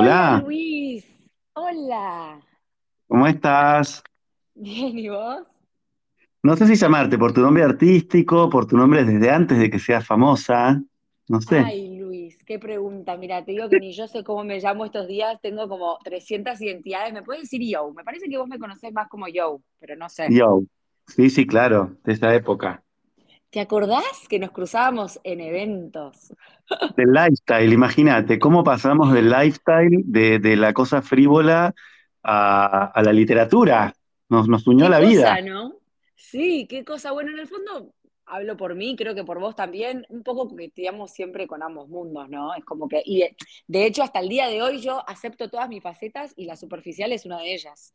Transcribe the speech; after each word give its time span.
Hola, 0.00 0.42
Luis, 0.42 1.04
hola. 1.52 2.40
¿cómo 3.06 3.26
estás? 3.26 4.02
Bien, 4.54 4.98
¿y 4.98 5.08
vos? 5.10 5.42
No 6.42 6.56
sé 6.56 6.66
si 6.66 6.74
llamarte 6.74 7.18
por 7.18 7.34
tu 7.34 7.42
nombre 7.42 7.62
artístico, 7.62 8.48
por 8.48 8.66
tu 8.66 8.76
nombre 8.78 9.04
desde 9.04 9.30
antes 9.30 9.58
de 9.58 9.68
que 9.68 9.78
seas 9.78 10.06
famosa, 10.06 10.82
no 11.28 11.40
sé. 11.42 11.58
Ay, 11.58 11.98
Luis, 11.98 12.42
qué 12.44 12.58
pregunta. 12.58 13.14
Mira, 13.18 13.44
te 13.44 13.52
digo 13.52 13.68
que 13.68 13.78
ni 13.78 13.92
yo 13.92 14.08
sé 14.08 14.24
cómo 14.24 14.42
me 14.42 14.58
llamo 14.58 14.86
estos 14.86 15.06
días, 15.06 15.38
tengo 15.42 15.68
como 15.68 15.98
300 16.02 16.58
identidades. 16.62 17.12
Me 17.12 17.22
puedes 17.22 17.42
decir 17.42 17.60
Yo, 17.62 17.92
me 17.92 18.02
parece 18.02 18.26
que 18.26 18.38
vos 18.38 18.48
me 18.48 18.58
conocés 18.58 18.92
más 18.92 19.06
como 19.08 19.28
Yo, 19.28 19.60
pero 19.78 19.96
no 19.96 20.08
sé. 20.08 20.28
Yo, 20.30 20.62
sí, 21.08 21.28
sí, 21.28 21.46
claro, 21.46 21.98
de 22.04 22.14
esa 22.14 22.34
época. 22.34 22.82
¿Te 23.50 23.60
acordás 23.60 24.28
que 24.28 24.38
nos 24.38 24.50
cruzábamos 24.52 25.20
en 25.24 25.40
eventos? 25.40 26.32
Del 26.96 27.12
lifestyle, 27.12 27.72
imagínate, 27.72 28.38
cómo 28.38 28.64
pasamos 28.64 29.12
del 29.12 29.30
lifestyle, 29.30 30.02
de, 30.04 30.38
de 30.38 30.56
la 30.56 30.72
cosa 30.72 31.02
frívola 31.02 31.74
a, 32.22 32.86
a 32.86 33.02
la 33.02 33.12
literatura. 33.12 33.94
Nos, 34.28 34.48
nos 34.48 34.66
unió 34.66 34.86
Qué 34.86 34.90
la 34.90 35.00
vida. 35.00 35.36
cosa, 35.36 35.40
¿no? 35.42 35.74
Sí, 36.16 36.66
qué 36.68 36.84
cosa. 36.84 37.12
Bueno, 37.12 37.30
en 37.32 37.38
el 37.38 37.48
fondo, 37.48 37.94
hablo 38.26 38.56
por 38.56 38.74
mí, 38.74 38.96
creo 38.96 39.14
que 39.14 39.24
por 39.24 39.40
vos 39.40 39.56
también, 39.56 40.06
un 40.10 40.22
poco 40.22 40.48
coqueteamos 40.48 41.10
siempre 41.12 41.46
con 41.46 41.62
ambos 41.62 41.88
mundos, 41.88 42.28
¿no? 42.28 42.54
Es 42.54 42.64
como 42.64 42.88
que, 42.88 43.02
y 43.04 43.20
de, 43.20 43.36
de 43.66 43.86
hecho, 43.86 44.02
hasta 44.02 44.20
el 44.20 44.28
día 44.28 44.48
de 44.48 44.62
hoy 44.62 44.80
yo 44.80 45.02
acepto 45.08 45.48
todas 45.50 45.68
mis 45.68 45.82
facetas 45.82 46.32
y 46.36 46.44
la 46.46 46.56
superficial 46.56 47.12
es 47.12 47.26
una 47.26 47.38
de 47.40 47.54
ellas. 47.54 47.94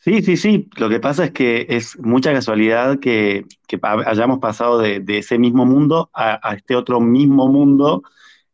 Sí, 0.00 0.22
sí, 0.22 0.38
sí. 0.38 0.68
Lo 0.78 0.88
que 0.88 0.98
pasa 0.98 1.26
es 1.26 1.30
que 1.32 1.66
es 1.68 1.98
mucha 1.98 2.32
casualidad 2.32 2.98
que, 3.00 3.44
hayamos 3.82 4.38
pasado 4.38 4.78
de, 4.78 5.04
ese 5.06 5.38
mismo 5.38 5.66
mundo 5.66 6.10
a, 6.14 6.54
este 6.56 6.74
otro 6.74 7.00
mismo 7.00 7.48
mundo. 7.48 8.02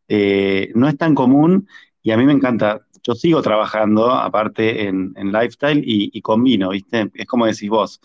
Eh, 0.09 0.71
no 0.75 0.89
es 0.89 0.97
tan 0.97 1.15
común 1.15 1.67
y 2.03 2.11
a 2.11 2.17
mí 2.17 2.25
me 2.25 2.33
encanta. 2.33 2.81
Yo 3.01 3.15
sigo 3.15 3.41
trabajando, 3.41 4.11
aparte, 4.11 4.87
en, 4.87 5.13
en 5.15 5.31
lifestyle 5.31 5.79
y, 5.79 6.09
y 6.11 6.21
combino, 6.21 6.69
¿viste? 6.71 7.09
Es 7.13 7.25
como 7.25 7.45
decís 7.45 7.69
vos, 7.69 8.01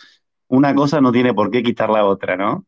una 0.46 0.72
cosa 0.72 1.00
no 1.00 1.10
tiene 1.10 1.34
por 1.34 1.50
qué 1.50 1.64
quitar 1.64 1.90
la 1.90 2.04
otra, 2.04 2.36
¿no? 2.36 2.64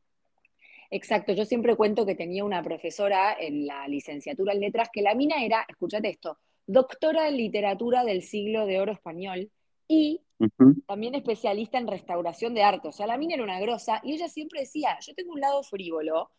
Exacto, 0.91 1.33
yo 1.33 1.45
siempre 1.45 1.77
cuento 1.77 2.05
que 2.05 2.17
tenía 2.17 2.45
una 2.45 2.63
profesora 2.63 3.37
en 3.39 3.67
la 3.67 3.87
licenciatura 3.87 4.53
en 4.53 4.61
letras 4.61 4.89
que 4.93 5.03
la 5.03 5.15
mina 5.15 5.45
era, 5.45 5.65
escúchate 5.69 6.09
esto, 6.09 6.39
doctora 6.67 7.29
en 7.29 7.37
literatura 7.37 8.05
del 8.05 8.23
siglo 8.23 8.67
de 8.67 8.81
oro 8.81 8.93
español 8.93 9.51
y 9.95 10.21
también 10.87 11.15
especialista 11.15 11.79
en 11.79 11.87
restauración 11.87 12.55
de 12.55 12.63
arte. 12.63 12.89
O 12.89 12.93
sea, 12.93 13.07
la 13.07 13.17
mina 13.19 13.35
era 13.35 13.45
una 13.45 13.61
grosa 13.61 14.01
y 14.03 14.15
ella 14.15 14.29
siempre 14.29 14.61
decía, 14.61 14.99
yo 15.01 15.15
tengo 15.15 15.33
un 15.33 15.41
lado 15.41 15.63
frívolo 15.63 16.31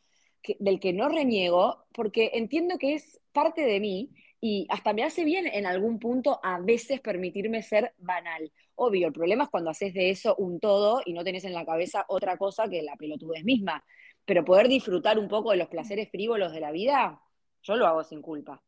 que- 0.41 0.57
del 0.59 0.79
que 0.79 0.93
no 0.93 1.09
reniego 1.09 1.85
porque 1.93 2.31
entiendo 2.33 2.77
que 2.77 2.93
es 2.95 3.19
parte 3.31 3.61
de 3.65 3.79
mí 3.79 4.11
y 4.41 4.67
hasta 4.69 4.93
me 4.93 5.03
hace 5.03 5.23
bien 5.23 5.47
en 5.47 5.65
algún 5.65 5.99
punto 5.99 6.39
a 6.43 6.59
veces 6.59 7.01
permitirme 7.01 7.63
ser 7.63 7.93
banal. 7.97 8.51
Obvio, 8.75 9.07
el 9.07 9.13
problema 9.13 9.45
es 9.45 9.49
cuando 9.49 9.71
haces 9.71 9.93
de 9.93 10.09
eso 10.11 10.35
un 10.37 10.59
todo 10.59 11.01
y 11.05 11.13
no 11.13 11.23
tenés 11.23 11.45
en 11.45 11.53
la 11.53 11.65
cabeza 11.65 12.05
otra 12.09 12.37
cosa 12.37 12.69
que 12.69 12.83
la 12.83 12.95
pelotudez 12.95 13.43
misma. 13.43 13.83
Pero 14.25 14.43
poder 14.45 14.67
disfrutar 14.67 15.17
un 15.17 15.27
poco 15.27 15.51
de 15.51 15.57
los 15.57 15.69
placeres 15.69 16.09
frívolos 16.11 16.51
de 16.51 16.59
la 16.59 16.71
vida, 16.71 17.21
yo 17.63 17.75
lo 17.75 17.87
hago 17.87 18.03
sin 18.03 18.21
culpa. 18.21 18.61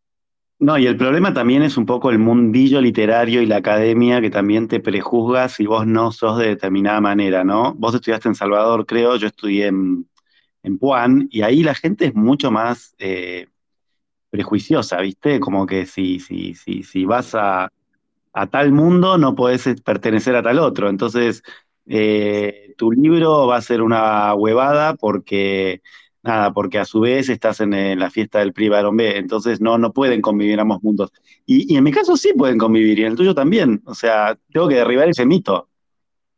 No, 0.59 0.77
y 0.79 0.87
el 0.87 0.97
problema 0.97 1.33
también 1.33 1.61
es 1.61 1.77
un 1.77 1.85
poco 1.85 2.09
el 2.09 2.17
mundillo 2.17 2.81
literario 2.81 3.41
y 3.43 3.45
la 3.45 3.57
academia 3.57 4.21
que 4.21 4.31
también 4.31 4.67
te 4.67 4.79
prejuzga 4.79 5.49
si 5.49 5.67
vos 5.67 5.85
no 5.85 6.11
sos 6.11 6.39
de 6.39 6.47
determinada 6.47 6.99
manera, 6.99 7.43
¿no? 7.43 7.75
Vos 7.75 7.93
estudiaste 7.93 8.27
en 8.29 8.33
Salvador, 8.35 8.87
creo, 8.87 9.17
yo 9.17 9.27
estudié 9.27 9.67
en, 9.67 10.09
en 10.63 10.77
Puan, 10.79 11.27
y 11.31 11.43
ahí 11.43 11.63
la 11.63 11.75
gente 11.75 12.05
es 12.05 12.15
mucho 12.15 12.51
más 12.51 12.95
eh, 12.99 13.47
prejuiciosa, 14.31 15.01
¿viste? 15.01 15.39
Como 15.39 15.65
que 15.67 15.85
si, 15.87 16.19
si, 16.19 16.55
si, 16.55 16.83
si 16.83 17.05
vas 17.05 17.35
a, 17.35 17.71
a 18.33 18.47
tal 18.47 18.71
mundo 18.71 19.17
no 19.17 19.35
podés 19.35 19.67
eh, 19.67 19.75
pertenecer 19.83 20.35
a 20.35 20.43
tal 20.43 20.59
otro. 20.59 20.89
Entonces, 20.89 21.43
eh, 21.87 22.73
tu 22.77 22.91
libro 22.91 23.47
va 23.47 23.57
a 23.57 23.61
ser 23.61 23.81
una 23.81 24.33
huevada 24.35 24.95
porque, 24.95 25.81
nada, 26.23 26.51
porque 26.53 26.79
a 26.79 26.85
su 26.85 26.99
vez 27.01 27.29
estás 27.29 27.59
en, 27.61 27.73
eh, 27.73 27.95
la 27.95 28.09
fiesta 28.09 28.39
del 28.39 28.53
PRI 28.53 28.69
Barón 28.69 28.97
B. 28.97 29.17
Entonces, 29.17 29.61
no, 29.61 29.77
no 29.77 29.93
pueden 29.93 30.21
convivir 30.21 30.59
ambos 30.59 30.81
mundos. 30.83 31.11
Y, 31.45 31.73
y 31.73 31.77
en 31.77 31.83
mi 31.83 31.91
caso 31.91 32.17
sí 32.17 32.33
pueden 32.33 32.57
convivir, 32.57 32.99
y 32.99 33.03
en 33.03 33.09
el 33.11 33.15
tuyo 33.17 33.33
también. 33.35 33.81
O 33.85 33.93
sea, 33.95 34.37
tengo 34.51 34.67
que 34.67 34.75
derribar 34.75 35.09
ese 35.09 35.25
mito. 35.25 35.69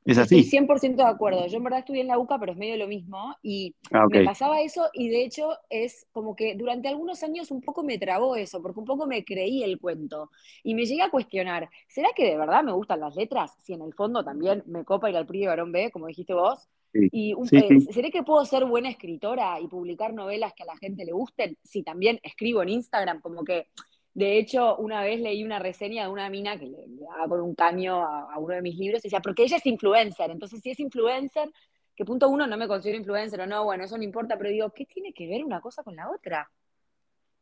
Es 0.05 0.17
Estoy 0.17 0.39
así. 0.39 0.43
100% 0.43 1.03
de 1.03 1.09
acuerdo. 1.09 1.45
Yo 1.47 1.57
en 1.57 1.63
verdad 1.63 1.79
estudié 1.79 2.01
en 2.01 2.07
la 2.07 2.17
UCA, 2.17 2.39
pero 2.39 2.53
es 2.53 2.57
medio 2.57 2.77
lo 2.77 2.87
mismo. 2.87 3.35
Y 3.43 3.75
Ah, 3.91 4.07
me 4.09 4.23
pasaba 4.23 4.61
eso 4.61 4.89
y 4.93 5.09
de 5.09 5.23
hecho 5.23 5.51
es 5.69 6.07
como 6.11 6.35
que 6.35 6.55
durante 6.55 6.87
algunos 6.87 7.21
años 7.23 7.51
un 7.51 7.61
poco 7.61 7.83
me 7.83 7.97
trabó 7.99 8.35
eso, 8.35 8.61
porque 8.61 8.79
un 8.79 8.85
poco 8.85 9.05
me 9.07 9.23
creí 9.23 9.63
el 9.63 9.79
cuento. 9.79 10.31
Y 10.63 10.73
me 10.73 10.85
llegué 10.85 11.03
a 11.03 11.11
cuestionar, 11.11 11.69
¿será 11.87 12.09
que 12.15 12.25
de 12.25 12.37
verdad 12.37 12.63
me 12.63 12.71
gustan 12.71 13.01
las 13.01 13.15
letras? 13.15 13.55
Si 13.61 13.73
en 13.73 13.81
el 13.81 13.93
fondo 13.93 14.23
también 14.23 14.63
me 14.67 14.83
copa 14.83 15.09
ir 15.09 15.17
al 15.17 15.25
PRI 15.27 15.41
de 15.41 15.47
Barón 15.47 15.71
B, 15.71 15.91
como 15.91 16.07
dijiste 16.07 16.33
vos. 16.33 16.67
Sí, 16.93 17.11
Y 17.11 17.33
un- 17.33 17.47
sí, 17.47 17.57
eh, 17.57 17.79
sí. 17.79 17.87
¿será 17.91 18.09
que 18.11 18.23
puedo 18.23 18.45
ser 18.45 18.65
buena 18.65 18.89
escritora 18.89 19.59
y 19.59 19.67
publicar 19.67 20.13
novelas 20.13 20.53
que 20.53 20.63
a 20.63 20.67
la 20.67 20.77
gente 20.77 21.05
le 21.05 21.11
gusten? 21.11 21.57
Si 21.63 21.83
también 21.83 22.19
escribo 22.23 22.61
en 22.63 22.69
Instagram, 22.69 23.21
como 23.21 23.43
que 23.43 23.67
de 24.13 24.37
hecho, 24.37 24.75
una 24.77 25.01
vez 25.03 25.19
leí 25.21 25.43
una 25.43 25.59
reseña 25.59 26.03
de 26.03 26.09
una 26.09 26.29
mina 26.29 26.57
que 26.59 26.65
le, 26.65 26.87
le 26.87 27.01
daba 27.03 27.27
con 27.29 27.41
un 27.41 27.55
caño 27.55 28.01
a, 28.05 28.33
a 28.33 28.39
uno 28.39 28.55
de 28.55 28.61
mis 28.61 28.77
libros 28.77 29.01
y 29.01 29.07
decía, 29.07 29.21
porque 29.21 29.43
ella 29.43 29.57
es 29.57 29.65
influencer, 29.65 30.31
entonces 30.31 30.61
si 30.61 30.71
es 30.71 30.79
influencer, 30.79 31.49
que 31.95 32.05
punto 32.05 32.27
uno 32.29 32.47
no 32.47 32.57
me 32.57 32.67
considero 32.67 32.97
influencer 32.99 33.39
o 33.41 33.47
no, 33.47 33.63
bueno, 33.63 33.83
eso 33.85 33.97
no 33.97 34.03
importa, 34.03 34.37
pero 34.37 34.49
digo, 34.49 34.71
¿qué 34.71 34.85
tiene 34.85 35.13
que 35.13 35.27
ver 35.27 35.43
una 35.45 35.61
cosa 35.61 35.83
con 35.83 35.95
la 35.95 36.09
otra? 36.09 36.49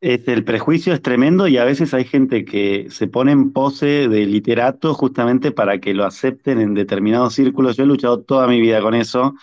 Es, 0.00 0.28
el 0.28 0.44
prejuicio 0.44 0.94
es 0.94 1.02
tremendo 1.02 1.48
y 1.48 1.56
a 1.58 1.64
veces 1.64 1.92
hay 1.92 2.04
gente 2.04 2.44
que 2.44 2.86
se 2.90 3.08
pone 3.08 3.32
en 3.32 3.52
pose 3.52 4.08
de 4.08 4.26
literato 4.26 4.94
justamente 4.94 5.50
para 5.50 5.80
que 5.80 5.92
lo 5.94 6.04
acepten 6.04 6.60
en 6.60 6.74
determinados 6.74 7.34
círculos. 7.34 7.76
Yo 7.76 7.82
he 7.82 7.86
luchado 7.86 8.20
toda 8.22 8.46
mi 8.46 8.60
vida 8.60 8.80
con 8.80 8.94
eso 8.94 9.34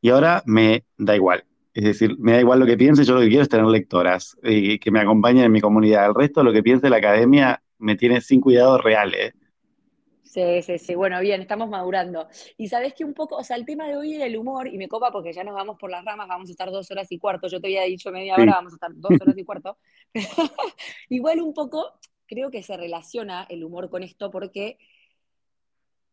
y 0.00 0.10
ahora 0.10 0.42
me 0.46 0.84
da 0.98 1.14
igual. 1.14 1.44
Es 1.74 1.84
decir, 1.84 2.16
me 2.18 2.32
da 2.32 2.40
igual 2.40 2.58
lo 2.60 2.66
que 2.66 2.76
piense, 2.76 3.04
yo 3.04 3.14
lo 3.14 3.20
que 3.20 3.28
quiero 3.28 3.42
es 3.44 3.48
tener 3.48 3.66
lectoras 3.66 4.36
y 4.42 4.78
que 4.80 4.90
me 4.90 5.00
acompañen 5.00 5.44
en 5.44 5.52
mi 5.52 5.60
comunidad. 5.60 6.06
El 6.08 6.14
resto, 6.16 6.42
lo 6.42 6.52
que 6.52 6.62
piense 6.64 6.90
la 6.90 6.96
academia, 6.96 7.62
me 7.78 7.94
tiene 7.96 8.20
sin 8.20 8.40
cuidado 8.40 8.78
real, 8.78 9.14
¿eh? 9.14 9.34
Sí, 10.22 10.62
sí, 10.62 10.78
sí, 10.78 10.94
bueno, 10.94 11.20
bien, 11.20 11.40
estamos 11.40 11.68
madurando. 11.68 12.28
Y 12.56 12.68
sabés 12.68 12.94
que 12.94 13.04
un 13.04 13.14
poco, 13.14 13.36
o 13.36 13.42
sea, 13.42 13.56
el 13.56 13.66
tema 13.66 13.88
de 13.88 13.96
hoy 13.96 14.14
era 14.14 14.26
el 14.26 14.36
humor, 14.36 14.68
y 14.68 14.78
me 14.78 14.86
copa 14.86 15.10
porque 15.10 15.32
ya 15.32 15.42
nos 15.42 15.54
vamos 15.56 15.76
por 15.76 15.90
las 15.90 16.04
ramas, 16.04 16.28
vamos 16.28 16.48
a 16.48 16.52
estar 16.52 16.70
dos 16.70 16.88
horas 16.92 17.10
y 17.10 17.18
cuarto, 17.18 17.48
yo 17.48 17.60
te 17.60 17.66
había 17.66 17.82
dicho 17.82 18.12
media 18.12 18.38
hora, 18.38 18.52
Sí. 18.52 18.54
vamos 18.54 18.72
a 18.72 18.76
estar 18.76 18.90
dos 18.94 19.20
horas 19.20 19.36
y 19.36 19.44
cuarto. 19.44 19.76
Igual 21.08 21.40
un 21.40 21.54
poco, 21.54 21.92
creo 22.26 22.50
que 22.50 22.62
se 22.62 22.76
relaciona 22.76 23.46
el 23.48 23.64
humor 23.64 23.90
con 23.90 24.02
esto 24.02 24.30
porque 24.30 24.78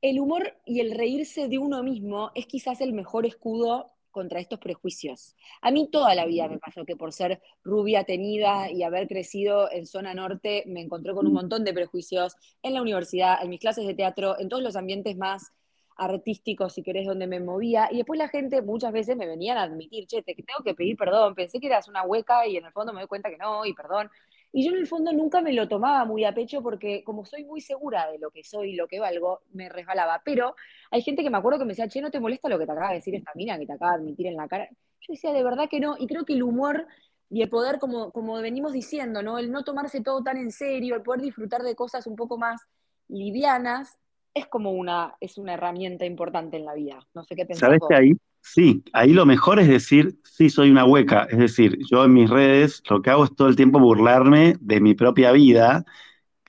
el 0.02 0.20
humor 0.20 0.58
y 0.66 0.80
el 0.80 0.92
reírse 0.92 1.48
de 1.48 1.58
uno 1.58 1.84
mismo 1.84 2.32
es 2.36 2.46
quizás 2.46 2.82
el 2.82 2.94
mejor 2.94 3.26
escudo 3.26 3.92
contra 4.12 4.40
estos 4.40 4.60
prejuicios. 4.60 5.36
A 5.62 5.70
mí 5.70 5.90
toda 5.92 6.16
la 6.16 6.26
vida 6.26 6.48
me 6.48 6.58
pasó 6.58 6.86
que 6.86 6.96
por 6.96 7.14
ser 7.14 7.40
rubia, 7.64 8.04
tenida 8.04 8.72
y 8.72 8.82
haber 8.82 9.08
crecido 9.08 9.72
en 9.72 9.86
zona 9.86 10.14
norte, 10.16 10.64
me 10.66 10.82
encontré 10.82 11.14
con 11.14 11.28
un 11.28 11.34
montón 11.34 11.64
de 11.64 11.74
prejuicios 11.74 12.36
en 12.64 12.74
la 12.74 12.82
universidad, 12.82 13.38
en 13.44 13.50
mis 13.50 13.60
clases 13.60 13.86
de 13.86 13.94
teatro, 13.94 14.40
en 14.40 14.50
todos 14.50 14.64
los 14.64 14.76
ambientes 14.76 15.18
más 15.18 15.52
artísticos, 15.98 16.74
si 16.74 16.84
querés, 16.84 17.06
donde 17.06 17.28
me 17.28 17.40
movía. 17.40 17.90
Y 17.92 17.98
después 17.98 18.18
la 18.18 18.30
gente 18.30 18.62
muchas 18.62 18.92
veces 18.92 19.18
me 19.18 19.28
venían 19.28 19.58
a 19.58 19.64
admitir, 19.64 20.06
che, 20.08 20.22
te 20.22 20.36
tengo 20.36 20.64
que 20.64 20.74
pedir 20.74 20.96
perdón, 20.98 21.36
pensé 21.36 21.60
que 21.60 21.68
eras 21.68 21.88
una 21.88 22.04
hueca 22.04 22.46
y 22.48 22.58
en 22.58 22.66
el 22.66 22.72
fondo 22.72 22.94
me 22.94 23.02
doy 23.02 23.08
cuenta 23.08 23.30
que 23.30 23.38
no, 23.38 23.66
y 23.66 23.74
perdón. 23.74 24.10
Y 24.52 24.66
yo 24.66 24.72
en 24.72 24.78
el 24.78 24.88
fondo 24.88 25.12
nunca 25.12 25.42
me 25.42 25.54
lo 25.54 25.68
tomaba 25.68 26.06
muy 26.06 26.24
a 26.24 26.34
pecho 26.34 26.62
porque 26.62 27.04
como 27.04 27.26
soy 27.26 27.44
muy 27.44 27.62
segura 27.62 28.10
de 28.12 28.20
lo 28.20 28.32
que 28.32 28.44
soy 28.44 28.72
y 28.72 28.76
lo 28.76 28.88
que 28.88 29.00
valgo, 29.00 29.42
me 29.52 29.70
resbalaba. 29.70 30.22
Pero 30.24 30.56
hay 30.92 31.02
gente 31.02 31.24
que 31.24 31.30
me 31.30 31.38
acuerdo 31.38 31.60
que 31.60 31.66
me 31.66 31.72
decía, 31.72 31.88
che, 31.88 32.02
¿no 32.02 32.12
te 32.12 32.20
molesta 32.20 32.50
lo 32.50 32.58
que 32.58 32.66
te 32.66 32.72
acaba 32.72 32.90
de 32.90 32.96
decir 32.96 33.16
esta 33.16 33.32
mina 33.36 33.58
que 33.58 33.66
te 33.66 33.74
acaba 33.74 33.92
de 33.92 33.98
admitir 33.98 34.28
en 34.28 34.38
la 34.38 34.48
cara? 34.48 34.68
Yo 34.72 35.14
decía, 35.14 35.34
de 35.34 35.44
verdad 35.44 35.68
que 35.70 35.80
no. 35.80 35.96
Y 36.00 36.08
creo 36.08 36.26
que 36.26 36.34
el 36.34 36.44
humor 36.44 36.88
y 37.30 37.42
el 37.42 37.50
poder, 37.50 37.80
como, 37.80 38.12
como 38.12 38.42
venimos 38.42 38.72
diciendo, 38.72 39.22
¿no? 39.22 39.38
El 39.38 39.52
no 39.52 39.64
tomarse 39.64 40.02
todo 40.02 40.24
tan 40.24 40.38
en 40.38 40.52
serio, 40.52 40.96
el 40.96 41.02
poder 41.02 41.22
disfrutar 41.22 41.62
de 41.64 41.76
cosas 41.76 42.08
un 42.08 42.16
poco 42.16 42.38
más 42.38 42.62
livianas, 43.10 43.98
es 44.34 44.48
como 44.48 44.72
una, 44.72 45.16
es 45.20 45.38
una 45.38 45.54
herramienta 45.54 46.06
importante 46.06 46.58
en 46.58 46.66
la 46.66 46.74
vida. 46.74 47.00
No 47.14 47.24
sé 47.24 47.36
qué 47.36 47.46
pensás 47.46 47.62
¿Sabés 47.62 47.82
que 47.88 47.96
ahí? 47.96 48.14
Sí, 48.42 48.84
ahí 48.94 49.12
lo 49.12 49.26
mejor 49.26 49.60
es 49.60 49.68
decir, 49.68 50.20
sí, 50.24 50.50
soy 50.50 50.70
una 50.70 50.86
hueca. 50.86 51.28
Es 51.30 51.38
decir, 51.38 51.78
yo 51.92 52.06
en 52.06 52.14
mis 52.14 52.30
redes 52.30 52.82
lo 52.90 53.02
que 53.02 53.10
hago 53.10 53.26
es 53.26 53.36
todo 53.36 53.48
el 53.48 53.56
tiempo 53.56 53.80
burlarme 53.80 54.56
de 54.62 54.80
mi 54.80 54.94
propia 54.94 55.32
vida 55.32 55.86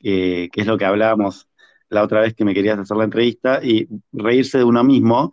eh, 0.02 0.48
que 0.52 0.60
es 0.60 0.66
lo 0.66 0.78
que 0.78 0.84
hablábamos 0.84 1.48
la 1.88 2.02
otra 2.02 2.20
vez 2.20 2.34
que 2.34 2.44
me 2.44 2.54
querías 2.54 2.78
hacer 2.78 2.96
la 2.96 3.04
entrevista, 3.04 3.60
y 3.62 3.88
reírse 4.12 4.58
de 4.58 4.64
uno 4.64 4.84
mismo. 4.84 5.32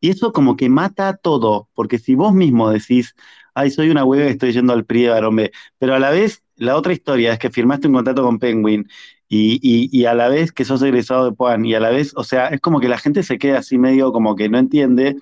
Y 0.00 0.10
eso 0.10 0.32
como 0.32 0.56
que 0.56 0.68
mata 0.68 1.16
todo, 1.16 1.68
porque 1.74 1.98
si 1.98 2.14
vos 2.14 2.32
mismo 2.32 2.70
decís, 2.70 3.14
ay, 3.54 3.70
soy 3.70 3.90
una 3.90 4.04
hueva 4.04 4.26
y 4.26 4.28
estoy 4.32 4.52
yendo 4.52 4.72
al 4.72 4.84
PRI 4.84 5.02
de 5.04 5.08
Barón 5.10 5.36
B, 5.36 5.52
pero 5.78 5.94
a 5.94 5.98
la 5.98 6.10
vez 6.10 6.44
la 6.56 6.76
otra 6.76 6.92
historia 6.92 7.32
es 7.32 7.38
que 7.38 7.50
firmaste 7.50 7.88
un 7.88 7.94
contrato 7.94 8.22
con 8.22 8.38
Penguin 8.38 8.88
y, 9.28 9.58
y, 9.62 9.88
y 9.92 10.04
a 10.06 10.14
la 10.14 10.28
vez 10.28 10.52
que 10.52 10.64
sos 10.64 10.82
egresado 10.82 11.24
de 11.24 11.32
Puan, 11.32 11.64
y 11.64 11.74
a 11.74 11.80
la 11.80 11.90
vez, 11.90 12.12
o 12.16 12.24
sea, 12.24 12.48
es 12.48 12.60
como 12.60 12.80
que 12.80 12.88
la 12.88 12.98
gente 12.98 13.22
se 13.22 13.38
queda 13.38 13.58
así 13.58 13.78
medio 13.78 14.12
como 14.12 14.36
que 14.36 14.48
no 14.48 14.58
entiende, 14.58 15.16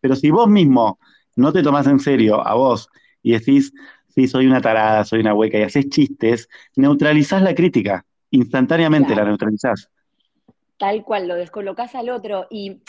pero 0.00 0.16
si 0.16 0.30
vos 0.30 0.48
mismo 0.48 0.98
no 1.36 1.52
te 1.52 1.62
tomás 1.62 1.86
en 1.86 2.00
serio 2.00 2.46
a 2.46 2.54
vos 2.54 2.88
y 3.22 3.32
decís, 3.32 3.72
sí, 4.08 4.28
soy 4.28 4.46
una 4.46 4.60
tarada, 4.60 5.04
soy 5.04 5.20
una 5.20 5.34
hueca, 5.34 5.58
y 5.58 5.62
haces 5.62 5.88
chistes, 5.88 6.48
neutralizás 6.76 7.42
la 7.42 7.54
crítica. 7.54 8.04
instantáneamente 8.30 9.14
la 9.14 9.24
neutralizás. 9.24 9.90
Tal 10.78 11.04
cual, 11.04 11.28
lo 11.28 11.34
descolocás 11.36 11.94
al 11.94 12.10
otro. 12.10 12.46
Y 12.50 12.82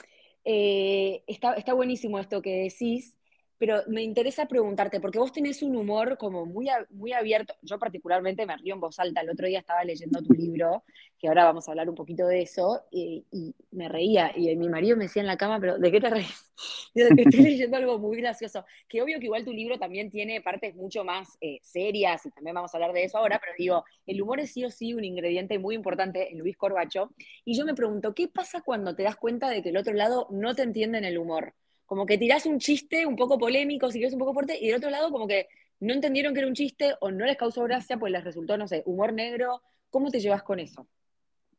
eh, 0.44 1.23
está, 1.27 1.53
está 1.53 1.73
buenísimo 1.73 2.19
esto 2.19 2.41
que 2.41 2.63
decís, 2.63 3.15
pero 3.57 3.81
me 3.87 4.03
interesa 4.03 4.47
preguntarte, 4.47 4.99
porque 4.99 5.19
vos 5.19 5.31
tenés 5.31 5.61
un 5.61 5.75
humor 5.75 6.17
como 6.17 6.45
muy, 6.45 6.67
muy 6.89 7.13
abierto, 7.13 7.53
yo 7.61 7.79
particularmente 7.79 8.45
me 8.45 8.57
río 8.57 8.75
en 8.75 8.81
voz 8.81 8.99
alta, 8.99 9.21
el 9.21 9.29
otro 9.29 9.47
día 9.47 9.59
estaba 9.59 9.83
leyendo 9.83 10.21
tu 10.21 10.33
libro, 10.33 10.83
que 11.17 11.27
ahora 11.27 11.45
vamos 11.45 11.67
a 11.67 11.71
hablar 11.71 11.89
un 11.89 11.95
poquito 11.95 12.27
de 12.27 12.41
eso, 12.41 12.83
y, 12.91 13.25
me 13.71 13.89
reía, 13.89 14.31
y 14.35 14.55
mi 14.55 14.69
marido 14.69 14.97
me 14.97 15.05
decía 15.05 15.21
en 15.21 15.27
la 15.27 15.37
cama, 15.37 15.59
pero 15.59 15.77
¿de 15.77 15.91
qué 15.91 15.99
te 15.99 16.09
reís? 16.09 16.53
de 16.95 17.09
que 17.09 17.21
estoy 17.23 17.41
leyendo 17.41 17.77
algo 17.77 17.99
muy 17.99 18.17
gracioso, 18.17 18.65
que 18.87 19.01
obvio 19.01 19.19
que 19.19 19.25
igual 19.25 19.45
tu 19.45 19.53
libro 19.53 19.77
también 19.77 20.09
tiene 20.09 20.41
partes 20.41 20.75
mucho 20.75 21.03
más 21.03 21.37
eh, 21.41 21.59
serias, 21.61 22.25
y 22.25 22.31
también 22.31 22.55
vamos 22.55 22.73
a 22.73 22.77
hablar 22.77 22.93
de 22.93 23.03
eso 23.03 23.17
ahora, 23.17 23.39
pero 23.39 23.53
digo, 23.57 23.85
el 24.05 24.21
humor 24.21 24.39
es 24.39 24.51
sí 24.51 24.65
o 24.65 24.69
sí 24.69 24.93
un 24.93 25.03
ingrediente 25.03 25.59
muy 25.59 25.75
importante 25.75 26.31
en 26.31 26.39
Luis 26.39 26.57
Corbacho, 26.57 27.11
y 27.43 27.57
yo 27.57 27.65
me 27.65 27.73
pregunto, 27.73 28.13
¿qué 28.13 28.27
pasa 28.27 28.61
cuando 28.61 28.95
te 28.95 29.03
das 29.03 29.15
cuenta 29.15 29.49
de 29.49 29.61
que 29.61 29.69
el 29.69 29.77
otro 29.77 29.93
lado 29.93 30.27
no 30.31 30.55
te 30.55 30.63
entiende 30.63 30.97
en 30.97 31.05
el 31.05 31.17
humor? 31.17 31.53
Como 31.85 32.05
que 32.05 32.17
tirás 32.17 32.45
un 32.45 32.59
chiste 32.59 33.05
un 33.05 33.15
poco 33.15 33.37
polémico, 33.37 33.91
si 33.91 33.99
quieres 33.99 34.13
un 34.13 34.19
poco 34.19 34.33
fuerte, 34.33 34.57
y 34.59 34.67
del 34.67 34.77
otro 34.77 34.89
lado 34.89 35.11
como 35.11 35.27
que 35.27 35.47
no 35.79 35.93
entendieron 35.93 36.33
que 36.33 36.39
era 36.39 36.47
un 36.47 36.55
chiste 36.55 36.93
o 37.01 37.11
no 37.11 37.25
les 37.25 37.37
causó 37.37 37.63
gracia, 37.63 37.97
pues 37.97 38.11
les 38.11 38.23
resultó, 38.23 38.57
no 38.57 38.67
sé, 38.67 38.83
humor 38.85 39.13
negro. 39.13 39.61
¿Cómo 39.89 40.09
te 40.09 40.19
llevas 40.19 40.43
con 40.43 40.59
eso? 40.59 40.87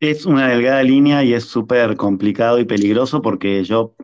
Es 0.01 0.27
una 0.27 0.49
delgada 0.49 0.83
línea 0.83 1.25
y 1.25 1.33
es 1.33 1.45
súper 1.45 1.97
complicado 1.97 2.59
y 2.59 2.65
peligroso 2.65 3.23
porque 3.23 3.65
yo, 3.65 3.95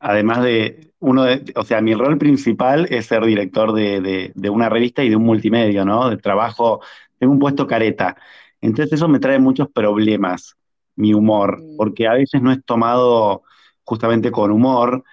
además 0.00 0.42
de 0.44 0.92
uno 1.00 1.24
de, 1.24 1.52
o 1.56 1.64
sea, 1.64 1.80
mi 1.80 1.94
rol 1.94 2.18
principal 2.18 2.86
es 2.90 3.06
ser 3.06 3.24
director 3.24 3.72
de, 3.72 4.32
una 4.50 4.68
revista 4.68 5.02
y 5.02 5.08
de 5.08 5.16
un 5.16 5.24
multimedia, 5.24 5.84
¿no? 5.84 6.10
De 6.10 6.18
trabajo, 6.18 6.80
tengo 7.18 7.32
un 7.32 7.38
puesto 7.38 7.66
careta. 7.66 8.16
Entonces 8.60 8.92
eso 8.92 9.08
me 9.08 9.18
trae 9.18 9.38
muchos 9.38 9.68
problemas, 9.70 10.56
mi 10.94 11.14
humor, 11.14 11.60
mm. 11.60 11.76
porque 11.76 12.06
a 12.06 12.12
veces 12.12 12.42
no 12.42 12.52
es 12.52 12.62
tomado 12.64 13.42
justamente 13.82 14.30
con 14.30 14.50
humor 14.52 15.04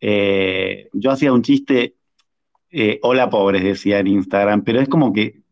eh, 0.00 0.88
yo 0.92 1.10
hacía 1.10 1.32
un 1.32 1.42
chiste, 1.42 1.96
eh, 2.70 2.98
hola 3.02 3.30
pobres, 3.30 3.62
decía 3.62 3.98
en 3.98 4.08
Instagram, 4.08 4.62
pero 4.62 4.80
es 4.80 4.88
como 4.88 5.12
que, 5.12 5.42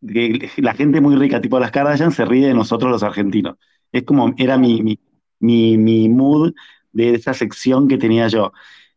la 0.00 0.74
gente 0.74 1.00
muy 1.00 1.16
rica, 1.16 1.40
tipo 1.40 1.58
las 1.58 1.72
Kardashian, 1.72 2.12
se 2.12 2.24
ríe 2.24 2.46
de 2.46 2.54
nosotros 2.54 2.90
los 2.90 3.02
argentinos. 3.02 3.56
Es 3.90 4.04
como, 4.04 4.32
era 4.36 4.56
mi, 4.56 4.98
mi, 5.40 6.08
mood 6.08 6.54
de 6.92 7.14
esa 7.14 7.34
sección 7.34 7.88
que 7.88 7.98
tenía 7.98 8.28
yo. 8.28 8.52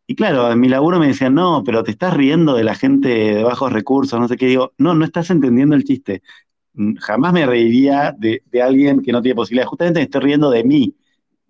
Y 0.05 0.15
claro, 0.15 0.51
en 0.51 0.59
mi 0.59 0.69
laburo 0.69 0.99
me 0.99 1.07
decían, 1.07 1.33
no, 1.33 1.63
pero 1.65 1.83
te 1.83 1.91
estás 1.91 2.13
riendo 2.13 2.53
de 2.53 2.63
la 2.63 2.75
gente 2.75 3.09
de 3.09 3.43
bajos 3.43 3.73
recursos, 3.73 4.19
no 4.19 4.27
sé 4.27 4.37
qué. 4.37 4.45
Digo, 4.45 4.73
no, 4.77 4.93
no 4.93 5.05
estás 5.05 5.29
entendiendo 5.31 5.75
el 5.75 5.85
chiste. 5.85 6.21
Jamás 6.99 7.33
me 7.33 7.45
reiría 7.45 8.15
de, 8.17 8.43
alguien 8.61 9.01
que 9.01 9.11
no 9.11 9.21
tiene 9.21 9.35
posibilidad. 9.35 9.67
Justamente 9.67 9.99
me 9.99 10.03
estoy 10.03 10.21
riendo 10.21 10.51
de 10.51 10.63
mí, 10.63 10.95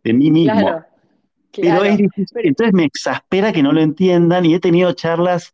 de 0.04 0.14
mí 0.14 0.32
mismo. 0.32 0.82
Pero 1.54 1.84
es 1.84 1.98
difícil, 1.98 2.38
entonces 2.44 2.74
me 2.74 2.86
exaspera 2.86 3.52
que 3.52 3.64
no 3.64 3.74
lo 3.74 3.82
entiendan 3.82 4.46
y 4.46 4.54
he 4.54 4.60
tenido 4.60 4.94
charlas 4.94 5.54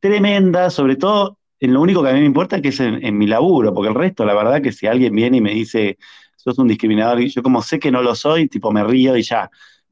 tremendas, 0.00 0.74
sobre 0.74 0.96
todo 0.96 1.38
en 1.60 1.74
lo 1.74 1.82
único 1.82 2.02
que 2.02 2.08
a 2.08 2.12
mí 2.14 2.20
me 2.20 2.26
importa, 2.26 2.60
que 2.60 2.68
es 2.68 2.80
en, 2.80 3.18
mi 3.18 3.26
laburo, 3.26 3.74
porque 3.74 3.90
el 3.90 3.94
resto, 3.94 4.24
la 4.24 4.34
verdad 4.34 4.62
que 4.62 4.72
si 4.72 4.86
alguien 4.86 5.14
viene 5.14 5.36
y 5.36 5.40
me 5.42 5.52
dice, 5.52 5.98
sos 6.36 6.58
un 6.58 6.68
discriminador, 6.68 7.20
y 7.20 7.28
yo 7.28 7.42
como 7.42 7.60
sé 7.60 7.78
que 7.78 7.90
no 7.90 8.02
lo 8.02 8.14
soy, 8.14 8.48
tipo 8.48 8.72
me 8.72 8.82
río 8.82 9.16
y 9.16 9.22
ya. 9.22 9.50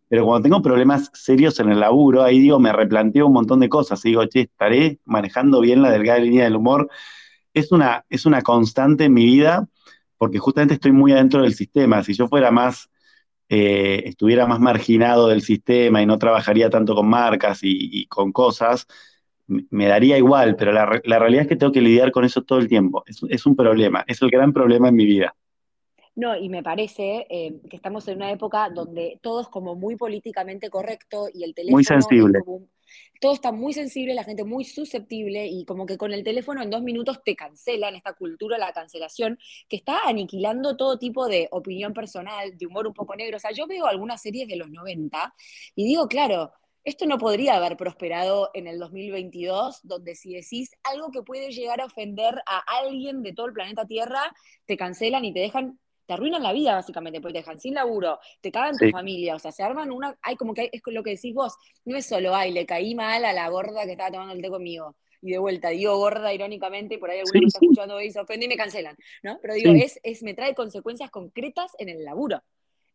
Pero 0.09 0.25
cuando 0.25 0.45
tengo 0.45 0.63
problemas 0.63 1.11
serios 1.13 1.61
en 1.61 1.71
el 1.71 1.81
laburo, 1.81 2.23
ahí 2.23 2.41
digo, 2.41 2.59
me 2.59 2.73
replanteo 2.73 3.27
un 3.27 3.35
montón 3.35 3.61
de 3.61 3.69
cosas. 3.69 4.03
Y 4.07 4.09
digo, 4.09 4.25
che, 4.25 4.41
estaré 4.41 4.99
manejando 5.05 5.61
bien 5.61 5.83
la 5.83 5.91
delgada 5.91 6.19
línea 6.21 6.45
del 6.45 6.57
humor. 6.57 6.89
Es 7.53 7.71
una, 7.73 8.07
es 8.09 8.25
una 8.25 8.41
constante 8.41 9.05
en 9.05 9.13
mi 9.13 9.27
vida, 9.27 9.69
porque 10.17 10.39
justamente 10.39 10.75
estoy 10.75 10.93
muy 10.93 11.13
adentro 11.13 11.43
del 11.43 11.55
sistema. 11.55 12.03
Si 12.03 12.15
yo 12.15 12.27
fuera 12.27 12.51
más 12.51 12.89
eh, 13.49 14.03
estuviera 14.05 14.47
más 14.47 14.61
marginado 14.61 15.29
del 15.29 15.43
sistema 15.43 16.03
y 16.03 16.07
no 16.07 16.19
trabajaría 16.19 16.71
tanto 16.71 16.95
con 16.95 17.09
marcas 17.09 17.61
y, 17.63 18.07
con 18.07 18.33
cosas, 18.33 18.87
me 19.47 19.87
daría 19.87 20.19
igual, 20.19 20.57
pero 20.57 20.73
la, 20.73 20.85
realidad 20.87 21.43
es 21.43 21.49
que 21.49 21.57
tengo 21.57 21.73
que 21.73 21.81
lidiar 21.81 22.11
con 22.11 22.25
eso 22.25 22.43
todo 22.43 22.59
el 22.59 22.69
tiempo. 22.69 23.05
Es, 23.07 23.47
un 23.47 23.57
problema, 23.57 24.05
es 24.07 24.21
el 24.23 24.31
gran 24.31 24.53
problema 24.53 24.89
en 24.89 24.97
mi 24.97 25.07
vida. 25.07 25.35
No, 26.15 26.37
y 26.37 26.49
me 26.49 26.63
parece 26.63 27.27
eh, 27.31 27.61
que 27.71 27.77
estamos 27.77 28.07
en 28.09 28.17
una 28.17 28.33
época 28.33 28.69
donde 28.71 29.19
todo 29.23 29.41
es 29.41 29.49
como 29.49 29.77
muy 29.77 29.97
políticamente 29.97 30.69
correcto 30.69 31.29
y 31.33 31.45
el 31.45 31.55
teléfono... 31.55 31.77
Muy 31.77 31.85
sensible 31.85 32.41
todo 33.21 33.35
está 33.35 33.53
muy 33.53 33.73
sensible, 33.73 34.15
la 34.15 34.25
gente 34.25 34.45
muy 34.45 34.65
susceptible 34.65 35.47
y 35.47 35.65
como 35.65 35.87
que 35.87 35.99
con 35.99 36.13
el 36.13 36.25
teléfono 36.25 36.63
en 36.63 36.71
dos 36.71 36.83
minutos 36.83 37.21
te 37.25 37.35
cancelan 37.37 37.97
esta 37.97 38.15
cultura 38.15 38.59
la 38.59 38.73
cancelación 38.73 39.39
que 39.69 39.77
está 39.77 40.07
aniquilando 40.07 40.77
todo 40.77 40.99
tipo 40.99 41.29
de 41.29 41.49
opinión 41.51 41.93
personal, 41.93 42.57
de 42.57 42.67
humor 42.67 42.87
un 42.87 42.95
poco 42.95 43.17
negro. 43.17 43.37
O 43.37 43.41
sea, 43.41 43.53
yo 43.53 43.67
veo 43.67 43.87
algunas 43.87 44.23
series 44.23 44.49
de 44.49 44.57
los 44.57 44.71
90 44.71 45.35
y 45.75 45.85
digo, 45.85 46.09
claro, 46.09 46.53
esto 46.85 47.07
no 47.07 47.19
podría 47.19 47.57
haber 47.57 47.77
prosperado 47.77 48.51
en 48.55 48.67
el 48.67 48.79
2022, 48.79 49.81
donde 49.83 50.15
si 50.15 50.33
decís 50.33 50.71
algo 50.85 51.11
que 51.11 51.23
puede 51.23 51.51
llegar 51.51 51.81
a 51.81 51.87
ofender 51.87 52.43
a 52.47 52.63
alguien 52.79 53.23
de 53.23 53.35
todo 53.35 53.47
el 53.47 53.53
planeta 53.53 53.85
Tierra, 53.87 54.35
te 54.65 54.77
cancelan 54.77 55.25
y 55.25 55.35
te 55.35 55.41
dejan 55.41 55.79
te 56.09 56.15
arruinan 56.15 56.43
la 56.43 56.55
vida 56.55 56.75
básicamente, 56.75 57.21
porque 57.21 57.35
te 57.35 57.39
dejan 57.41 57.61
sin 57.61 57.75
laburo, 57.75 58.19
te 58.41 58.51
cagan 58.51 58.79
tu 58.79 58.91
familia, 58.91 59.37
o 59.37 59.39
sea, 59.39 59.53
se 59.53 59.63
arman 59.63 59.91
una, 59.91 60.17
hay 60.23 60.37
como 60.37 60.55
que 60.55 60.71
es 60.73 60.81
lo 60.87 61.03
que 61.03 61.11
decís 61.11 61.35
vos, 61.35 61.55
no 61.85 61.99
es 61.99 62.07
solo, 62.07 62.35
ay, 62.35 62.51
le 62.51 62.65
caí 62.65 62.95
mal 62.95 63.27
a 63.27 63.35
la 63.35 63.47
gorda 63.51 63.85
que 63.85 63.93
estaba 63.93 64.11
tomando 64.11 64.33
el 64.33 64.41
té 64.41 64.49
conmigo, 64.49 64.97
y 65.21 65.33
de 65.33 65.39
vuelta, 65.39 65.69
digo 65.69 65.99
gorda 65.99 66.33
irónicamente, 66.33 66.95
y 66.95 66.99
por 66.99 67.11
ahí 67.11 67.19
alguno 67.19 67.41
me 67.43 67.47
está 67.49 67.59
escuchando 67.61 68.01
y 68.01 68.11
se 68.11 68.21
ofende 68.21 68.47
y 68.47 68.49
me 68.49 68.57
cancelan, 68.57 68.97
¿no? 69.23 69.39
Pero 69.43 69.53
digo, 69.53 69.73
es, 69.75 70.01
es, 70.03 70.23
me 70.23 70.33
trae 70.33 70.55
consecuencias 70.55 71.11
concretas 71.11 71.73
en 71.79 71.91
el 71.91 72.03
laburo. 72.03 72.43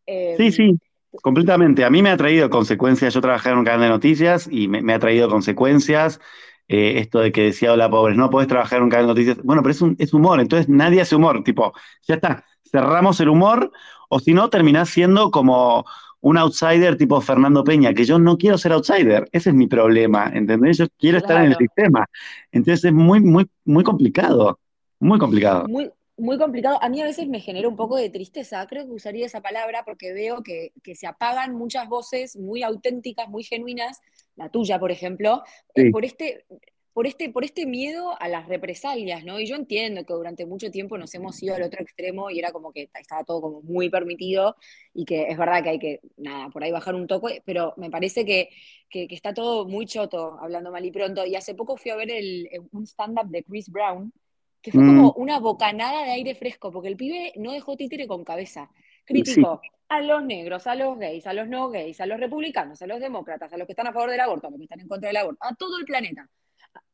sí, 0.07 0.13
em, 0.37 0.51
sí, 0.51 0.79
completamente. 1.21 1.85
A 1.85 1.91
mí 1.91 2.01
me 2.01 2.09
ha 2.09 2.17
traído 2.17 2.49
consecuencias, 2.49 3.13
yo 3.13 3.21
trabajé 3.21 3.49
en 3.49 3.59
un 3.59 3.65
canal 3.65 3.81
de 3.81 3.89
noticias 3.89 4.49
y 4.51 4.67
me, 4.67 4.91
ha 4.91 4.99
traído 4.99 5.29
consecuencias. 5.29 6.19
Eh, 6.67 6.93
esto 6.97 7.19
de 7.19 7.31
que 7.31 7.43
decía, 7.43 7.73
hola, 7.73 7.89
pobres, 7.89 8.17
no 8.17 8.31
puedes 8.31 8.47
trabajar 8.47 8.77
en 8.77 8.85
un 8.85 8.89
canal 8.89 9.05
de 9.05 9.11
noticias. 9.11 9.37
Bueno, 9.43 9.61
pero 9.61 9.71
es, 9.71 9.81
un, 9.81 9.95
es 9.99 10.13
humor, 10.13 10.39
entonces 10.39 10.67
nadie 10.67 11.01
hace 11.01 11.15
humor, 11.15 11.43
tipo, 11.43 11.73
ya 12.07 12.15
está, 12.15 12.45
cerramos 12.73 13.19
el 13.19 13.29
humor, 13.29 13.71
o 14.09 14.19
si 14.19 14.33
no, 14.33 14.49
terminás 14.49 14.89
siendo 14.89 15.29
como 15.29 15.85
un 16.21 16.37
outsider 16.37 16.97
tipo 16.97 17.21
Fernando 17.21 17.63
Peña, 17.63 17.93
que 17.93 18.03
yo 18.03 18.17
no 18.17 18.37
quiero 18.37 18.57
ser 18.57 18.71
outsider, 18.71 19.29
ese 19.31 19.49
es 19.51 19.55
mi 19.55 19.67
problema, 19.67 20.31
¿entendés? 20.33 20.77
Yo 20.77 20.87
quiero 20.97 21.19
estar 21.19 21.37
en 21.43 21.51
el 21.51 21.57
sistema. 21.57 22.07
Entonces 22.51 22.85
es 22.85 22.93
muy, 22.93 23.19
muy, 23.19 23.47
muy 23.65 23.83
complicado, 23.83 24.59
muy 24.99 25.19
complicado. 25.19 25.67
Muy, 25.67 25.91
muy 26.17 26.37
complicado. 26.37 26.79
A 26.81 26.89
mí 26.89 27.01
a 27.01 27.05
veces 27.05 27.27
me 27.27 27.41
genera 27.41 27.67
un 27.67 27.75
poco 27.75 27.97
de 27.97 28.09
tristeza, 28.09 28.65
creo 28.67 28.85
que 28.85 28.93
usaría 28.93 29.25
esa 29.25 29.41
palabra 29.41 29.83
porque 29.85 30.13
veo 30.13 30.41
que, 30.41 30.71
que 30.81 30.95
se 30.95 31.07
apagan 31.07 31.55
muchas 31.55 31.87
voces 31.89 32.37
muy 32.37 32.63
auténticas, 32.63 33.27
muy 33.29 33.43
genuinas, 33.43 33.99
la 34.35 34.49
tuya, 34.49 34.79
por 34.79 34.91
ejemplo, 34.91 35.43
eh, 35.75 35.91
por 35.91 36.05
este 36.05 36.45
por 36.93 37.07
este, 37.07 37.29
por 37.29 37.43
este 37.43 37.65
miedo 37.65 38.15
a 38.21 38.27
las 38.27 38.47
represalias, 38.47 39.25
¿no? 39.25 39.39
Y 39.39 39.47
yo 39.47 39.55
entiendo 39.55 40.05
que 40.05 40.13
durante 40.13 40.45
mucho 40.45 40.69
tiempo 40.69 40.97
nos 40.97 41.13
hemos 41.15 41.41
ido 41.41 41.55
al 41.55 41.63
otro 41.63 41.81
extremo 41.81 42.29
y 42.29 42.37
era 42.37 42.51
como 42.51 42.71
que 42.71 42.89
estaba 42.93 43.23
todo 43.23 43.41
como 43.41 43.61
muy 43.61 43.89
permitido 43.89 44.55
y 44.93 45.03
que 45.03 45.23
es 45.23 45.37
verdad 45.37 45.63
que 45.63 45.69
hay 45.69 45.79
que, 45.79 46.01
nada, 46.17 46.49
por 46.49 46.63
ahí 46.63 46.71
bajar 46.71 46.93
un 46.93 47.07
toque, 47.07 47.41
pero 47.45 47.73
me 47.77 47.89
parece 47.89 48.25
que, 48.25 48.49
que, 48.89 49.07
está 49.09 49.33
todo 49.33 49.67
muy 49.67 49.87
choto, 49.87 50.37
hablando 50.39 50.71
mal 50.71 50.85
y 50.85 50.91
pronto. 50.91 51.25
Y 51.25 51.35
hace 51.35 51.55
poco 51.55 51.77
fui 51.77 51.89
a 51.89 51.95
ver 51.95 52.11
el, 52.11 52.47
un 52.71 52.85
stand-up 52.85 53.27
de 53.27 53.43
Chris 53.43 53.69
Brown, 53.69 54.13
que 54.61 54.71
fue 54.71 54.81
como 54.81 55.09
mm. 55.09 55.13
una 55.21 55.39
bocanada 55.39 56.05
de 56.05 56.11
aire 56.11 56.35
fresco, 56.35 56.71
porque 56.71 56.89
el 56.89 56.95
pibe 56.95 57.33
no 57.37 57.53
dejó 57.53 57.75
títere 57.75 58.07
con 58.07 58.23
cabeza. 58.23 58.69
Criticó 59.03 59.61
a 59.89 60.01
los 60.01 60.23
negros, 60.23 60.67
a 60.67 60.75
los 60.75 60.97
gays, 60.97 61.25
a 61.25 61.33
los 61.33 61.47
no 61.49 61.69
gays, 61.69 61.99
a 61.99 62.05
los 62.05 62.19
republicanos, 62.19 62.81
a 62.81 62.87
los 62.87 62.99
demócratas, 62.99 63.51
a 63.51 63.57
los 63.57 63.65
que 63.65 63.73
están 63.73 63.87
a 63.87 63.93
favor 63.93 64.11
del 64.11 64.19
aborto, 64.19 64.47
a 64.47 64.51
los 64.51 64.59
que 64.59 64.65
están 64.65 64.79
en 64.79 64.87
contra 64.87 65.07
del 65.07 65.17
aborto, 65.17 65.39
a 65.43 65.55
todo 65.55 65.77
el 65.77 65.85
planeta 65.85 66.29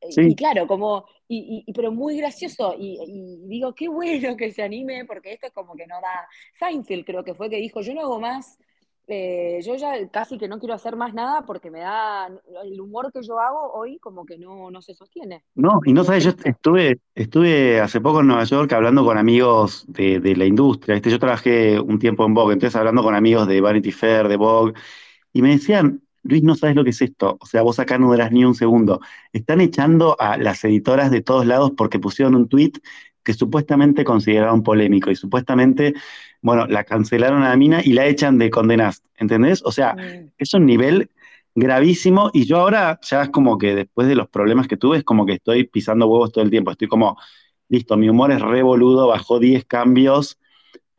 y 0.01 0.35
claro, 0.35 0.67
como, 0.67 1.05
y, 1.27 1.71
pero 1.73 1.91
muy 1.91 2.17
gracioso, 2.17 2.75
y, 2.77 3.39
digo, 3.47 3.73
qué 3.73 3.87
bueno 3.87 4.35
que 4.37 4.51
se 4.51 4.63
anime, 4.63 5.05
porque 5.05 5.33
esto 5.33 5.47
es 5.47 5.53
como 5.53 5.75
que 5.75 5.87
no 5.87 5.95
da. 6.01 6.27
Seinfeld 6.53 7.05
creo 7.05 7.23
que 7.23 7.33
fue 7.35 7.49
que 7.49 7.57
dijo, 7.57 7.81
yo 7.81 7.93
no 7.93 8.01
hago 8.01 8.19
más, 8.19 8.57
eh, 9.07 9.59
yo 9.63 9.75
ya 9.75 10.07
casi 10.09 10.37
que 10.37 10.47
no 10.47 10.59
quiero 10.59 10.75
hacer 10.75 10.95
más 10.95 11.15
nada 11.15 11.41
porque 11.41 11.71
me 11.71 11.79
da, 11.79 12.27
el 12.63 12.79
humor 12.79 13.11
que 13.11 13.23
yo 13.23 13.39
hago 13.39 13.73
hoy 13.73 13.97
como 13.97 14.23
que 14.23 14.37
no, 14.37 14.69
no 14.69 14.81
se 14.81 14.93
sostiene. 14.93 15.43
No, 15.55 15.81
y 15.83 15.93
no 15.93 16.03
sabes, 16.03 16.25
yo 16.25 16.31
estuve, 16.43 16.99
estuve 17.15 17.79
hace 17.79 18.01
poco 18.01 18.21
en 18.21 18.27
Nueva 18.27 18.43
York 18.43 18.71
hablando 18.71 19.03
con 19.03 19.17
amigos 19.17 19.83
de, 19.87 20.19
de 20.19 20.35
la 20.35 20.45
industria, 20.45 20.95
este, 20.95 21.09
yo 21.09 21.19
trabajé 21.19 21.79
un 21.79 21.97
tiempo 21.97 22.25
en 22.25 22.35
Vogue, 22.35 22.53
entonces 22.53 22.75
hablando 22.75 23.01
con 23.03 23.15
amigos 23.15 23.47
de 23.47 23.59
Vanity 23.61 23.91
Fair, 23.91 24.27
de 24.27 24.37
Vogue, 24.37 24.73
y 25.33 25.41
me 25.41 25.49
decían, 25.49 26.03
Luis, 26.29 26.43
no 26.43 26.55
sabes 26.55 26.75
lo 26.75 26.83
que 26.83 26.91
es 26.91 27.01
esto. 27.01 27.37
O 27.39 27.45
sea, 27.45 27.61
vos 27.61 27.79
acá 27.79 27.97
no 27.97 28.07
durás 28.07 28.31
ni 28.31 28.45
un 28.45 28.55
segundo. 28.55 29.01
Están 29.33 29.61
echando 29.61 30.15
a 30.19 30.37
las 30.37 30.63
editoras 30.63 31.11
de 31.11 31.21
todos 31.21 31.45
lados 31.45 31.71
porque 31.75 31.99
pusieron 31.99 32.35
un 32.35 32.47
tweet 32.47 32.73
que 33.23 33.33
supuestamente 33.33 34.03
consideraron 34.03 34.63
polémico 34.63 35.11
y 35.11 35.15
supuestamente, 35.15 35.93
bueno, 36.41 36.67
la 36.67 36.83
cancelaron 36.83 37.43
a 37.43 37.49
la 37.49 37.57
mina 37.57 37.81
y 37.83 37.93
la 37.93 38.05
echan 38.05 38.37
de 38.37 38.49
condenas. 38.49 39.03
¿Entendés? 39.17 39.61
O 39.65 39.71
sea, 39.71 39.95
mm. 39.95 40.31
es 40.37 40.53
un 40.53 40.65
nivel 40.65 41.11
gravísimo 41.55 42.29
y 42.33 42.45
yo 42.45 42.57
ahora 42.57 42.99
ya 43.01 43.23
es 43.23 43.29
como 43.29 43.57
que 43.57 43.75
después 43.75 44.07
de 44.07 44.15
los 44.15 44.29
problemas 44.29 44.67
que 44.67 44.77
tuve 44.77 44.97
es 44.97 45.03
como 45.03 45.25
que 45.25 45.33
estoy 45.33 45.65
pisando 45.65 46.07
huevos 46.07 46.31
todo 46.31 46.43
el 46.43 46.49
tiempo. 46.49 46.71
Estoy 46.71 46.87
como, 46.87 47.17
listo, 47.67 47.97
mi 47.97 48.09
humor 48.09 48.31
es 48.31 48.41
revoludo, 48.41 49.07
bajó 49.07 49.39
10 49.39 49.65
cambios 49.65 50.39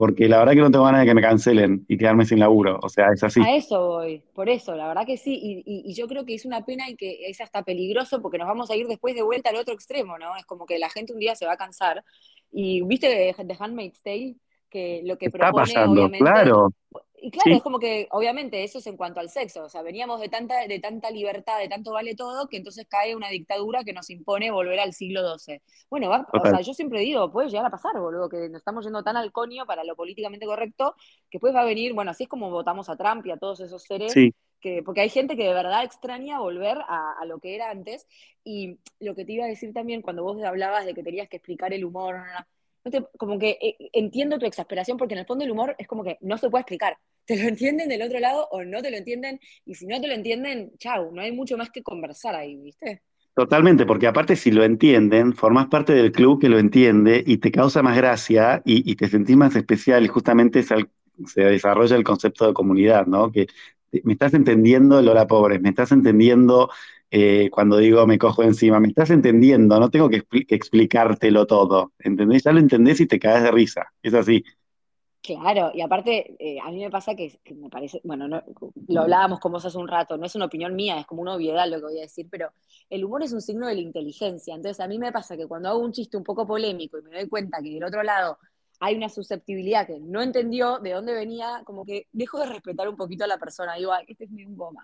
porque 0.01 0.31
la 0.31 0.39
verdad 0.39 0.55
que 0.55 0.61
no 0.61 0.71
tengo 0.71 0.87
ganas 0.87 1.03
de 1.03 1.09
que 1.09 1.15
me 1.15 1.21
cancelen 1.21 1.85
y 1.87 1.99
quedarme 1.99 2.25
sin 2.25 2.39
laburo, 2.39 2.81
o 2.83 2.89
sea, 2.89 3.13
es 3.13 3.23
así. 3.23 3.39
A 3.43 3.55
eso 3.55 3.87
voy, 3.87 4.25
por 4.33 4.49
eso, 4.49 4.75
la 4.75 4.89
verdad 4.89 5.05
que 5.05 5.19
sí, 5.19 5.63
y, 5.67 5.93
yo 5.93 6.09
creo 6.09 6.25
que 6.25 6.33
es 6.33 6.47
una 6.47 6.65
pena 6.65 6.89
y 6.89 6.97
que 6.97 7.29
es 7.29 7.39
hasta 7.43 7.65
peligroso 7.65 8.23
porque 8.23 8.39
nos 8.39 8.49
vamos 8.49 8.71
a 8.71 8.77
ir 8.77 8.87
después 8.87 9.15
de 9.15 9.21
vuelta 9.21 9.51
al 9.51 9.57
otro 9.57 9.75
extremo, 9.75 10.17
¿no? 10.17 10.35
Es 10.39 10.47
como 10.47 10.65
que 10.65 10.79
la 10.79 10.89
gente 10.89 11.13
un 11.13 11.19
día 11.19 11.35
se 11.35 11.45
va 11.45 11.53
a 11.53 11.59
cansar. 11.59 12.03
Y 12.51 12.81
viste 12.81 13.35
The 13.37 13.57
Handmaid's 13.59 14.01
Tale, 14.01 14.37
que 14.71 15.03
lo 15.05 15.19
que 15.19 15.27
Está 15.27 15.37
propone, 15.37 15.67
pasando, 15.67 15.93
obviamente, 15.93 16.25
claro. 16.25 16.71
Y 17.23 17.31
claro, 17.31 17.55
Sí, 17.55 17.57
es 17.57 17.63
como 17.63 17.79
que, 17.79 18.09
obviamente, 18.13 18.63
eso 18.65 18.79
es 18.79 18.87
en 18.87 18.97
cuanto 18.97 19.21
al 19.21 19.31
sexo. 19.31 19.65
O 19.65 19.69
sea, 19.69 19.83
veníamos 19.83 20.21
de 20.21 20.29
tanta, 20.29 20.67
de 20.67 20.79
tanta 20.81 21.11
libertad, 21.11 21.59
de 21.59 21.69
tanto 21.69 21.93
vale 21.93 22.15
todo, 22.17 22.49
que 22.49 22.57
entonces 22.59 22.87
cae 22.89 23.15
una 23.17 23.29
dictadura 23.31 23.85
que 23.85 23.93
nos 23.93 24.11
impone 24.11 24.51
volver 24.51 24.81
al 24.81 24.93
siglo 24.95 25.23
XII. 25.23 25.63
Bueno, 25.91 26.09
va- 26.11 26.29
o 26.33 26.47
sea, 26.47 26.61
yo 26.61 26.75
siempre 26.75 27.01
digo, 27.01 27.31
puede 27.33 27.49
llegar 27.49 27.67
a 27.67 27.71
pasar, 27.71 27.99
boludo, 28.01 28.29
que 28.29 28.49
nos 28.49 28.59
estamos 28.61 28.85
yendo 28.85 29.03
tan 29.03 29.17
al 29.17 29.33
coño 29.33 29.67
para 29.67 29.85
lo 29.85 29.97
políticamente 29.97 30.47
correcto, 30.47 30.95
que 31.31 31.39
después 31.39 31.55
va 31.55 31.63
a 31.63 31.65
venir, 31.65 31.93
bueno, 31.95 32.11
así 32.11 32.25
es 32.25 32.29
como 32.29 32.51
votamos 32.51 32.89
a 32.89 32.97
Trump 32.97 33.27
y 33.27 33.31
a 33.33 33.37
todos 33.39 33.61
esos 33.61 33.83
seres, 33.85 34.23
Sí, 34.23 34.35
que, 34.61 34.83
porque 34.83 35.01
hay 35.03 35.09
gente 35.11 35.37
que 35.37 35.45
de 35.45 35.55
verdad 35.55 35.85
extraña 35.85 36.39
volver 36.41 36.79
a, 36.89 37.15
a 37.21 37.25
lo 37.27 37.39
que 37.41 37.55
era 37.55 37.71
antes. 37.71 38.07
Y 38.45 38.79
lo 39.01 39.15
que 39.15 39.25
te 39.25 39.33
iba 39.33 39.45
a 39.45 39.49
decir 39.49 39.73
también, 39.73 40.03
cuando 40.03 40.23
vos 40.23 40.43
hablabas 40.43 40.87
de 40.87 40.95
que 40.95 41.03
tenías 41.03 41.29
que 41.29 41.37
explicar 41.39 41.73
el 41.73 41.85
humor, 41.85 42.17
como 43.17 43.39
que 43.39 43.59
eh, 43.61 43.77
entiendo 43.93 44.39
tu 44.39 44.47
exasperación, 44.47 44.97
porque 44.97 45.15
en 45.15 45.21
el 45.21 45.27
fondo 45.27 45.45
el 45.45 45.51
humor 45.51 45.75
es 45.79 45.87
como 45.87 46.05
que 46.05 46.19
no 46.21 46.39
se 46.39 46.51
puede 46.51 46.63
explicar. 46.63 46.97
Te 47.27 47.37
lo 47.37 47.49
entienden 47.49 47.89
del 47.89 48.03
otro 48.03 48.19
lado 48.19 48.49
o 48.51 48.65
no 48.65 48.83
te 48.83 48.91
lo 48.91 48.97
entienden, 48.97 49.39
y 49.65 49.75
si 49.75 49.87
no 49.87 50.01
te 50.01 50.09
lo 50.09 50.15
entienden, 50.15 50.73
chau, 50.79 51.13
no 51.13 51.21
hay 51.23 51.31
mucho 51.31 51.57
más 51.57 51.71
que 51.71 51.83
conversar 51.83 52.35
ahí, 52.35 52.57
¿viste? 52.57 53.03
totalmente, 53.35 53.87
porque 53.87 54.07
aparte 54.07 54.37
si 54.37 54.51
lo 54.51 54.65
entienden, 54.65 55.33
formás 55.35 55.69
parte 55.69 55.93
del 55.93 56.13
club 56.13 56.41
que 56.41 56.49
lo 56.49 56.59
entiende 56.59 57.23
y 57.25 57.39
te 57.39 57.53
causa 57.53 57.83
más 57.83 57.97
gracia 57.97 58.61
y, 58.65 58.97
te 58.97 59.09
sentís 59.09 59.37
más 59.37 59.55
especial 59.57 60.05
y 60.05 60.09
justamente 60.09 60.63
se 60.63 60.87
desarrolla 61.41 61.97
el 61.97 62.05
concepto 62.05 62.47
de 62.47 62.53
comunidad, 62.53 63.07
¿no? 63.07 63.31
Que 63.31 63.47
me 64.05 64.13
estás 64.13 64.35
entendiendo 64.35 64.99
el 64.99 65.09
hola 65.09 65.27
pobres, 65.27 65.61
me 65.61 65.71
estás 65.71 65.93
entendiendo 65.93 66.71
eh, 67.11 67.49
cuando 67.51 67.77
digo 67.79 68.07
me 68.07 68.19
cojo 68.19 68.43
encima, 68.43 68.81
me 68.81 68.89
estás 68.89 69.11
entendiendo, 69.11 69.79
no 69.81 69.91
tengo 69.91 70.09
que, 70.09 70.19
expli- 70.25 70.47
que 70.47 70.55
explicártelo 70.55 71.47
todo, 71.47 71.93
¿entendés? 71.99 72.45
Ya 72.45 72.53
lo 72.53 72.61
entendés 72.61 73.01
y 73.01 73.07
te 73.07 73.19
caes 73.19 73.43
de 73.43 73.51
risa, 73.51 73.93
es 74.03 74.15
así. 74.15 74.45
Claro, 75.23 75.71
y 75.75 75.83
aparte, 75.83 76.35
eh, 76.39 76.59
a 76.61 76.71
mí 76.71 76.81
me 76.83 76.91
pasa 76.91 77.15
que, 77.15 77.41
me 77.55 77.69
parece, 77.69 78.01
bueno, 78.05 78.27
no- 78.27 78.43
lo 78.89 79.03
hablábamos 79.03 79.39
con 79.39 79.53
vos 79.53 79.63
hace 79.67 79.77
un 79.77 79.87
rato, 79.87 80.17
no 80.17 80.25
es 80.25 80.35
una 80.35 80.47
opinión 80.47 80.75
mía, 80.75 80.99
es 80.99 81.07
como 81.07 81.21
una 81.21 81.35
obviedad 81.35 81.69
lo 81.69 81.77
que 81.77 81.83
voy 81.85 81.99
a 81.99 82.03
decir, 82.03 82.27
pero 82.31 82.51
el 82.89 83.05
humor 83.05 83.23
es 83.23 83.33
un 83.35 83.43
signo 83.43 83.67
de 83.67 83.75
la 83.75 83.81
inteligencia. 83.83 84.55
Entonces, 84.55 84.81
a 84.81 84.89
mí 84.89 84.99
me 84.99 85.13
pasa 85.13 85.37
que 85.37 85.47
cuando 85.47 85.69
hago 85.69 85.79
un 85.81 85.93
chiste 85.93 86.17
un 86.17 86.25
poco 86.25 86.47
polémico 86.47 86.99
y 86.99 87.03
me 87.03 87.11
doy 87.11 87.29
cuenta 87.29 87.59
que 87.63 87.69
del 87.71 87.85
otro 87.85 88.03
lado 88.03 88.39
hay 88.81 88.97
una 88.97 89.11
susceptibilidad 89.11 89.87
que 89.87 90.01
no 90.01 90.23
entendió 90.23 90.79
de 90.79 90.93
dónde 90.93 91.13
venía, 91.13 91.63
como 91.67 91.85
que 91.85 92.07
dejo 92.13 92.39
de 92.41 92.47
respetar 92.47 92.89
un 92.89 92.97
poquito 92.97 93.25
a 93.25 93.27
la 93.27 93.37
persona. 93.39 93.75
Digo, 93.75 93.93
ay, 93.93 94.07
este 94.09 94.25
es 94.25 94.31
mi 94.31 94.45
goma, 94.47 94.83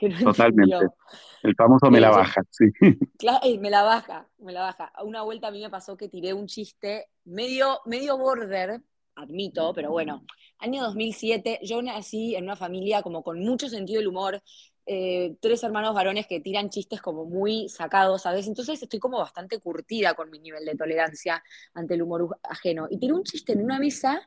que 0.00 0.08
no 0.08 0.18
Totalmente. 0.32 0.74
entendió. 0.74 0.94
El 1.42 1.54
famoso 1.54 1.90
me 1.90 1.98
Eh, 1.98 2.00
la 2.00 2.10
yo- 2.10 2.16
baja, 2.16 2.42
sí. 2.50 2.64
Claro, 3.18 3.38
ey, 3.42 3.58
me 3.58 3.70
la 3.70 3.82
baja, 3.82 4.26
me 4.38 4.52
la 4.52 4.62
baja. 4.62 4.92
Una 5.04 5.22
vuelta 5.22 5.48
a 5.48 5.50
mí 5.50 5.60
me 5.60 5.68
pasó 5.70 5.96
que 5.96 6.08
tiré 6.08 6.32
un 6.32 6.46
chiste 6.46 7.08
medio, 7.24 7.80
medio 7.84 8.16
border, 8.16 8.80
admito, 9.14 9.72
pero 9.74 9.90
bueno, 9.90 10.24
año 10.58 10.82
2007, 10.82 11.60
yo 11.62 11.82
nací 11.82 12.34
en 12.34 12.44
una 12.44 12.56
familia 12.56 13.02
como 13.02 13.22
con 13.22 13.38
mucho 13.40 13.68
sentido 13.68 13.98
del 13.98 14.08
humor, 14.08 14.42
eh, 14.86 15.36
tres 15.40 15.62
hermanos 15.62 15.94
varones 15.94 16.26
que 16.26 16.40
tiran 16.40 16.70
chistes 16.70 17.02
como 17.02 17.26
muy 17.26 17.68
sacados 17.68 18.24
a 18.24 18.32
veces, 18.32 18.48
entonces 18.48 18.82
estoy 18.82 18.98
como 18.98 19.18
bastante 19.18 19.58
curtida 19.60 20.14
con 20.14 20.30
mi 20.30 20.38
nivel 20.38 20.64
de 20.64 20.74
tolerancia 20.74 21.42
ante 21.74 21.94
el 21.94 22.02
humor 22.02 22.38
ajeno. 22.42 22.86
Y 22.90 22.98
tiré 22.98 23.12
un 23.12 23.22
chiste 23.24 23.52
en 23.52 23.62
una 23.62 23.78
mesa 23.78 24.26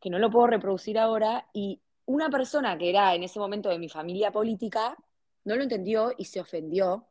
que 0.00 0.10
no 0.10 0.18
lo 0.18 0.30
puedo 0.30 0.46
reproducir 0.46 0.98
ahora, 0.98 1.46
y 1.54 1.80
una 2.08 2.30
persona 2.30 2.78
que 2.78 2.90
era 2.90 3.14
en 3.14 3.22
ese 3.24 3.38
momento 3.40 3.70
de 3.70 3.78
mi 3.78 3.88
familia 3.88 4.32
política 4.32 4.96
no 5.44 5.56
lo 5.56 5.62
entendió 5.64 6.12
y 6.18 6.26
se 6.26 6.40
ofendió. 6.40 7.08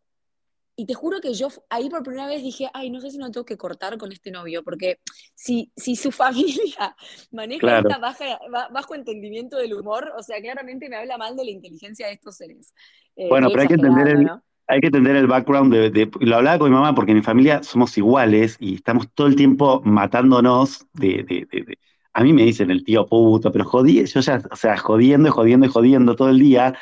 Y 0.80 0.86
te 0.86 0.94
juro 0.94 1.20
que 1.22 1.34
yo 1.34 1.48
ahí 1.70 1.90
por 1.90 2.04
primera 2.04 2.28
vez 2.28 2.44
dije, 2.44 2.70
ay, 2.74 2.92
no 2.92 3.02
sé 3.02 3.10
si 3.12 3.18
no 3.18 3.32
tengo 3.32 3.46
que 3.46 3.58
cortar 3.58 3.98
con 3.98 4.12
este 4.12 4.32
novio, 4.32 4.64
porque 4.64 5.00
si, 5.36 5.72
si 5.76 5.96
su 5.96 6.12
familia 6.24 6.96
maneja 7.32 7.62
Claro. 7.62 7.90
esta 7.90 7.98
baja, 8.00 8.40
bajo 8.72 8.96
entendimiento 8.96 9.58
del 9.58 9.74
humor, 9.74 10.14
o 10.18 10.24
sea, 10.24 10.42
claramente 10.42 10.90
me 10.90 10.98
habla 10.98 11.18
mal 11.18 11.36
de 11.36 11.46
la 11.46 11.52
inteligencia 11.52 12.08
de 12.08 12.14
estos 12.14 12.38
seres. 12.38 12.74
Eh, 13.16 13.30
Bueno, 13.30 13.50
pero 13.50 13.62
hay 13.64 13.68
que 13.68 13.74
entender 13.76 14.08
el, 14.10 14.26
¿no? 14.26 14.44
hay 14.68 14.80
que 14.82 14.88
entender 14.88 15.16
el 15.16 15.28
background 15.28 15.74
de, 15.74 15.90
de- 15.90 16.10
lo 16.22 16.36
hablaba 16.38 16.60
con 16.60 16.70
mi 16.70 16.76
mamá 16.76 16.94
porque 16.96 17.12
en 17.12 17.18
mi 17.18 17.24
familia 17.24 17.64
somos 17.64 17.98
iguales 17.98 18.58
y 18.60 18.76
estamos 18.76 19.08
todo 19.14 19.28
el 19.28 19.36
tiempo 19.36 19.82
matándonos 19.84 20.86
de, 20.94 21.24
de- 21.24 21.48
de- 21.52 21.62
de- 21.64 21.80
a 22.18 22.24
mí 22.24 22.34
me 22.34 22.42
dicen 22.44 22.72
el 22.72 22.84
tío 22.84 23.06
puto, 23.06 23.52
pero 23.52 23.64
jodí, 23.64 24.04
yo 24.04 24.20
ya, 24.22 24.42
o 24.50 24.56
sea, 24.56 24.76
jodiendo 24.76 25.30
y 25.30 25.32
jodiendo 25.32 25.68
y 25.68 25.70
jodiendo 25.70 26.16
todo 26.16 26.30
el 26.30 26.40
día 26.40 26.74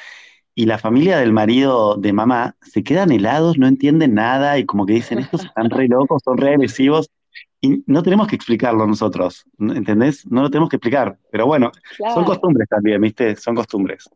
y 0.55 0.65
la 0.65 0.77
familia 0.77 1.17
del 1.17 1.33
marido 1.33 1.97
de 1.97 2.13
mamá 2.13 2.55
se 2.61 2.83
quedan 2.83 3.11
helados, 3.11 3.57
no 3.57 3.67
entienden 3.67 4.13
nada 4.13 4.57
y 4.57 4.65
como 4.65 4.85
que 4.85 4.93
dicen, 4.93 5.19
estos 5.19 5.43
están 5.43 5.69
re 5.69 5.89
locos, 5.89 6.21
son 6.23 6.37
re 6.37 6.51
agresivos 6.51 7.09
y 7.59 7.83
no 7.85 8.01
tenemos 8.01 8.29
que 8.29 8.37
explicarlo 8.37 8.87
nosotros, 8.87 9.43
¿entendés? 9.59 10.25
No 10.25 10.41
lo 10.41 10.49
tenemos 10.49 10.69
que 10.69 10.77
explicar, 10.77 11.17
pero 11.29 11.45
bueno, 11.47 11.69
son 11.97 12.13
Claro. 12.13 12.25
costumbres 12.27 12.69
también, 12.69 13.01
¿viste? 13.01 13.35
Son 13.35 13.55
costumbres. 13.55 14.09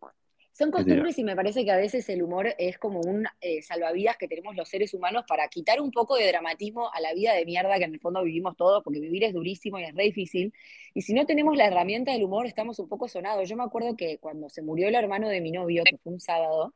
Son 0.60 0.72
costumbres 0.72 1.18
y 1.18 1.24
me 1.24 1.38
parece 1.38 1.64
que 1.64 1.72
a 1.72 1.78
veces 1.78 2.10
el 2.10 2.22
humor 2.22 2.54
es 2.58 2.78
como 2.78 3.00
un 3.00 3.26
eh, 3.40 3.62
salvavidas 3.62 4.18
que 4.18 4.28
tenemos 4.28 4.58
los 4.58 4.68
seres 4.68 4.94
humanos 4.94 5.24
para 5.26 5.48
quitar 5.48 5.80
un 5.80 5.90
poco 5.90 6.18
de 6.18 6.28
dramatismo 6.28 6.92
a 6.94 7.00
la 7.00 7.14
vida 7.14 7.34
de 7.34 7.46
mierda 7.46 7.78
que 7.78 7.86
en 7.86 7.94
el 7.94 8.00
fondo 8.02 8.22
vivimos 8.24 8.58
todos, 8.58 8.84
porque 8.84 9.00
vivir 9.00 9.24
es 9.24 9.34
durísimo 9.34 9.80
y 9.80 9.86
es 9.86 9.96
re 9.96 10.04
difícil. 10.04 10.54
Y 10.94 11.04
si 11.04 11.14
no 11.14 11.26
tenemos 11.26 11.56
la 11.56 11.66
herramienta 11.66 12.12
del 12.12 12.26
humor, 12.26 12.46
estamos 12.46 12.78
un 12.80 12.90
poco 12.90 13.08
sonados. 13.08 13.48
Yo 13.48 13.56
me 13.56 13.64
acuerdo 13.64 13.96
que 13.96 14.18
cuando 14.18 14.50
se 14.50 14.62
murió 14.62 14.90
el 14.90 14.96
hermano 14.96 15.30
de 15.30 15.40
mi 15.40 15.52
novio, 15.52 15.84
que 15.90 15.98
fue 15.98 16.12
un 16.12 16.20
sábado, 16.20 16.76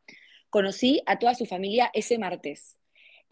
conocí 0.50 1.02
a 1.06 1.20
toda 1.20 1.36
su 1.36 1.46
familia 1.46 1.92
ese 1.94 2.18
martes. 2.18 2.78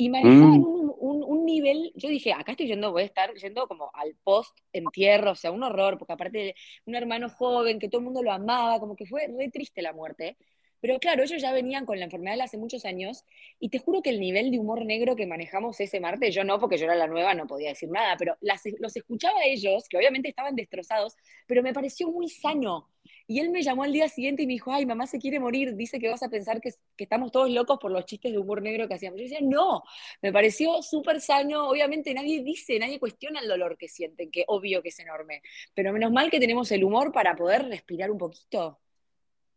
Y 0.01 0.09
manejaban 0.09 0.61
Mm, 0.61 0.65
un, 0.65 0.93
un- 0.97 1.23
un 1.23 1.45
nivel, 1.45 1.91
yo 1.95 2.09
dije, 2.09 2.33
acá 2.33 2.51
estoy 2.53 2.67
yendo, 2.67 2.91
voy 2.91 3.03
a 3.03 3.05
estar 3.05 3.33
yendo 3.35 3.67
como 3.67 3.91
al 3.93 4.15
post 4.23 4.57
entierro, 4.73 5.31
o 5.31 5.35
sea, 5.35 5.51
un 5.51 5.63
horror, 5.63 5.97
porque 5.97 6.13
aparte 6.13 6.55
un 6.85 6.95
hermano 6.95 7.29
joven, 7.29 7.79
que 7.79 7.89
todo 7.89 7.99
el 7.99 8.05
mundo 8.05 8.23
lo 8.23 8.31
amaba, 8.31 8.79
como 8.79 8.95
que 8.95 9.05
fue 9.05 9.27
re 9.27 9.49
triste 9.51 9.81
la 9.81 9.93
muerte. 9.93 10.37
Pero 10.81 10.99
claro, 10.99 11.23
ellos 11.23 11.41
ya 11.41 11.53
venían 11.53 11.85
con 11.85 11.99
la 11.99 12.05
enfermedad 12.05 12.41
hace 12.41 12.57
muchos 12.57 12.85
años, 12.85 13.23
y 13.59 13.69
te 13.69 13.79
juro 13.79 14.01
que 14.01 14.09
el 14.09 14.19
nivel 14.19 14.51
de 14.51 14.59
humor 14.59 14.85
negro 14.85 15.15
que 15.15 15.27
manejamos 15.27 15.79
ese 15.79 15.99
martes, 15.99 16.33
yo 16.35 16.43
no, 16.43 16.59
porque 16.59 16.77
yo 16.77 16.85
era 16.85 16.95
la 16.95 17.07
nueva, 17.07 17.33
no 17.33 17.47
podía 17.47 17.69
decir 17.69 17.89
nada, 17.89 18.17
pero 18.17 18.37
los 18.41 18.95
escuchaba 18.95 19.39
a 19.39 19.45
ellos, 19.45 19.87
que 19.87 19.97
obviamente 19.97 20.29
estaban 20.29 20.55
destrozados, 20.55 21.15
pero 21.47 21.63
me 21.63 21.73
pareció 21.73 22.09
muy 22.11 22.27
sano. 22.29 22.89
Y 23.27 23.39
él 23.39 23.49
me 23.49 23.63
llamó 23.63 23.83
al 23.83 23.93
día 23.93 24.07
siguiente 24.09 24.43
y 24.43 24.47
me 24.47 24.53
dijo, 24.53 24.71
ay, 24.73 24.85
mamá 24.85 25.07
se 25.07 25.17
quiere 25.19 25.39
morir, 25.39 25.75
dice 25.75 25.99
que 25.99 26.09
vas 26.09 26.21
a 26.23 26.29
pensar 26.29 26.61
que, 26.61 26.71
que 26.97 27.03
estamos 27.05 27.31
todos 27.31 27.49
locos 27.49 27.79
por 27.79 27.91
los 27.91 28.05
chistes 28.05 28.31
de 28.31 28.37
humor 28.37 28.61
negro 28.61 28.87
que 28.87 28.95
hacíamos. 28.95 29.19
Yo 29.19 29.23
decía, 29.23 29.39
no, 29.41 29.83
me 30.21 30.31
pareció 30.31 30.81
súper 30.81 31.21
sano, 31.21 31.69
obviamente 31.69 32.13
nadie 32.13 32.43
dice, 32.43 32.77
nadie 32.79 32.99
cuestiona 32.99 33.39
el 33.39 33.47
dolor 33.47 33.77
que 33.77 33.87
sienten, 33.87 34.31
que 34.31 34.43
obvio 34.47 34.81
que 34.81 34.89
es 34.89 34.99
enorme, 34.99 35.41
pero 35.73 35.93
menos 35.93 36.11
mal 36.11 36.29
que 36.29 36.39
tenemos 36.39 36.71
el 36.71 36.83
humor 36.83 37.11
para 37.11 37.35
poder 37.35 37.67
respirar 37.67 38.11
un 38.11 38.17
poquito. 38.17 38.79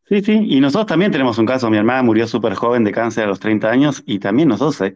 Sí, 0.07 0.21
sí, 0.21 0.47
y 0.49 0.61
nosotros 0.61 0.87
también 0.87 1.11
tenemos 1.11 1.39
un 1.39 1.47
caso. 1.47 1.71
Mi 1.71 1.79
hermana 1.79 2.03
murió 2.03 2.27
súper 2.27 2.55
joven 2.55 2.85
de 2.85 2.93
cáncer 2.93 3.25
a 3.25 3.27
los 3.29 3.41
30 3.41 3.71
años 3.71 4.03
y 4.07 4.19
también 4.19 4.49
nosotros 4.49 4.81
eh, 4.83 4.95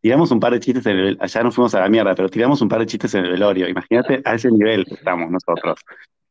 tiramos 0.00 0.30
un 0.30 0.40
par 0.40 0.52
de 0.52 0.60
chistes 0.60 0.84
en 0.84 0.98
el, 0.98 1.18
allá 1.18 1.42
nos 1.42 1.54
fuimos 1.54 1.74
a 1.74 1.80
la 1.80 1.88
mierda, 1.88 2.14
pero 2.14 2.28
tiramos 2.28 2.60
un 2.60 2.68
par 2.68 2.80
de 2.80 2.86
chistes 2.86 3.14
en 3.14 3.24
el 3.24 3.30
velorio. 3.30 3.66
Imagínate 3.68 4.20
a 4.22 4.34
ese 4.34 4.50
nivel 4.50 4.84
estamos 4.90 5.30
nosotros. 5.30 5.80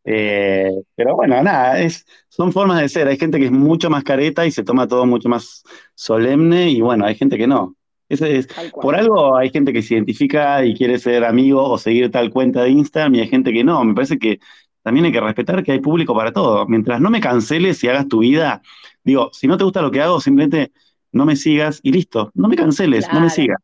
Eh, 0.05 0.69
pero 0.95 1.15
bueno, 1.15 1.41
nada, 1.41 1.79
es, 1.79 2.05
son 2.29 2.51
formas 2.51 2.81
de 2.81 2.89
ser. 2.89 3.07
Hay 3.07 3.17
gente 3.17 3.39
que 3.39 3.45
es 3.45 3.51
mucho 3.51 3.89
más 3.89 4.03
careta 4.03 4.45
y 4.45 4.51
se 4.51 4.63
toma 4.63 4.87
todo 4.87 5.07
mucho 5.07 5.27
más 5.27 5.63
solemne 5.95 6.69
y 6.69 6.81
bueno, 6.81 7.05
hay 7.05 7.15
gente 7.15 7.37
que 7.37 7.47
no. 7.47 7.75
Eso 8.09 8.25
es, 8.27 8.47
por 8.79 8.95
algo 8.95 9.35
hay 9.35 9.49
gente 9.49 9.73
que 9.73 9.81
se 9.81 9.95
identifica 9.95 10.63
y 10.63 10.75
quiere 10.75 10.99
ser 10.99 11.23
amigo 11.23 11.63
o 11.63 11.77
seguir 11.79 12.11
tal 12.11 12.29
cuenta 12.29 12.61
de 12.61 12.69
Instagram 12.69 13.15
y 13.15 13.21
hay 13.21 13.27
gente 13.27 13.51
que 13.51 13.63
no. 13.63 13.83
Me 13.83 13.95
parece 13.95 14.19
que 14.19 14.39
también 14.83 15.05
hay 15.05 15.11
que 15.11 15.21
respetar 15.21 15.63
que 15.63 15.71
hay 15.71 15.79
público 15.79 16.15
para 16.15 16.31
todo. 16.33 16.65
Mientras 16.67 17.01
no 17.01 17.09
me 17.09 17.21
canceles 17.21 17.83
y 17.83 17.87
hagas 17.89 18.07
tu 18.07 18.19
vida, 18.19 18.61
digo, 19.03 19.29
si 19.33 19.47
no 19.47 19.57
te 19.57 19.63
gusta 19.63 19.81
lo 19.81 19.91
que 19.91 20.01
hago, 20.01 20.19
simplemente 20.21 20.71
no 21.11 21.25
me 21.25 21.35
sigas 21.35 21.79
y 21.83 21.91
listo. 21.91 22.31
No 22.35 22.47
me 22.47 22.55
canceles, 22.55 23.07
no 23.13 23.21
me 23.21 23.29
sigas. 23.29 23.57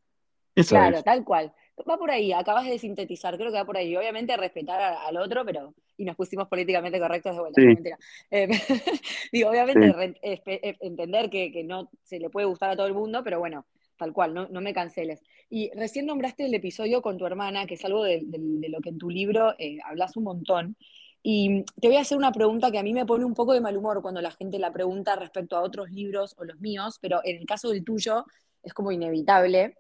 Eso 0.56 0.76
claro, 0.76 0.98
es. 0.98 1.04
tal 1.04 1.24
cual. 1.24 1.54
Va 1.90 1.98
por 1.98 2.12
ahí, 2.12 2.34
acabas 2.34 2.66
de 2.66 2.78
sintetizar, 2.78 3.38
creo 3.38 3.52
que 3.52 3.58
va 3.58 3.66
por 3.66 3.78
ahí. 3.78 3.96
Obviamente 3.96 4.36
respetar 4.36 4.82
a- 4.82 5.08
al 5.08 5.18
otro, 5.18 5.46
pero. 5.46 5.74
Y 5.98 6.06
nos 6.06 6.16
pusimos 6.16 6.48
políticamente 6.48 7.00
correctos 7.00 7.36
de 7.36 7.42
vuelta, 7.42 7.62
Sí, 7.62 7.68
mentira. 7.68 7.98
Eh, 8.32 8.48
digo, 9.32 9.50
obviamente 9.50 9.88
sí. 9.88 9.94
re- 9.94 10.16
espe- 10.22 10.78
entender 10.82 11.30
que, 11.30 11.52
que 11.52 11.64
no 11.64 11.90
se 12.04 12.20
le 12.20 12.30
puede 12.30 12.48
gustar 12.48 12.72
a 12.72 12.76
todo 12.76 12.88
el 12.88 12.94
mundo, 12.94 13.24
pero 13.24 13.40
bueno, 13.40 13.66
tal 13.98 14.12
cual, 14.14 14.34
no, 14.34 14.48
no 14.50 14.62
me 14.62 14.74
canceles. 14.74 15.22
Y 15.50 15.72
recién 15.76 16.06
nombraste 16.06 16.46
el 16.46 16.54
episodio 16.54 17.02
con 17.02 17.18
tu 17.18 17.26
hermana, 17.26 17.66
que 17.66 17.76
es 17.76 17.86
algo 17.86 18.04
de, 18.04 18.22
de- 18.26 18.40
de 18.40 18.70
lo 18.70 18.82
que 18.82 18.90
en 18.90 18.98
tu 18.98 19.10
libro 19.10 19.54
eh, 19.58 19.78
hablas 19.86 20.18
un 20.18 20.26
montón. 20.26 20.76
Y 21.22 21.64
te 21.80 21.88
voy 21.88 21.98
a 21.98 22.02
hacer 22.02 22.18
una 22.18 22.32
pregunta 22.32 22.72
que 22.72 22.80
a 22.80 22.84
mí 22.84 22.94
me 22.94 23.06
pone 23.06 23.26
un 23.26 23.34
poco 23.34 23.54
de 23.54 23.62
mal 23.62 23.76
humor 23.76 24.02
cuando 24.02 24.22
la 24.22 24.32
gente 24.32 24.58
la 24.58 24.72
pregunta 24.72 25.16
respecto 25.16 25.58
a 25.58 25.62
otros 25.62 25.90
libros 25.92 26.34
o 26.38 26.46
los 26.46 26.60
míos, 26.60 26.98
pero 27.02 27.20
en 27.24 27.38
el 27.38 27.46
caso 27.46 27.70
del 27.70 27.84
tuyo 27.84 28.26
es 28.64 28.74
como 28.74 28.92
inevitable. 28.92 29.78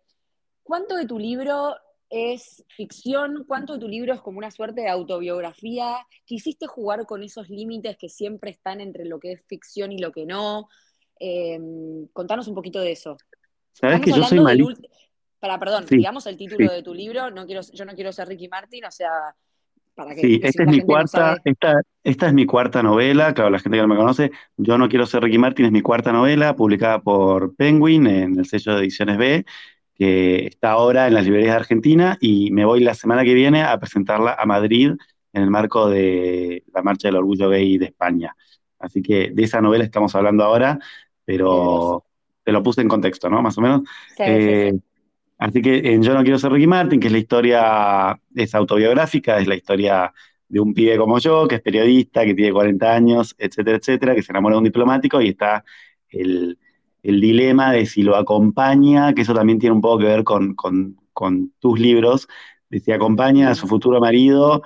¿Cuánto 0.63 0.95
de 0.95 1.05
tu 1.05 1.17
libro 1.17 1.75
es 2.09 2.65
ficción? 2.67 3.45
¿Cuánto 3.47 3.73
de 3.73 3.79
tu 3.79 3.87
libro 3.87 4.13
es 4.13 4.21
como 4.21 4.37
una 4.37 4.51
suerte 4.51 4.81
de 4.81 4.89
autobiografía? 4.89 6.05
¿Quisiste 6.25 6.67
jugar 6.67 7.05
con 7.05 7.23
esos 7.23 7.49
límites 7.49 7.97
que 7.97 8.09
siempre 8.09 8.51
están 8.51 8.81
entre 8.81 9.05
lo 9.05 9.19
que 9.19 9.33
es 9.33 9.45
ficción 9.45 9.91
y 9.91 9.99
lo 9.99 10.11
que 10.11 10.25
no? 10.25 10.67
Em, 11.19 12.07
contanos 12.07 12.47
un 12.47 12.55
poquito 12.55 12.79
de 12.79 12.91
eso. 12.91 13.17
Sabes 13.73 14.01
que 14.01 14.11
yo 14.11 14.23
soy 14.23 14.39
Para, 15.39 15.57
perdón, 15.57 15.85
digamos 15.89 16.25
el 16.27 16.35
título 16.35 16.71
de 16.71 16.83
tu 16.83 16.93
libro, 16.93 17.31
no 17.31 17.45
quiero, 17.45 17.61
yo 17.73 17.85
no 17.85 17.93
quiero 17.93 18.11
ser 18.11 18.27
Ricky 18.27 18.49
Martin, 18.49 18.85
o 18.85 18.91
sea, 18.91 19.35
para 19.99 20.15
que. 20.15 20.21
Sí, 20.21 20.39
esta 20.41 20.63
es 20.63 20.69
mi 20.69 20.79
cuarta, 20.79 21.37
esta, 21.43 21.81
esta 22.03 22.27
es 22.27 22.33
mi 22.33 22.45
cuarta 22.45 22.81
novela, 22.81 23.33
claro, 23.33 23.49
la 23.49 23.59
gente 23.59 23.77
que 23.77 23.81
no 23.81 23.87
me 23.89 23.97
conoce, 23.97 24.31
Yo 24.55 24.77
no 24.77 24.87
quiero 24.87 25.05
ser 25.05 25.23
Ricky 25.23 25.37
Martin, 25.37 25.65
es 25.65 25.71
mi 25.73 25.81
cuarta 25.81 26.13
novela, 26.13 26.55
publicada 26.55 26.99
por 27.01 27.53
Penguin 27.55 28.07
en 28.07 28.39
el 28.39 28.45
sello 28.45 28.75
de 28.75 28.79
ediciones 28.79 29.17
B, 29.17 29.45
que 29.95 30.47
está 30.47 30.71
ahora 30.71 31.07
en 31.07 31.15
las 31.15 31.25
librerías 31.25 31.51
de 31.51 31.57
Argentina, 31.57 32.17
y 32.21 32.49
me 32.51 32.63
voy 32.63 32.79
la 32.79 32.93
semana 32.93 33.25
que 33.25 33.33
viene 33.33 33.63
a 33.63 33.77
presentarla 33.77 34.37
a 34.39 34.45
Madrid 34.45 34.93
en 35.33 35.43
el 35.43 35.49
marco 35.49 35.89
de 35.89 36.63
la 36.73 36.81
Marcha 36.81 37.09
del 37.09 37.17
Orgullo 37.17 37.49
Gay 37.49 37.77
de 37.77 37.85
España. 37.85 38.33
Así 38.79 39.01
que 39.01 39.31
de 39.33 39.43
esa 39.43 39.59
novela 39.59 39.83
estamos 39.83 40.15
hablando 40.15 40.45
ahora, 40.45 40.79
pero 41.25 42.05
te 42.45 42.53
lo 42.53 42.63
puse 42.63 42.79
en 42.81 42.87
contexto, 42.87 43.29
¿no? 43.29 43.41
Más 43.41 43.57
o 43.57 43.61
menos. 43.61 43.81
Eh, 44.17 44.73
así 45.39 45.61
que 45.61 45.93
en 45.93 46.03
Yo 46.03 46.13
no 46.13 46.21
quiero 46.21 46.37
ser 46.37 46.51
Ricky 46.51 46.67
Martin, 46.67 46.99
que 46.99 47.07
es 47.07 47.13
la 47.13 47.19
historia, 47.19 48.19
es 48.35 48.53
autobiográfica, 48.53 49.39
es 49.39 49.47
la 49.47 49.55
historia 49.55 50.13
de 50.49 50.59
un 50.59 50.73
pibe 50.73 50.97
como 50.97 51.19
yo, 51.19 51.47
que 51.47 51.55
es 51.55 51.61
periodista, 51.61 52.25
que 52.25 52.33
tiene 52.33 52.51
40 52.51 52.93
años, 52.93 53.35
etcétera, 53.37 53.77
etcétera, 53.77 54.15
que 54.15 54.23
se 54.23 54.31
enamora 54.31 54.55
de 54.55 54.57
un 54.59 54.63
diplomático 54.65 55.21
y 55.21 55.29
está 55.29 55.63
el, 56.09 56.57
dilema 57.01 57.71
de 57.71 57.85
si 57.85 58.03
lo 58.03 58.15
acompaña, 58.15 59.13
que 59.13 59.21
eso 59.21 59.33
también 59.33 59.59
tiene 59.59 59.75
un 59.75 59.81
poco 59.81 59.99
que 59.99 60.05
ver 60.05 60.23
con, 60.23 60.55
tus 61.59 61.79
libros, 61.79 62.27
de 62.69 62.79
si 62.79 62.91
acompaña 62.91 63.49
a 63.49 63.55
su 63.55 63.67
futuro 63.67 63.99
marido 63.99 64.63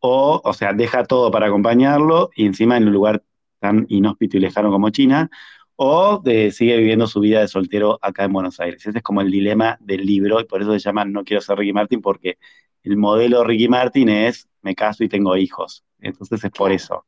o, 0.00 0.40
o 0.44 0.52
sea, 0.52 0.72
deja 0.72 1.04
todo 1.04 1.30
para 1.30 1.46
acompañarlo 1.46 2.30
y 2.34 2.46
encima 2.46 2.76
en 2.76 2.88
un 2.88 2.92
lugar 2.92 3.24
tan 3.60 3.86
inhóspito 3.88 4.36
y 4.36 4.40
lejano 4.40 4.70
como 4.70 4.90
China, 4.90 5.30
o 5.76 6.20
de, 6.24 6.50
sigue 6.50 6.76
viviendo 6.78 7.06
su 7.06 7.20
vida 7.20 7.40
de 7.40 7.48
soltero 7.48 7.98
acá 8.02 8.24
en 8.24 8.32
Buenos 8.32 8.58
Aires. 8.60 8.86
Ese 8.86 8.98
es 8.98 9.04
como 9.04 9.20
el 9.20 9.30
dilema 9.30 9.76
del 9.80 10.04
libro 10.04 10.40
y 10.40 10.44
por 10.44 10.62
eso 10.62 10.72
se 10.72 10.78
llama 10.78 11.04
No 11.04 11.24
quiero 11.24 11.40
ser 11.40 11.58
Ricky 11.58 11.72
Martin 11.72 12.00
porque 12.00 12.38
el 12.82 12.96
modelo 12.96 13.44
Ricky 13.44 13.68
Martin 13.68 14.08
es 14.08 14.48
me 14.62 14.74
caso 14.74 15.04
y 15.04 15.08
tengo 15.08 15.36
hijos. 15.36 15.84
Entonces 16.00 16.42
es 16.44 16.50
por 16.50 16.72
eso 16.72 17.04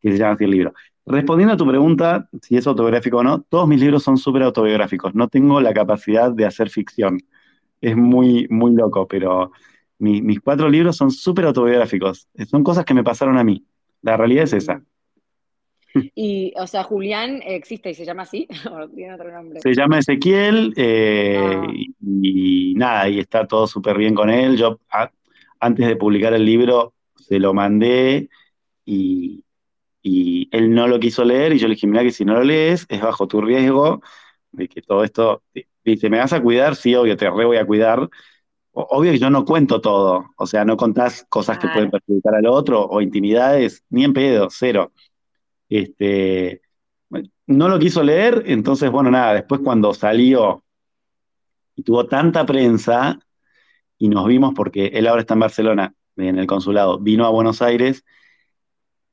que 0.00 0.12
se 0.12 0.18
llama 0.18 0.34
así 0.34 0.44
el 0.44 0.50
libro. 0.50 0.72
Respondiendo 1.04 1.54
a 1.54 1.56
tu 1.56 1.66
pregunta, 1.66 2.28
si 2.42 2.56
es 2.56 2.66
autobiográfico 2.66 3.18
o 3.18 3.22
no, 3.22 3.42
todos 3.42 3.68
mis 3.68 3.80
libros 3.80 4.02
son 4.02 4.18
súper 4.18 4.42
autobiográficos. 4.42 5.14
No 5.14 5.28
tengo 5.28 5.60
la 5.60 5.72
capacidad 5.72 6.32
de 6.32 6.44
hacer 6.44 6.68
ficción. 6.68 7.20
Es 7.80 7.96
muy, 7.96 8.46
muy 8.50 8.74
loco, 8.74 9.06
pero 9.06 9.52
mis 9.98 10.40
cuatro 10.40 10.68
libros 10.68 10.96
son 10.96 11.10
súper 11.10 11.46
autobiográficos. 11.46 12.28
Son 12.48 12.64
cosas 12.64 12.84
que 12.84 12.94
me 12.94 13.04
pasaron 13.04 13.38
a 13.38 13.44
mí. 13.44 13.64
La 14.02 14.16
realidad 14.16 14.44
es 14.44 14.52
esa. 14.52 14.82
Y, 16.14 16.52
o 16.56 16.66
sea, 16.66 16.82
Julián 16.82 17.40
existe 17.44 17.90
y 17.90 17.94
se 17.94 18.04
llama 18.04 18.22
así, 18.22 18.48
o 18.70 18.88
tiene 18.88 19.14
otro 19.14 19.30
nombre. 19.30 19.60
Se 19.60 19.74
llama 19.74 19.98
Ezequiel, 19.98 20.72
eh, 20.76 21.38
ah. 21.40 21.66
y, 22.22 22.74
nada, 22.76 23.08
y 23.08 23.18
está 23.18 23.46
todo 23.46 23.66
súper 23.66 23.96
bien 23.96 24.14
con 24.14 24.30
él. 24.30 24.56
Yo, 24.56 24.80
antes 25.60 25.86
de 25.86 25.96
publicar 25.96 26.34
el 26.34 26.44
libro, 26.44 26.94
se 27.14 27.38
lo 27.38 27.54
mandé 27.54 28.28
y, 28.84 29.42
él 30.52 30.72
no 30.72 30.86
lo 30.86 31.00
quiso 31.00 31.24
leer, 31.24 31.52
y 31.52 31.58
yo 31.58 31.66
le 31.66 31.74
dije, 31.74 31.88
mira 31.88 32.04
que 32.04 32.12
si 32.12 32.24
no 32.24 32.34
lo 32.34 32.44
lees, 32.44 32.86
es 32.88 33.00
bajo 33.00 33.26
tu 33.26 33.40
riesgo 33.40 34.00
de 34.52 34.68
que 34.68 34.80
todo 34.80 35.02
esto, 35.02 35.42
dice, 35.84 36.08
¿me 36.08 36.18
vas 36.18 36.32
a 36.32 36.40
cuidar? 36.40 36.76
Sí, 36.76 36.94
obvio, 36.94 37.16
te 37.16 37.28
re 37.28 37.44
voy 37.44 37.56
a 37.56 37.66
cuidar. 37.66 38.08
Obvio 38.70 39.10
que 39.10 39.18
yo 39.18 39.30
no 39.30 39.44
cuento 39.44 39.80
todo, 39.80 40.26
o 40.36 40.46
sea, 40.46 40.64
no 40.64 40.76
contás 40.76 41.26
cosas 41.28 41.58
que 41.58 41.66
pueden 41.68 41.90
perjudicar 41.90 42.36
al 42.36 42.46
otro 42.46 42.86
o 42.86 43.00
intimidades, 43.00 43.84
ni 43.90 44.04
en 44.04 44.12
pedo, 44.12 44.48
cero. 44.50 44.92
Este, 45.68 46.62
no 47.46 47.68
lo 47.68 47.78
quiso 47.78 48.02
leer, 48.02 48.42
entonces, 48.46 48.90
bueno, 48.90 49.10
nada, 49.10 49.34
después 49.34 49.60
cuando 49.62 49.94
salió 49.94 50.64
y 51.74 51.82
tuvo 51.82 52.06
tanta 52.06 52.44
prensa 52.44 53.18
y 53.98 54.08
nos 54.08 54.26
vimos 54.26 54.52
porque 54.54 54.86
él 54.86 55.06
ahora 55.06 55.22
está 55.22 55.34
en 55.34 55.40
Barcelona, 55.40 55.94
en 56.16 56.38
el 56.38 56.46
consulado, 56.46 56.98
vino 56.98 57.24
a 57.24 57.30
Buenos 57.30 57.62
Aires 57.62 58.04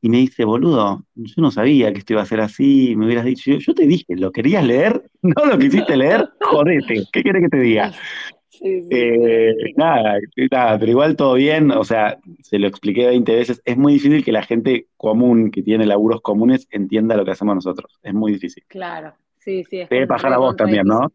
y 0.02 0.10
me 0.10 0.18
dice, 0.18 0.44
boludo, 0.44 1.06
yo 1.16 1.42
no 1.42 1.50
sabía 1.50 1.94
que 1.94 2.00
esto 2.00 2.13
iba 2.13 2.22
a 2.22 2.26
ser 2.26 2.42
así, 2.42 2.94
me 2.96 3.06
hubieras 3.06 3.26
dicho, 3.26 3.52
yo, 3.52 3.74
te 3.74 3.88
dije, 3.88 4.16
¿lo 4.18 4.32
querías 4.32 4.66
leer? 4.66 5.10
¿No 5.22 5.46
lo 5.46 5.58
quisiste 5.58 5.96
leer? 5.96 6.30
Jodete, 6.42 7.06
¿qué 7.12 7.24
quieres 7.24 7.44
que 7.44 7.50
te 7.50 7.60
diga? 7.60 7.94
Eh, 8.62 9.54
nada, 9.76 10.20
nada, 10.52 10.80
pero 10.80 10.92
igual 10.92 11.16
todo 11.16 11.34
bien, 11.34 11.72
o 11.72 11.84
sea, 11.84 12.20
se 12.42 12.60
lo 12.60 12.68
expliqué 12.68 13.08
20 13.08 13.36
veces, 13.36 13.62
es 13.66 13.78
muy 13.78 13.94
difícil 13.94 14.24
que 14.24 14.32
la 14.32 14.44
gente 14.44 14.88
común, 14.98 15.52
que 15.52 15.63
tiene 15.63 15.86
laburos 15.86 16.22
comunes, 16.22 16.68
entienda 16.72 17.18
lo 17.18 17.26
que 17.26 17.32
hacemos 17.32 17.56
nosotros, 17.56 18.00
es 18.04 18.13
muy 18.13 18.34
difícil. 18.34 18.63
Claro, 18.68 19.13
sí, 19.39 19.63
sí. 19.63 19.86
te 19.89 19.96
debe 19.96 20.08
pasar 20.08 20.34
a 20.34 20.38
vos 20.38 20.56
también, 20.56 20.86
¿no? 20.86 21.12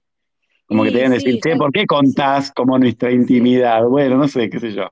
Como 0.67 0.85
que 0.85 0.91
te 0.91 0.97
deben 0.99 1.13
decir, 1.13 1.41
che, 1.41 1.57
¿por 1.57 1.73
qué 1.73 1.87
contás 1.87 2.53
como 2.53 2.79
nuestra 2.79 3.11
intimidad? 3.11 3.85
Bueno, 3.87 4.19
no 4.19 4.29
sé, 4.29 4.51
qué 4.51 4.61
sé 4.61 4.73
yo 4.73 4.89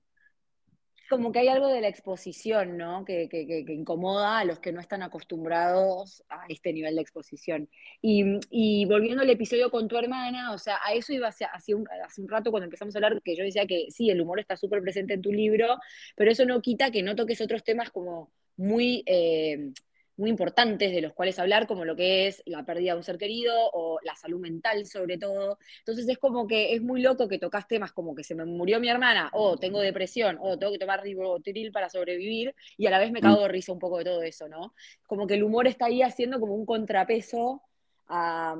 como 1.08 1.32
que 1.32 1.40
hay 1.40 1.48
algo 1.48 1.68
de 1.68 1.80
la 1.80 1.88
exposición, 1.88 2.76
¿no? 2.76 3.04
Que, 3.04 3.28
incomoda 3.68 4.38
a 4.38 4.44
los 4.44 4.58
que 4.58 4.72
no 4.72 4.80
están 4.80 5.02
acostumbrados 5.02 6.24
a 6.28 6.44
este 6.48 6.72
nivel 6.72 6.96
de 6.96 7.02
exposición. 7.02 7.68
Y, 8.02 8.84
volviendo 8.86 9.22
al 9.22 9.30
episodio 9.30 9.70
con 9.70 9.88
tu 9.88 9.96
hermana, 9.96 10.52
o 10.52 10.58
sea, 10.58 10.78
a 10.84 10.94
eso 10.94 11.12
iba 11.12 11.28
hace, 11.28 11.44
hace, 11.44 11.74
un, 11.74 11.86
hace 12.04 12.20
un 12.20 12.28
rato 12.28 12.50
cuando 12.50 12.64
empezamos 12.64 12.94
a 12.94 12.98
hablar, 12.98 13.20
que 13.22 13.36
yo 13.36 13.44
decía 13.44 13.66
que 13.66 13.86
sí, 13.90 14.10
el 14.10 14.20
humor 14.20 14.40
está 14.40 14.56
súper 14.56 14.82
presente 14.82 15.14
en 15.14 15.22
tu 15.22 15.32
libro, 15.32 15.78
pero 16.16 16.30
eso 16.30 16.44
no 16.44 16.60
quita 16.62 16.90
que 16.90 17.02
no 17.02 17.16
toques 17.16 17.40
otros 17.40 17.64
temas 17.64 17.90
como 17.90 18.30
muy... 18.56 19.02
Eh, 19.06 19.72
muy 20.16 20.30
importantes 20.30 20.92
de 20.92 21.00
los 21.00 21.12
cuales 21.12 21.38
hablar, 21.38 21.66
como 21.66 21.84
lo 21.84 21.94
que 21.94 22.26
es 22.26 22.42
la 22.46 22.64
pérdida 22.64 22.92
de 22.92 22.98
un 22.98 23.04
ser 23.04 23.18
querido 23.18 23.54
o 23.72 23.98
la 24.02 24.16
salud 24.16 24.40
mental 24.40 24.86
sobre 24.86 25.18
todo. 25.18 25.58
Entonces 25.80 26.08
es 26.08 26.18
como 26.18 26.46
que 26.46 26.74
es 26.74 26.82
muy 26.82 27.02
loco 27.02 27.28
que 27.28 27.38
tocas 27.38 27.68
temas 27.68 27.92
como 27.92 28.14
que 28.14 28.24
se 28.24 28.34
me 28.34 28.44
murió 28.44 28.80
mi 28.80 28.88
hermana, 28.88 29.30
o 29.32 29.56
tengo 29.56 29.80
depresión, 29.80 30.38
o 30.40 30.58
tengo 30.58 30.72
que 30.72 30.78
tomar 30.78 31.02
ribotril 31.02 31.72
para 31.72 31.90
sobrevivir, 31.90 32.54
y 32.76 32.86
a 32.86 32.90
la 32.90 32.98
vez 32.98 33.12
me 33.12 33.20
cago 33.20 33.42
de 33.42 33.48
risa 33.48 33.72
un 33.72 33.78
poco 33.78 33.98
de 33.98 34.04
todo 34.04 34.22
eso, 34.22 34.48
¿no? 34.48 34.74
Como 35.06 35.26
que 35.26 35.34
el 35.34 35.42
humor 35.44 35.66
está 35.66 35.86
ahí 35.86 36.02
haciendo 36.02 36.40
como 36.40 36.54
un 36.54 36.66
contrapeso 36.66 37.62
a, 38.08 38.56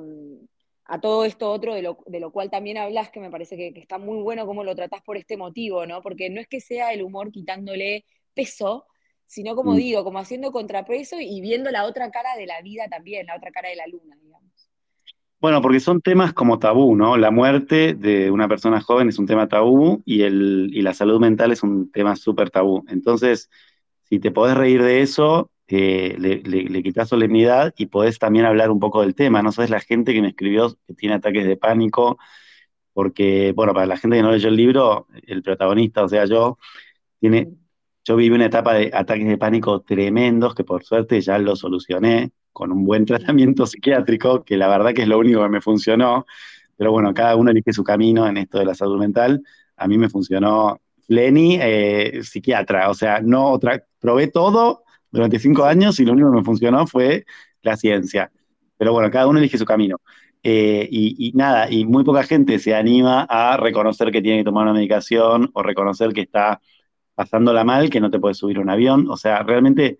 todo 1.01 1.25
esto 1.25 1.51
otro 1.51 1.75
de 1.75 1.81
lo, 1.81 1.97
de 2.05 2.19
lo, 2.19 2.31
cual 2.31 2.49
también 2.49 2.77
hablas, 2.77 3.09
que 3.11 3.19
me 3.19 3.29
parece 3.29 3.57
que, 3.57 3.73
que 3.73 3.81
está 3.81 3.97
muy 3.97 4.21
bueno 4.21 4.45
cómo 4.45 4.63
lo 4.63 4.75
tratás 4.75 5.01
por 5.01 5.17
este 5.17 5.37
motivo, 5.37 5.85
¿no? 5.85 6.01
Porque 6.01 6.29
no 6.29 6.39
es 6.39 6.47
que 6.47 6.61
sea 6.61 6.93
el 6.93 7.03
humor 7.03 7.31
quitándole 7.31 8.05
peso, 8.33 8.85
sino 9.27 9.55
como 9.55 9.73
mm. 9.73 9.75
digo, 9.75 10.03
como 10.03 10.19
haciendo 10.19 10.51
contrapeso 10.51 11.17
y 11.19 11.41
viendo 11.41 11.69
la 11.69 11.85
otra 11.85 12.09
cara 12.09 12.35
de 12.37 12.47
la 12.47 12.61
vida 12.61 12.87
también, 12.89 13.27
la 13.27 13.35
otra 13.35 13.51
cara 13.51 13.69
de 13.69 13.75
la 13.75 13.87
luna, 13.87 14.15
digamos. 14.21 14.47
Bueno, 15.39 15.61
porque 15.61 15.79
son 15.79 16.01
temas 16.01 16.33
como 16.33 16.57
tabú, 16.57 16.95
¿no? 16.95 17.15
La 17.15 17.29
muerte 17.29 17.93
de 17.93 18.31
una 18.31 18.47
persona 18.47 18.81
joven 18.81 19.09
es 19.09 19.19
un 19.19 19.27
tema 19.27 19.47
tabú 19.47 20.01
y, 20.03 20.23
el, 20.23 20.71
y 20.73 20.81
la 20.81 20.95
salud 20.95 21.19
mental 21.19 21.51
es 21.51 21.61
un 21.61 21.91
tema 21.91 22.15
súper 22.15 22.49
tabú. 22.49 22.83
Entonces, 22.87 23.49
si 24.03 24.19
te 24.19 24.31
podés 24.31 24.57
reír 24.57 24.81
de 24.81 25.01
eso, 25.01 25.51
eh, 25.67 26.15
le, 26.17 26.41
le, 26.41 26.81
quitas 26.81 27.09
solemnidad 27.09 27.73
y 27.77 27.87
podés 27.87 28.17
también 28.17 28.45
hablar 28.45 28.71
un 28.71 28.79
poco 28.79 29.01
del 29.01 29.13
tema. 29.13 29.43
No 29.43 29.51
sabes 29.51 29.69
la 29.69 29.79
gente 29.81 30.13
que 30.13 30.21
me 30.21 30.29
escribió 30.29 30.75
que 30.87 30.93
tiene 30.95 31.15
ataques 31.15 31.45
de 31.45 31.57
pánico, 31.57 32.17
porque, 32.93 33.51
bueno, 33.55 33.73
para 33.73 33.85
la 33.85 33.97
gente 33.97 34.17
que 34.17 34.23
no 34.23 34.31
leyó 34.31 34.49
el 34.49 34.55
libro, 34.55 35.07
el 35.27 35.43
protagonista, 35.43 36.03
o 36.03 36.09
sea, 36.09 36.25
yo, 36.25 36.57
tiene 37.19 37.45
mm. 37.45 37.66
Yo 38.07 38.15
viví 38.15 38.33
una 38.33 38.45
etapa 38.45 38.73
de 38.73 38.89
ataques 38.93 39.27
de 39.27 39.37
pánico 39.37 39.81
tremendos 39.81 40.55
que 40.55 40.63
por 40.63 40.85
suerte 40.85 41.19
ya 41.19 41.37
lo 41.39 41.57
solucioné 41.57 42.31
con 42.53 42.71
un 42.71 42.85
buen 42.85 43.05
tratamiento 43.05 43.65
psiquiátrico, 43.65 44.45
que 44.45 44.55
la 44.55 44.69
verdad 44.69 44.93
que 44.93 45.01
es 45.01 45.09
lo 45.09 45.19
único 45.19 45.43
que 45.43 45.49
me 45.49 45.59
funcionó. 45.59 46.25
Pero 46.77 46.93
bueno, 46.93 47.13
cada 47.13 47.35
uno 47.35 47.51
elige 47.51 47.73
su 47.73 47.83
camino 47.83 48.25
en 48.25 48.37
esto 48.37 48.59
de 48.59 48.65
la 48.65 48.75
salud 48.75 48.97
mental. 48.97 49.43
A 49.75 49.89
mí 49.89 49.97
me 49.97 50.07
funcionó 50.07 50.79
Lenny, 51.09 51.59
eh, 51.61 52.21
psiquiatra, 52.23 52.89
o 52.89 52.93
sea, 52.93 53.19
no 53.19 53.51
otra, 53.51 53.83
probé 53.99 54.27
todo 54.27 54.83
durante 55.11 55.37
cinco 55.37 55.65
años 55.65 55.99
y 55.99 56.05
lo 56.05 56.13
único 56.13 56.31
que 56.31 56.37
me 56.37 56.45
funcionó 56.45 56.87
fue 56.87 57.25
la 57.61 57.75
ciencia. 57.75 58.31
Pero 58.77 58.93
bueno, 58.93 59.11
cada 59.11 59.27
uno 59.27 59.39
elige 59.39 59.57
su 59.57 59.65
camino. 59.65 59.97
Eh, 60.43 60.87
y, 60.89 61.27
y, 61.27 61.33
nada, 61.33 61.69
y 61.69 61.83
muy 61.83 62.05
poca 62.05 62.23
gente 62.23 62.57
se 62.59 62.73
anima 62.73 63.27
a 63.29 63.57
reconocer 63.57 64.11
que 64.11 64.21
tiene 64.21 64.37
que 64.37 64.45
tomar 64.45 64.63
una 64.63 64.73
medicación 64.73 65.49
o 65.53 65.61
reconocer 65.61 66.13
que 66.13 66.21
está 66.21 66.61
pasándola 67.17 67.63
mal, 67.63 67.89
que 67.89 67.99
no 67.99 68.11
te 68.11 68.19
puedes 68.19 68.37
subir 68.37 68.57
a 68.57 68.61
un 68.61 68.69
avión. 68.69 69.09
O 69.09 69.17
sea, 69.17 69.41
realmente 69.41 69.97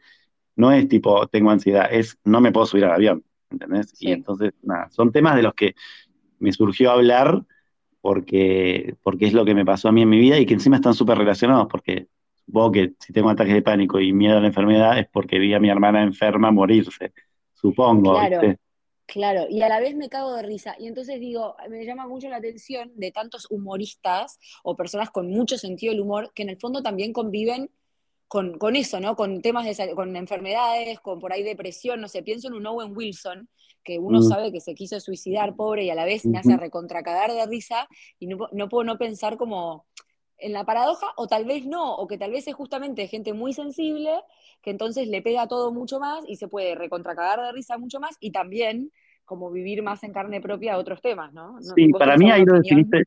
no 0.56 0.72
es 0.72 0.88
tipo, 0.88 1.26
tengo 1.28 1.50
ansiedad, 1.50 1.92
es 1.92 2.20
no 2.24 2.42
me 2.42 2.52
puedo 2.52 2.68
subir 2.68 2.86
al 2.86 2.92
avión, 2.92 3.24
¿entendés? 3.50 3.96
Y 4.00 4.12
entonces, 4.12 4.54
nada, 4.62 4.88
son 4.92 5.12
temas 5.12 5.36
de 5.36 5.42
los 5.42 5.56
que 5.56 5.74
me 6.38 6.52
surgió 6.52 6.92
hablar 6.92 7.44
porque, 8.02 8.96
porque 9.02 9.26
es 9.26 9.34
lo 9.34 9.46
que 9.46 9.56
me 9.56 9.66
pasó 9.66 9.90
a 9.90 9.92
mí 9.92 10.04
en 10.04 10.10
mi 10.10 10.20
vida 10.20 10.38
y 10.38 10.46
que 10.46 10.54
encima 10.54 10.76
están 10.76 10.94
súper 10.94 11.18
relacionados, 11.18 11.66
porque 11.72 12.08
supongo 12.46 12.72
que 12.72 12.94
si 13.00 13.12
tengo 13.14 13.32
ataques 13.32 13.56
de 13.56 13.64
pánico 13.64 14.00
y 14.00 14.14
miedo 14.14 14.38
a 14.38 14.42
la 14.42 14.48
enfermedad 14.48 15.00
es 15.00 15.08
porque 15.12 15.40
vi 15.40 15.56
a 15.56 15.60
mi 15.60 15.72
hermana 15.72 16.04
enferma 16.04 16.52
morirse, 16.52 17.14
supongo. 17.56 18.14
Claro. 18.14 18.56
Claro, 19.08 19.46
y 19.50 19.62
a 19.62 19.70
la 19.70 19.80
vez 19.80 19.96
me 19.96 20.10
cago 20.10 20.36
de 20.36 20.44
risa. 20.44 20.76
Y 20.78 20.88
entonces 20.88 21.20
digo, 21.20 21.56
me 21.70 21.86
llama 21.86 22.08
mucho 22.08 22.28
la 22.28 22.38
atención 22.38 22.92
de 22.96 23.12
tantos 23.12 23.48
humoristas 23.50 24.38
o 24.64 24.76
personas 24.76 25.12
con 25.12 25.30
mucho 25.30 25.58
sentido 25.58 25.94
del 25.94 26.02
humor 26.02 26.34
que 26.36 26.44
en 26.44 26.50
el 26.50 26.58
fondo 26.58 26.84
también 26.84 27.14
conviven 27.14 27.72
con, 28.28 28.58
con 28.58 28.76
eso, 28.76 29.00
¿no? 29.00 29.16
Con 29.16 29.42
temas 29.42 29.66
de 29.66 29.96
con 29.96 30.14
enfermedades, 30.18 31.00
con 31.00 31.20
por 31.22 31.32
ahí 31.32 31.44
depresión, 31.44 32.02
no 32.02 32.10
sé, 32.10 32.22
pienso 32.22 32.50
en 32.50 32.56
un 32.56 32.68
Owen 32.68 32.96
Wilson, 32.96 33.50
que 33.82 33.98
uno 33.98 34.20
Mm, 34.20 34.24
sabe 34.24 34.52
que 34.52 34.60
se 34.60 34.76
quiso 34.76 35.00
suicidar, 35.00 35.56
pobre, 35.56 35.86
y 35.86 35.90
a 35.90 35.96
la 35.96 36.04
vez 36.04 36.26
me 36.26 36.38
hace 36.40 36.58
recontracagar 36.58 37.32
de 37.32 37.46
risa, 37.46 37.88
y 38.20 38.28
no, 38.28 38.50
no 38.52 38.68
puedo 38.68 38.84
no 38.84 38.98
pensar 38.98 39.38
como 39.38 39.86
en 40.38 40.52
la 40.52 40.66
paradoja, 40.66 41.08
o 41.16 41.28
tal 41.28 41.46
vez 41.46 41.66
no, 41.66 41.96
o 41.96 42.08
que 42.08 42.18
tal 42.18 42.32
vez 42.32 42.46
es 42.48 42.54
justamente 42.56 43.08
gente 43.08 43.32
muy 43.34 43.54
sensible, 43.54 44.12
que 44.68 44.72
entonces 44.72 45.08
le 45.08 45.22
pega 45.22 45.48
todo 45.48 45.72
mucho 45.72 45.98
más 45.98 46.26
y 46.28 46.36
se 46.36 46.50
puede 46.50 46.76
recontracagar 46.76 47.40
de 47.40 47.54
risa 47.54 47.78
mucho 47.78 48.02
más, 48.02 48.18
y 48.20 48.32
también 48.32 48.92
como 49.24 49.50
vivir 49.50 49.82
más 49.82 50.04
en 50.04 50.12
carne 50.12 50.42
propia 50.42 50.78
otros 50.78 51.02
temas, 51.02 51.32
¿no? 51.32 51.58
Sí, 51.62 51.90
¿Vos 51.90 51.98
para 51.98 52.18
mí 52.18 52.30
ahí 52.30 52.44
lo 52.44 52.56
definiste, 52.56 53.06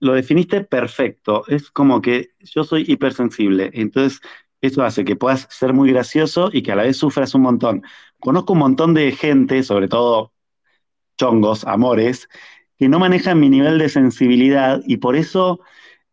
lo 0.00 0.12
definiste 0.12 0.64
perfecto. 0.64 1.44
Es 1.48 1.70
como 1.70 2.02
que 2.02 2.32
yo 2.40 2.62
soy 2.62 2.84
hipersensible, 2.86 3.70
entonces 3.72 4.20
eso 4.60 4.82
hace 4.82 5.02
que 5.06 5.16
puedas 5.16 5.48
ser 5.48 5.72
muy 5.72 5.90
gracioso 5.90 6.50
y 6.52 6.62
que 6.62 6.72
a 6.72 6.76
la 6.76 6.82
vez 6.82 6.98
sufras 6.98 7.34
un 7.34 7.40
montón. 7.40 7.82
Conozco 8.20 8.52
un 8.52 8.58
montón 8.58 8.92
de 8.92 9.10
gente, 9.12 9.62
sobre 9.62 9.88
todo 9.88 10.34
chongos, 11.16 11.64
amores, 11.64 12.28
que 12.78 12.90
no 12.90 12.98
manejan 12.98 13.40
mi 13.40 13.48
nivel 13.48 13.78
de 13.78 13.88
sensibilidad 13.88 14.82
y 14.86 14.98
por 14.98 15.16
eso 15.16 15.60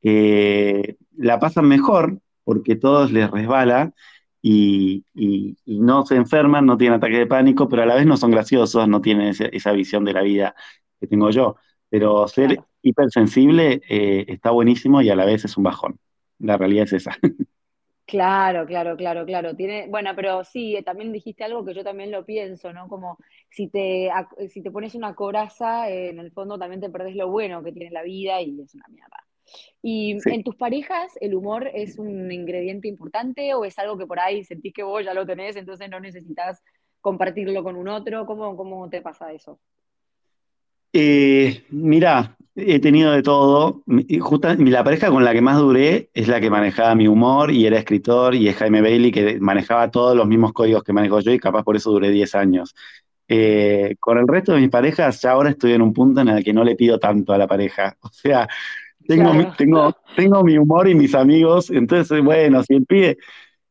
eh, 0.03 0.95
la 1.17 1.37
pasan 1.41 1.67
mejor, 1.67 2.21
porque 2.45 2.77
todos 2.77 3.11
les 3.11 3.29
resbala 3.29 3.93
y, 4.47 5.05
y- 5.15 5.57
y 5.65 5.79
no 5.79 6.05
se 6.05 6.15
enferman, 6.15 6.65
no 6.67 6.77
tienen 6.77 6.97
ataque 6.97 7.17
de 7.17 7.25
pánico, 7.27 7.67
pero 7.67 7.81
a 7.83 7.85
la 7.87 7.95
vez 7.95 8.05
no 8.05 8.17
son 8.17 8.31
graciosos, 8.31 8.87
no 8.87 9.01
tienen 9.01 9.29
ese- 9.29 9.49
esa 9.55 9.71
visión 9.71 10.05
de 10.05 10.13
la 10.13 10.21
vida 10.21 10.55
que 10.99 11.07
tengo 11.07 11.29
yo. 11.31 11.55
Pero 11.89 12.27
ser 12.27 12.57
Claro. 12.57 12.67
hipersensible 12.81 13.81
eh, 13.89 14.25
está 14.27 14.51
buenísimo 14.51 15.01
y 15.01 15.09
a 15.09 15.15
la 15.15 15.25
vez 15.25 15.45
es 15.45 15.57
un 15.57 15.63
bajón. 15.63 15.99
La 16.39 16.57
realidad 16.57 16.85
es 16.85 16.93
esa. 16.93 17.17
Claro, 18.07 18.67
claro, 18.67 18.95
claro, 18.95 19.25
claro. 19.25 19.55
Tiene, 19.55 19.87
bueno, 19.89 20.11
pero 20.15 20.43
sí, 20.43 20.75
eh, 20.75 20.83
también 20.83 21.11
dijiste 21.11 21.43
algo 21.43 21.65
que 21.65 21.73
yo 21.73 21.83
también 21.83 22.11
lo 22.11 22.23
pienso, 22.23 22.71
¿no? 22.71 22.87
Como 22.87 23.17
si 23.49 23.67
te, 23.67 24.11
si 24.49 24.61
te 24.61 24.69
pones 24.69 24.93
una 24.93 25.15
coraza, 25.15 25.89
eh, 25.89 26.09
en 26.11 26.19
el 26.19 26.31
fondo 26.31 26.59
también 26.59 26.81
te 26.81 26.89
perdés 26.91 27.15
lo 27.15 27.29
bueno 27.31 27.63
que 27.63 27.71
tiene 27.71 27.89
la 27.91 28.03
vida 28.03 28.39
y 28.41 28.61
es 28.61 28.75
una 28.75 28.85
mierda. 28.89 29.25
¿Y 29.81 30.19
Sí. 30.19 30.31
en 30.31 30.43
tus 30.43 30.55
parejas 30.55 31.13
el 31.21 31.35
humor 31.35 31.69
es 31.73 31.97
un 31.99 32.31
ingrediente 32.31 32.87
importante 32.87 33.53
o 33.53 33.65
es 33.65 33.77
algo 33.79 33.97
que 33.97 34.07
por 34.07 34.19
ahí 34.19 34.43
sentís 34.43 34.73
que 34.73 34.83
vos 34.83 35.03
ya 35.05 35.13
lo 35.13 35.25
tenés, 35.25 35.55
entonces 35.55 35.89
no 35.89 35.99
necesitas 35.99 36.61
compartirlo 37.01 37.63
con 37.63 37.75
un 37.75 37.87
otro? 37.87 38.25
¿Cómo, 38.25 38.55
cómo 38.57 38.89
te 38.89 39.01
pasa 39.01 39.31
eso? 39.33 39.59
Eh, 40.93 41.63
mirá, 41.69 42.37
he 42.55 42.79
tenido 42.79 43.11
de 43.11 43.21
todo. 43.21 43.83
Justa- 44.21 44.55
la 44.57 44.83
pareja 44.83 45.09
con 45.09 45.25
la 45.25 45.33
que 45.33 45.41
más 45.41 45.57
duré 45.57 46.09
es 46.13 46.27
la 46.27 46.39
que 46.39 46.49
manejaba 46.49 46.95
mi 46.95 47.07
humor 47.07 47.51
y 47.51 47.65
era 47.65 47.77
escritor 47.77 48.33
y 48.35 48.47
es 48.47 48.55
Jaime 48.55 48.81
Bailey 48.81 49.11
que 49.11 49.39
manejaba 49.39 49.91
todos 49.91 50.15
los 50.15 50.27
mismos 50.27 50.53
códigos 50.53 50.83
que 50.83 50.93
manejo 50.93 51.19
yo 51.19 51.31
y 51.31 51.39
capaz 51.39 51.63
por 51.63 51.75
eso 51.75 51.91
duré 51.91 52.11
10 52.11 52.33
años. 52.35 52.73
Eh, 53.27 53.95
con 53.99 54.19
el 54.19 54.27
resto 54.27 54.53
de 54.53 54.61
mis 54.61 54.69
parejas 54.69 55.19
ya 55.21 55.31
ahora 55.31 55.49
estoy 55.49 55.73
en 55.73 55.81
un 55.81 55.93
punto 55.93 56.21
en 56.21 56.29
el 56.29 56.43
que 56.43 56.53
no 56.53 56.63
le 56.63 56.75
pido 56.75 56.99
tanto 56.99 57.33
a 57.33 57.37
la 57.37 57.47
pareja. 57.47 57.97
O 58.01 58.09
sea, 58.09 58.47
tengo, 59.07 59.33
mi- 59.33 59.47
tengo, 59.47 59.93
tengo 60.15 60.43
mi 60.43 60.57
humor 60.57 60.87
y 60.89 60.95
mis 60.95 61.15
amigos, 61.15 61.69
entonces 61.71 62.21
bueno, 62.23 62.63
si 62.63 62.75
el 62.75 62.85
pibe, 62.85 63.17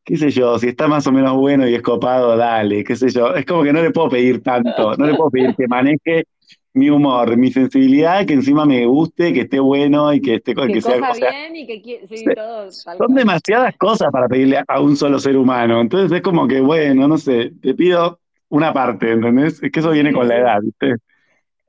qué 0.03 0.17
sé 0.17 0.31
yo, 0.31 0.59
si 0.59 0.67
está 0.69 0.87
más 0.87 1.07
o 1.07 1.11
menos 1.13 1.35
bueno 1.37 1.67
y 1.67 1.75
es 1.75 1.81
copado, 1.83 2.37
dale, 2.37 2.83
qué 2.83 2.95
sé 2.95 3.09
yo. 3.09 3.35
Es 3.35 3.45
como 3.45 3.63
que 3.63 3.73
no 3.73 3.81
le 3.83 3.91
puedo 3.91 4.09
pedir 4.09 4.41
tanto, 4.43 4.95
no 4.97 5.07
le 5.07 5.15
puedo 5.15 5.31
pedir 5.31 5.55
que 5.55 5.67
maneje 5.67 6.25
mi 6.73 6.89
humor, 6.89 7.37
mi 7.37 7.51
sensibilidad, 7.51 8.25
que 8.25 8.33
encima 8.33 8.65
me 8.65 8.85
guste, 8.85 9.33
que 9.33 9.41
esté 9.41 9.59
bueno 9.59 10.13
y 10.13 10.21
que 10.21 10.35
esté, 10.35 10.55
Que 10.55 10.71
que 10.71 10.81
sea, 10.81 10.97
coja 10.97 11.11
o 11.11 11.15
sea, 11.15 11.31
bien 11.31 11.55
y 11.55 11.65
que 11.67 12.07
sí, 12.07 12.31
todo 12.33 12.71
son 12.97 13.13
demasiadas 13.13 13.75
cosas 13.77 14.09
para 14.11 14.27
pedirle 14.27 14.63
a 14.67 14.81
un 14.81 14.95
solo 14.95 15.19
ser 15.19 15.37
humano. 15.37 15.81
Entonces 15.81 16.11
es 16.11 16.21
como 16.21 16.47
que, 16.47 16.61
bueno, 16.61 17.07
no 17.07 17.17
sé, 17.17 17.51
te 17.61 17.73
pido 17.75 18.19
una 18.49 18.73
parte, 18.73 19.11
¿entendés? 19.11 19.61
Es 19.61 19.71
que 19.71 19.79
eso 19.79 19.91
viene 19.91 20.13
con 20.13 20.27
la 20.27 20.37
edad, 20.37 20.61
¿viste? 20.61 20.95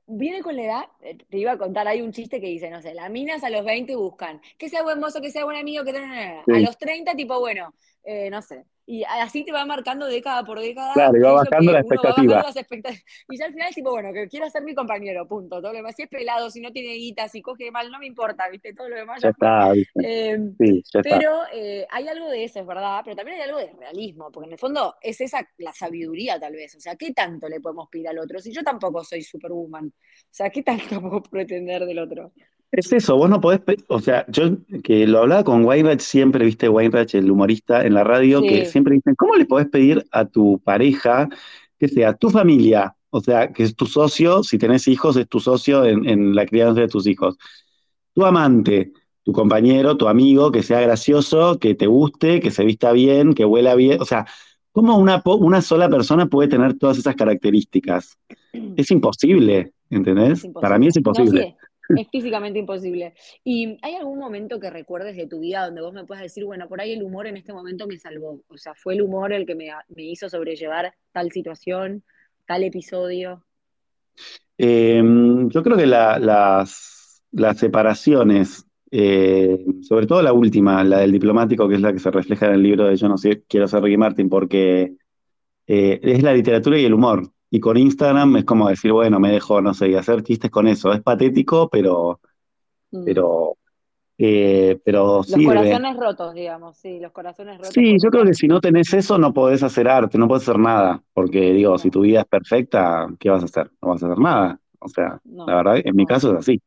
Viene 0.09 0.41
con 0.41 0.55
la 0.55 0.63
edad, 0.63 0.83
eh, 1.01 1.17
te 1.29 1.37
iba 1.37 1.51
a 1.51 1.57
contar, 1.57 1.85
hay 1.87 2.01
un 2.01 2.13
chiste 2.13 2.39
que 2.39 2.47
dice, 2.47 2.69
no 2.69 2.81
sé, 2.81 2.93
las 2.93 3.09
minas 3.11 3.43
a 3.43 3.49
los 3.49 3.65
20 3.65 3.95
buscan 3.95 4.41
que 4.57 4.69
sea 4.69 4.81
buen 4.83 4.99
mozo, 4.99 5.19
que 5.21 5.31
sea 5.31 5.43
buen 5.43 5.57
amigo, 5.57 5.83
que 5.83 5.91
tal, 5.93 6.05
a 6.05 6.45
Sí, 6.45 6.53
los 6.61 6.77
30 6.77 7.13
tipo, 7.15 7.39
bueno, 7.39 7.73
eh, 8.03 8.29
no 8.29 8.41
sé. 8.41 8.65
Y 8.89 9.03
así 9.03 9.43
te 9.43 9.51
va 9.51 9.65
marcando 9.65 10.05
década 10.07 10.45
por 10.45 10.61
década 10.61 10.93
claro, 10.93 11.17
y 11.17 11.19
va 11.21 11.33
bajando 11.33 11.73
la 11.73 11.83
bajando 11.83 11.95
expectativa. 11.95 12.95
Y 13.27 13.37
ya 13.37 13.45
al 13.45 13.51
final 13.51 13.67
es 13.67 13.75
tipo, 13.75 13.91
bueno, 13.91 14.13
que 14.13 14.29
quiero 14.29 14.49
ser 14.49 14.63
mi 14.63 14.73
compañero, 14.73 15.27
punto. 15.27 15.57
Todo 15.61 15.73
lo 15.73 15.77
demás, 15.77 15.93
si 15.97 16.03
es 16.03 16.09
pelado, 16.09 16.49
si 16.49 16.61
no 16.61 16.71
tiene 16.71 16.93
guita, 16.93 17.27
si 17.27 17.41
coge 17.41 17.69
mal, 17.69 17.91
no 17.91 17.99
me 17.99 18.05
importa, 18.07 18.49
¿viste? 18.49 18.73
Todo 18.73 18.87
lo 18.87 18.95
demás 18.95 19.21
Ya 19.21 19.29
está, 19.29 19.73
¿viste? 19.73 19.91
Eh, 20.01 20.39
Sí, 20.57 20.83
ya 20.93 21.01
está. 21.01 21.19
pero 21.19 21.41
eh, 21.53 21.85
hay 21.89 22.07
algo 22.07 22.29
de 22.29 22.45
eso, 22.45 22.61
es 22.61 22.65
verdad, 22.65 23.01
pero 23.03 23.17
también 23.17 23.37
hay 23.41 23.43
algo 23.49 23.59
de 23.59 23.73
realismo, 23.77 24.31
porque 24.31 24.47
en 24.47 24.53
el 24.53 24.59
fondo 24.59 24.95
es 25.01 25.19
esa 25.19 25.45
la 25.57 25.73
sabiduría 25.73 26.39
tal 26.39 26.53
vez. 26.53 26.73
O 26.75 26.79
sea, 26.79 26.95
¿qué 26.95 27.11
tanto 27.13 27.49
le 27.49 27.59
podemos 27.59 27.89
pedir 27.89 28.07
al 28.07 28.19
otro? 28.19 28.39
Si 28.39 28.53
yo 28.53 28.63
tampoco 28.63 29.03
soy 29.03 29.21
superwoman. 29.21 29.87
O 29.87 30.27
sea, 30.31 30.49
¿qué 30.49 30.63
tanto 30.63 31.01
puedo 31.01 31.21
pretender 31.23 31.85
del 31.85 31.99
otro? 31.99 32.31
Es 32.71 32.91
eso, 32.91 33.15
vos 33.15 33.29
no 33.29 33.39
podés, 33.39 33.61
o 33.87 33.99
sea, 33.99 34.25
yo 34.27 34.57
que 34.83 35.07
lo 35.07 35.19
hablaba 35.19 35.43
con 35.43 35.63
Weinreich 35.63 36.01
siempre, 36.01 36.43
viste, 36.43 36.67
Weinreich, 36.67 37.15
el 37.15 37.31
humorista 37.31 37.85
en 37.85 37.93
la 37.93 38.03
radio, 38.03 38.41
que 38.41 38.65
siempre 38.65 38.95
dicen, 38.95 39.15
¿cómo 39.15 39.35
le 39.35 39.45
podés 39.45 39.69
pedir 39.69 40.05
a 40.11 40.25
tu 40.25 40.59
pareja 40.59 41.29
que 41.79 41.87
sea 41.87 42.13
tu 42.13 42.29
familia? 42.29 42.93
O 43.09 43.21
sea, 43.21 43.53
que 43.53 43.63
es 43.63 43.75
tu 43.75 43.85
socio, 43.85 44.43
si 44.43 44.57
tenés 44.57 44.87
hijos, 44.89 45.15
es 45.15 45.29
tu 45.29 45.39
socio 45.39 45.85
en, 45.85 46.07
en 46.07 46.35
la 46.35 46.45
crianza 46.45 46.81
de 46.81 46.89
tus 46.89 47.07
hijos. 47.07 47.37
Tu 48.13 48.25
amante, 48.25 48.91
tu 49.23 49.31
compañero, 49.31 49.95
tu 49.95 50.07
amigo, 50.07 50.51
que 50.51 50.61
sea 50.61 50.81
gracioso, 50.81 51.59
que 51.59 51.73
te 51.73 51.87
guste, 51.87 52.41
que 52.41 52.51
se 52.51 52.65
vista 52.65 52.91
bien, 52.91 53.33
que 53.33 53.45
huela 53.45 53.75
bien. 53.75 54.01
O 54.01 54.05
sea, 54.05 54.25
¿cómo 54.71 54.97
una, 54.97 55.21
una 55.25 55.61
sola 55.61 55.89
persona 55.89 56.27
puede 56.27 56.49
tener 56.49 56.77
todas 56.77 56.97
esas 56.97 57.15
características? 57.15 58.17
Es 58.75 58.91
imposible, 58.91 59.59
es 59.59 59.71
¿entendés? 59.89 60.47
Para 60.61 60.77
mí 60.77 60.87
es 60.87 60.97
imposible. 60.97 61.31
No, 61.31 61.37
sí, 61.37 61.47
imposible. 61.47 61.66
Es, 61.95 62.07
físicamente 62.11 62.59
imposible. 62.59 63.13
¿Y 63.43 63.77
hay 63.81 63.95
algún 63.95 64.19
momento 64.19 64.59
que 64.59 64.69
recuerdes 64.69 65.15
de 65.15 65.27
tu 65.27 65.39
vida 65.39 65.65
donde 65.65 65.81
vos 65.81 65.93
me 65.93 66.05
puedas 66.05 66.23
decir, 66.23 66.45
bueno, 66.45 66.67
por 66.67 66.81
ahí 66.81 66.93
el 66.93 67.03
humor 67.03 67.27
en 67.27 67.37
este 67.37 67.53
momento 67.53 67.87
me 67.87 67.97
salvó? 67.97 68.41
O 68.47 68.57
sea, 68.57 68.73
fue 68.75 68.93
el 68.95 69.01
humor 69.01 69.33
el 69.33 69.45
que 69.45 69.55
me, 69.55 69.69
hizo 69.97 70.29
sobrellevar 70.29 70.93
tal 71.11 71.31
situación, 71.31 72.03
tal 72.45 72.63
episodio. 72.63 73.43
Eh, 74.57 75.01
yo 75.49 75.63
creo 75.63 75.77
que 75.77 75.85
la- 75.85 76.19
las, 76.19 77.23
las 77.31 77.57
separaciones, 77.57 78.65
eh, 78.91 79.63
sobre 79.81 80.07
todo 80.07 80.21
la 80.21 80.33
última, 80.33 80.83
la 80.83 80.99
del 80.99 81.11
diplomático, 81.11 81.67
que 81.67 81.75
es 81.75 81.81
la 81.81 81.93
que 81.93 81.99
se 81.99 82.11
refleja 82.11 82.47
en 82.47 82.53
el 82.53 82.63
libro 82.63 82.85
de 82.85 82.95
Yo 82.95 83.07
no 83.07 83.17
sé, 83.17 83.43
quiero 83.47 83.67
ser 83.67 83.83
Ricky 83.83 83.97
Martin, 83.97 84.29
porque 84.29 84.95
eh, 85.67 85.99
es 86.01 86.23
la 86.23 86.33
literatura 86.33 86.79
y 86.79 86.85
el 86.85 86.93
humor. 86.93 87.31
Y 87.49 87.59
con 87.59 87.77
Instagram 87.77 88.37
es 88.37 88.45
como 88.45 88.67
decir, 88.69 88.91
bueno, 88.91 89.19
me 89.19 89.31
dejo, 89.31 89.61
no 89.61 89.73
sé, 89.73 89.89
y 89.89 89.95
hacer 89.95 90.21
chistes 90.23 90.51
con 90.51 90.67
eso. 90.67 90.91
Es 90.91 91.01
patético, 91.01 91.69
pero, 91.69 92.19
Mm. 92.91 93.03
pero, 93.05 93.57
eh, 94.17 94.79
pero 94.83 95.17
Los 95.17 95.27
sirve. 95.27 95.45
corazones 95.45 95.97
rotos, 95.97 96.33
digamos, 96.33 96.77
sí, 96.77 96.99
los 96.99 97.11
corazones 97.11 97.57
rotos 97.57 97.73
Sí, 97.73 97.95
yo 98.01 98.09
creo 98.09 98.23
que 98.25 98.33
si 98.33 98.47
no 98.47 98.59
tenés 98.59 98.93
eso, 98.93 99.17
no 99.17 99.33
podés 99.33 99.61
hacer 99.63 99.87
arte, 99.87 100.17
no 100.17 100.27
podés 100.27 100.43
hacer 100.43 100.59
nada. 100.59 101.01
Porque 101.13 101.51
digo, 101.53 101.77
si 101.77 101.89
tu 101.91 102.01
vida 102.01 102.21
es 102.21 102.25
perfecta, 102.25 103.07
¿qué 103.19 103.29
vas 103.29 103.41
a 103.43 103.45
hacer? 103.45 103.71
No 103.81 103.89
vas 103.89 104.03
a 104.03 104.07
hacer 104.07 104.19
nada. 104.19 104.59
O 104.79 104.87
sea, 104.89 105.19
la 105.25 105.55
verdad, 105.55 105.77
en 105.83 105.95
mi 105.95 106.05
caso 106.05 106.31
es 106.33 106.39
así. 106.39 106.61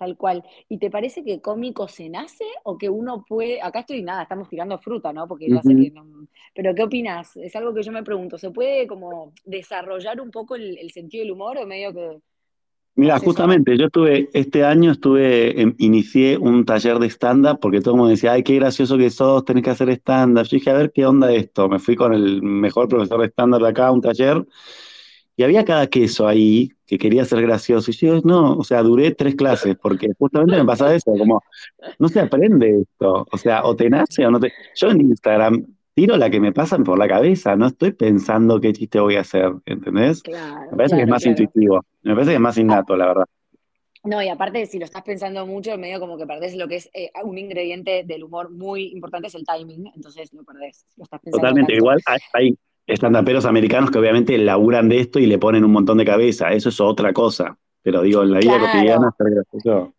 Tal 0.00 0.16
cual. 0.16 0.42
¿Y 0.70 0.78
te 0.78 0.88
parece 0.90 1.22
que 1.22 1.42
cómico 1.42 1.86
se 1.86 2.08
nace 2.08 2.46
o 2.64 2.78
que 2.78 2.88
uno 2.88 3.22
puede, 3.28 3.60
acá 3.60 3.80
estoy 3.80 4.00
nada, 4.02 4.22
estamos 4.22 4.48
tirando 4.48 4.78
fruta, 4.78 5.12
¿no? 5.12 5.28
Porque 5.28 5.50
sé 5.62 5.74
Ujú. 5.74 5.84
que 5.84 5.90
no, 5.90 6.06
pero 6.54 6.74
¿qué 6.74 6.84
opinas? 6.84 7.36
Es 7.36 7.54
algo 7.54 7.74
que 7.74 7.82
yo 7.82 7.92
me 7.92 8.02
pregunto, 8.02 8.38
¿se 8.38 8.50
puede 8.50 8.86
como 8.86 9.34
desarrollar 9.44 10.18
un 10.22 10.30
poco 10.30 10.54
el, 10.54 10.78
el 10.78 10.90
sentido 10.90 11.22
del 11.22 11.32
humor 11.32 11.58
o 11.58 11.66
medio 11.66 11.92
que 11.92 12.18
Mira, 12.94 13.18
justamente, 13.18 13.76
yo 13.76 13.86
estuve, 13.86 14.30
este 14.32 14.64
año 14.64 14.92
estuve, 14.92 15.60
em, 15.60 15.74
inicié 15.78 16.38
un 16.38 16.64
taller 16.64 16.98
de 16.98 17.10
stand-up 17.10 17.58
porque 17.60 17.80
todo 17.82 17.92
el 17.92 17.98
mundo 17.98 18.10
decía, 18.10 18.32
ay, 18.32 18.42
qué 18.42 18.54
gracioso 18.54 18.96
que 18.96 19.10
sos, 19.10 19.44
tenés 19.44 19.64
que 19.64 19.70
hacer 19.70 19.90
stand-up. 19.90 20.44
Yo 20.44 20.56
dije, 20.56 20.70
a 20.70 20.74
ver 20.74 20.92
qué 20.92 21.04
onda 21.04 21.30
esto. 21.30 21.68
Me 21.68 21.78
fui 21.78 21.94
con 21.94 22.14
el 22.14 22.42
mejor 22.42 22.88
profesor 22.88 23.20
de 23.20 23.28
stand-up 23.28 23.60
de 23.62 23.68
acá 23.68 23.88
a 23.88 23.92
un 23.92 24.00
taller 24.00 24.46
y 25.40 25.42
había 25.42 25.64
cada 25.64 25.86
queso 25.86 26.28
ahí 26.28 26.70
que 26.86 26.98
quería 26.98 27.24
ser 27.24 27.40
gracioso. 27.40 27.90
Y 27.90 27.94
yo, 27.94 28.20
no, 28.24 28.56
o 28.58 28.62
sea, 28.64 28.82
duré 28.82 29.14
tres 29.14 29.34
clases 29.36 29.74
porque 29.80 30.08
justamente 30.18 30.54
me 30.58 30.66
pasa 30.66 30.94
eso, 30.94 31.12
como, 31.16 31.42
no 31.98 32.08
se 32.08 32.20
aprende 32.20 32.82
esto. 32.82 33.26
O 33.32 33.38
sea, 33.38 33.64
o 33.64 33.76
te 33.76 33.90
nace 33.90 34.26
o 34.26 34.30
no 34.30 34.40
te... 34.40 34.52
Yo 34.74 34.90
en 34.90 35.00
Instagram 35.02 35.66
tiro 35.94 36.16
la 36.18 36.30
que 36.30 36.40
me 36.40 36.52
pasan 36.52 36.84
por 36.84 36.98
la 36.98 37.08
cabeza, 37.08 37.56
no 37.56 37.68
estoy 37.68 37.92
pensando 37.92 38.60
qué 38.60 38.72
chiste 38.74 39.00
voy 39.00 39.16
a 39.16 39.22
hacer, 39.22 39.52
¿entendés? 39.66 40.26
Me 40.70 40.76
Claro, 40.76 40.76
parece 40.76 40.96
que 40.96 41.02
es 41.02 41.08
más 41.08 41.24
claro. 41.24 41.26
intuitivo, 41.26 41.84
me 42.02 42.14
parece 42.14 42.32
que 42.32 42.36
es 42.36 42.40
más 42.40 42.58
Ah, 42.66 42.82
innato, 42.82 42.96
la 42.96 43.06
verdad. 43.06 43.26
no, 44.04 44.22
y 44.22 44.28
aparte, 44.28 44.64
si 44.66 44.78
lo 44.78 44.86
estás 44.86 45.02
pensando 45.02 45.46
mucho, 45.46 45.76
medio 45.76 46.00
como 46.00 46.16
que 46.16 46.26
perdés 46.26 46.56
lo 46.56 46.68
que 46.68 46.76
es 46.76 46.90
eh, 46.94 47.10
un 47.22 47.36
ingrediente 47.36 48.02
del 48.04 48.24
humor 48.24 48.50
muy 48.50 48.86
importante, 48.92 49.28
es 49.28 49.34
el 49.34 49.44
timing, 49.44 49.92
entonces 49.94 50.32
lo 50.32 50.42
perdés, 50.44 50.86
si 50.88 51.00
lo 51.00 51.04
estás 51.04 51.20
pensando 51.20 51.58
Totalmente, 51.58 51.58
tanto. 51.58 51.76
igual 51.76 52.00
hay, 52.06 52.18
hay- 52.32 52.58
estandaperos 52.90 53.44
americanos 53.44 53.90
que 53.90 53.98
obviamente 53.98 54.36
laburan 54.38 54.88
de 54.88 55.00
esto 55.00 55.18
y 55.18 55.26
le 55.26 55.38
ponen 55.38 55.64
un 55.64 55.72
montón 55.72 55.98
de 55.98 56.04
cabeza, 56.04 56.52
eso 56.52 56.68
es 56.68 56.80
otra 56.80 57.12
cosa. 57.12 57.58
Pero 57.82 58.02
digo, 58.02 58.22
en 58.22 58.32
la 58.32 58.40
vida 58.40 58.60
cotidiana 58.60 59.14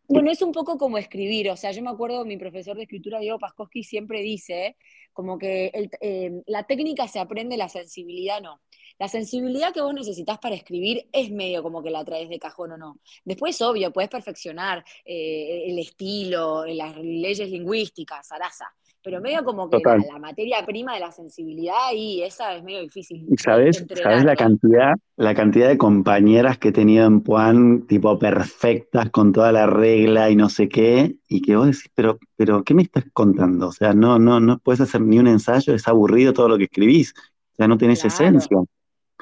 Bueno, 0.07 0.29
es 0.29 0.41
un 0.43 0.51
poco 0.51 0.77
como 0.77 0.99
escribir, 0.99 1.49
o 1.49 1.57
sea, 1.57 1.71
yo 1.71 1.81
me 1.81 1.89
acuerdo, 1.89 2.23
mi 2.25 2.37
profesor 2.37 2.77
de 2.77 2.83
escritura, 2.83 3.19
Diego 3.19 3.39
Paskowski, 3.39 3.83
siempre 3.83 4.21
dice 4.21 4.77
como 5.13 5.37
que 5.37 5.71
eh, 5.99 6.41
la 6.45 6.63
técnica 6.63 7.07
se 7.07 7.19
aprende, 7.19 7.57
la 7.57 7.69
sensibilidad 7.69 8.39
no. 8.39 8.61
La 8.99 9.07
sensibilidad 9.07 9.73
que 9.73 9.81
vos 9.81 9.95
necesitas 9.95 10.37
para 10.37 10.53
escribir 10.53 11.09
es 11.11 11.31
medio 11.31 11.63
como 11.63 11.81
que 11.81 11.89
la 11.89 12.05
traes 12.05 12.29
de 12.29 12.37
cajón 12.37 12.73
o 12.73 12.77
no. 12.77 12.99
Después, 13.25 13.59
obvio, 13.63 13.91
puedes 13.91 14.11
perfeccionar 14.11 14.85
eh, 15.03 15.63
el 15.65 15.79
estilo, 15.79 16.65
las 16.67 16.95
leyes 16.97 17.49
lingüísticas, 17.49 18.27
zaraza 18.27 18.71
pero 19.03 19.19
medio 19.19 19.43
como 19.43 19.69
que 19.69 19.79
la, 19.83 20.19
materia 20.19 20.63
prima 20.65 20.93
de 20.93 20.99
la 20.99 21.11
sensibilidad 21.11 21.91
y 21.93 22.21
esa 22.21 22.55
es 22.55 22.63
medio 22.63 22.81
difícil. 22.81 23.25
¿Y 23.29 23.37
sabes, 23.37 23.85
¿sabes 24.01 24.23
la 24.23 24.35
cantidad, 24.35 24.93
la 25.17 25.33
cantidad 25.33 25.67
de 25.67 25.77
compañeras 25.77 26.57
que 26.57 26.69
he 26.69 26.71
tenido 26.71 27.07
en 27.07 27.21
Puan, 27.21 27.87
tipo 27.87 28.19
perfectas, 28.19 29.09
con 29.09 29.31
toda 29.31 29.51
la 29.51 29.65
regla 29.65 30.29
y 30.29 30.35
no 30.35 30.49
sé 30.49 30.69
qué, 30.69 31.15
y 31.27 31.41
que 31.41 31.55
vos 31.55 31.67
decís, 31.67 31.89
pero, 31.95 32.19
pero 32.35 32.63
¿qué 32.63 32.73
me 32.73 32.83
estás 32.83 33.05
contando? 33.13 33.69
O 33.69 33.71
sea, 33.71 33.93
no, 33.93 34.19
no, 34.19 34.39
no 34.39 34.59
puedes 34.59 34.81
hacer 34.81 35.01
ni 35.01 35.17
un 35.17 35.27
ensayo, 35.27 35.73
es 35.73 35.87
aburrido 35.87 36.33
todo 36.33 36.49
lo 36.49 36.57
que 36.57 36.65
escribís, 36.65 37.13
o 37.53 37.55
sea, 37.55 37.67
no 37.67 37.77
tenés 37.77 38.05
esencia. 38.05 38.57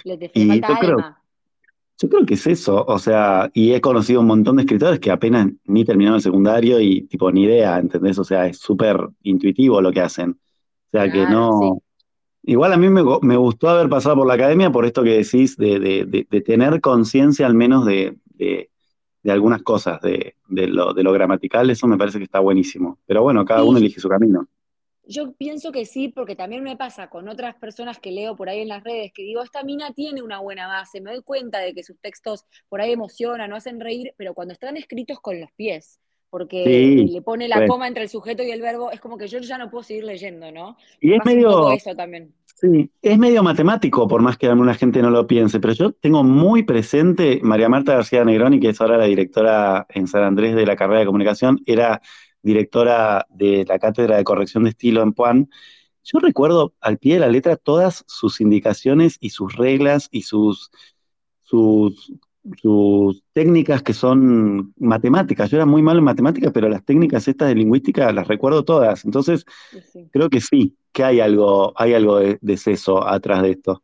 Le 0.04 0.18
te 0.18 0.32
y 0.34 0.62
yo 0.62 1.19
yo 2.02 2.08
creo 2.08 2.26
que 2.26 2.36
es 2.36 2.48
eso, 2.48 2.86
o 2.88 2.98
sea, 2.98 3.52
y 3.54 3.74
he 3.74 3.82
conocido 3.82 4.22
un 4.22 4.28
montón 4.28 4.56
de 4.56 4.62
escritores 4.62 5.02
que 5.02 5.12
apenas 5.12 5.50
ni 5.66 5.84
terminaron 5.84 6.16
el 6.16 6.22
secundario 6.22 6.80
y 6.80 7.02
tipo 7.02 7.30
ni 7.30 7.44
idea, 7.44 7.78
¿entendés? 7.78 8.18
O 8.18 8.24
sea, 8.24 8.48
es 8.48 8.58
súper 8.58 8.98
intuitivo 9.24 9.82
lo 9.82 9.92
que 9.92 10.00
hacen. 10.00 10.32
O 10.32 10.90
sea, 10.92 11.12
que 11.12 11.26
no... 11.26 11.82
Igual 12.44 12.72
a 12.72 12.78
mí 12.78 12.88
me, 12.88 13.02
gustó 13.36 13.68
haber 13.68 13.90
pasado 13.90 14.16
por 14.16 14.28
la 14.28 14.36
academia 14.36 14.72
por 14.72 14.86
esto 14.86 15.04
que 15.04 15.18
decís, 15.18 15.58
de, 15.58 16.26
tener 16.46 16.80
conciencia 16.80 17.46
al 17.46 17.54
menos 17.54 17.86
de, 17.86 18.18
algunas 19.26 19.62
cosas, 19.62 20.00
de, 20.02 20.36
lo, 20.48 20.94
de 20.94 21.04
lo 21.04 21.12
gramatical, 21.12 21.70
eso 21.70 21.86
me 21.86 21.98
parece 21.98 22.18
que 22.18 22.24
está 22.24 22.40
buenísimo. 22.40 22.98
Pero 23.06 23.24
bueno, 23.24 23.44
cada 23.44 23.64
uno 23.64 23.78
elige 23.78 24.00
su 24.00 24.08
camino. 24.08 24.48
Yo 25.12 25.34
pienso 25.34 25.72
que 25.72 25.86
sí, 25.86 26.10
porque 26.10 26.36
también 26.36 26.63
me 26.63 26.78
pasa 26.78 27.10
con 27.10 27.28
otras 27.28 27.56
personas 27.56 28.00
que 28.00 28.12
leo 28.12 28.36
por 28.36 28.48
ahí 28.48 28.60
en 28.60 28.67
las 28.67 28.84
redes, 28.84 29.12
que 29.12 29.24
digo, 29.24 29.41
esta 29.41 29.63
mina 29.63 29.91
tiene 29.91 30.22
una 30.22 30.39
buena 30.39 30.67
base, 30.67 31.02
me 31.02 31.12
doy 31.12 31.24
cuenta 31.24 31.58
de 31.58 31.74
que 31.74 31.84
sus 31.84 32.00
textos 32.00 32.45
por 32.69 32.80
ahí 32.80 32.91
emocionan, 32.91 33.50
no 33.50 33.56
hacen 33.56 33.80
reír, 33.80 34.13
pero 34.17 34.36
cuando 34.36 34.54
están 34.54 34.78
escritos 34.78 35.19
con 35.19 35.39
los 35.39 35.52
pies, 35.54 36.00
porque 36.30 37.08
le 37.10 37.22
pone 37.24 37.48
la 37.48 37.65
coma 37.65 37.88
entre 37.88 38.04
el 38.04 38.10
sujeto 38.10 38.43
y 38.43 38.52
el 38.52 38.62
verbo, 38.62 38.91
es 38.91 39.00
como 39.00 39.17
que 39.17 39.28
yo 39.28 39.39
ya 39.39 39.58
no 39.58 39.72
puedo 39.72 39.84
seguir 39.84 40.04
leyendo, 40.04 40.52
¿no? 40.52 40.78
Y 41.02 41.13
es 41.13 41.26
medio... 41.26 41.72
eso 41.72 41.95
también. 41.95 42.32
Sí, 42.45 42.91
es 43.02 43.17
medio 43.17 43.41
matemático, 43.41 44.08
por 44.08 44.22
más 44.22 44.38
que 44.38 44.45
alguna 44.45 44.76
gente 44.76 45.02
no 45.02 45.10
lo 45.10 45.26
piense, 45.26 45.60
pero 45.60 45.74
yo 45.74 45.91
tengo 45.93 46.24
muy 46.24 46.63
presente, 46.63 47.39
María 47.41 47.69
Marta 47.69 47.93
García 47.93 48.24
Negroni, 48.24 48.60
que 48.60 48.69
es 48.69 48.82
ahora 48.82 48.98
la 48.98 49.06
directora 49.06 49.88
en 49.89 50.08
San 50.08 50.24
Andrés 50.24 50.56
de 50.56 50.65
la 50.67 50.76
carrera 50.76 51.00
de 51.00 51.06
comunicación, 51.06 51.63
era 51.65 52.02
directora 52.41 53.25
de 53.30 53.65
la 53.67 53.80
Cátedra 53.80 54.17
de 54.17 54.23
Corrección 54.23 54.63
de 54.63 54.71
Estilo 54.71 55.02
en 55.02 55.13
Puan, 55.13 55.49
yo 56.04 56.19
recuerdo 56.19 56.73
al 56.82 56.97
pie 56.97 57.15
de 57.15 57.19
la 57.19 57.28
letra 57.28 57.56
todas 57.56 58.04
sus 58.08 58.41
indicaciones 58.41 59.17
y 59.19 59.30
sus 59.30 59.56
reglas 59.56 60.08
y 60.12 60.23
sus, 60.23 60.71
sus, 61.41 62.15
técnicas 63.34 63.84
que 63.84 63.93
son 63.93 64.73
matemáticas. 64.78 65.52
Yo 65.52 65.58
era 65.58 65.65
muy 65.65 65.82
malo 65.82 65.99
en 65.99 66.06
matemáticas, 66.06 66.52
pero 66.54 66.69
las 66.69 66.84
técnicas 66.84 67.28
estas 67.28 67.49
de 67.49 67.56
lingüística 67.56 68.12
las 68.12 68.28
recuerdo 68.28 68.63
todas. 68.63 69.06
Entonces, 69.06 69.45
creo 70.12 70.30
que 70.30 70.41
sí, 70.41 70.75
que 70.91 71.04
hay 71.04 71.19
algo, 71.19 71.73
hay 71.75 71.93
algo 71.93 72.17
de, 72.17 72.39
de 72.41 72.58
seso 72.58 73.06
atrás 73.06 73.43
de 73.43 73.52
esto. 73.52 73.84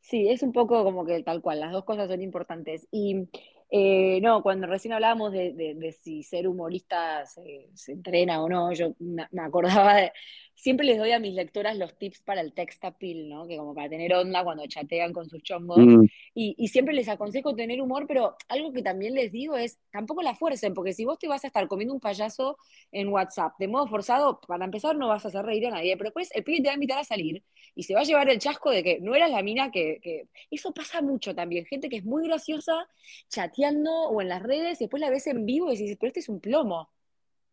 Sí, 0.00 0.28
es 0.28 0.42
un 0.42 0.52
poco 0.52 0.84
como 0.84 1.04
que 1.04 1.22
tal 1.22 1.40
cual, 1.40 1.60
las 1.60 1.72
dos 1.72 1.84
cosas 1.84 2.08
son 2.08 2.22
importantes. 2.22 2.86
Y 2.90 3.28
eh, 3.70 4.20
no, 4.22 4.42
cuando 4.42 4.66
recién 4.66 4.94
hablábamos 4.94 5.30
de, 5.32 5.96
si 6.02 6.22
ser 6.22 6.48
humorista 6.48 7.26
se, 7.26 7.68
entrena 7.88 8.42
o 8.42 8.48
no, 8.48 8.72
yo 8.72 8.94
me, 8.98 9.26
acordaba 9.42 9.94
de, 9.94 10.12
siempre 10.54 10.86
les 10.86 10.96
doy 10.96 11.12
a 11.12 11.18
mis 11.18 11.34
lectoras 11.34 11.76
los 11.76 11.98
tips 11.98 12.22
para 12.22 12.40
el 12.40 12.54
text 12.54 12.82
appeal, 12.84 13.28
¿no? 13.28 13.46
Que 13.46 13.58
como 13.58 13.74
para 13.74 13.90
tener 13.90 14.14
onda 14.14 14.42
cuando 14.42 14.66
chatean 14.66 15.12
con 15.12 15.28
sus 15.28 15.42
chongos. 15.42 15.78
Mm. 15.78 16.06
Y, 16.34 16.68
siempre 16.68 16.94
les 16.94 17.08
aconsejo 17.08 17.54
tener 17.54 17.82
humor, 17.82 18.06
pero 18.06 18.36
algo 18.48 18.72
que 18.72 18.82
también 18.82 19.14
les 19.14 19.32
digo 19.32 19.56
es, 19.56 19.78
tampoco 19.90 20.22
la 20.22 20.34
fuercen, 20.34 20.72
porque 20.72 20.92
si 20.94 21.04
vos 21.04 21.18
te 21.18 21.28
vas 21.28 21.44
a 21.44 21.48
estar 21.48 21.68
comiendo 21.68 21.92
un 21.92 22.00
payaso 22.00 22.56
en 22.92 23.08
WhatsApp 23.08 23.52
de 23.58 23.68
modo 23.68 23.86
forzado, 23.86 24.40
para 24.46 24.64
empezar 24.64 24.96
no 24.96 25.08
vas 25.08 25.24
a 25.24 25.28
hacer 25.28 25.44
reír 25.44 25.66
a 25.66 25.70
nadie, 25.72 25.96
pero 25.96 26.08
después 26.08 26.30
el 26.34 26.44
pibe 26.44 26.62
te 26.62 26.68
va 26.68 26.72
a 26.72 26.74
invitar 26.74 26.98
a 26.98 27.04
salir 27.04 27.42
y 27.78 27.84
se 27.84 27.94
va 27.94 28.00
a 28.00 28.04
llevar 28.04 28.28
el 28.28 28.40
chasco 28.40 28.72
de 28.72 28.82
que 28.82 28.98
no 29.00 29.14
eras 29.14 29.30
la 29.30 29.40
mina 29.40 29.70
que... 29.70 30.26
Eso 30.50 30.74
pasa 30.74 31.00
mucho 31.00 31.32
también, 31.32 31.64
gente 31.64 31.88
que 31.88 31.98
es 31.98 32.04
muy 32.04 32.26
graciosa, 32.26 32.88
chateando 33.28 33.92
o 33.92 34.20
en 34.20 34.28
las 34.28 34.42
redes 34.42 34.80
y 34.80 34.84
después 34.84 35.00
la 35.00 35.10
ves 35.10 35.28
en 35.28 35.46
vivo 35.46 35.72
y 35.72 35.76
dices, 35.76 35.96
pero 35.98 36.08
este 36.08 36.18
es 36.18 36.28
un 36.28 36.40
plomo. 36.40 36.90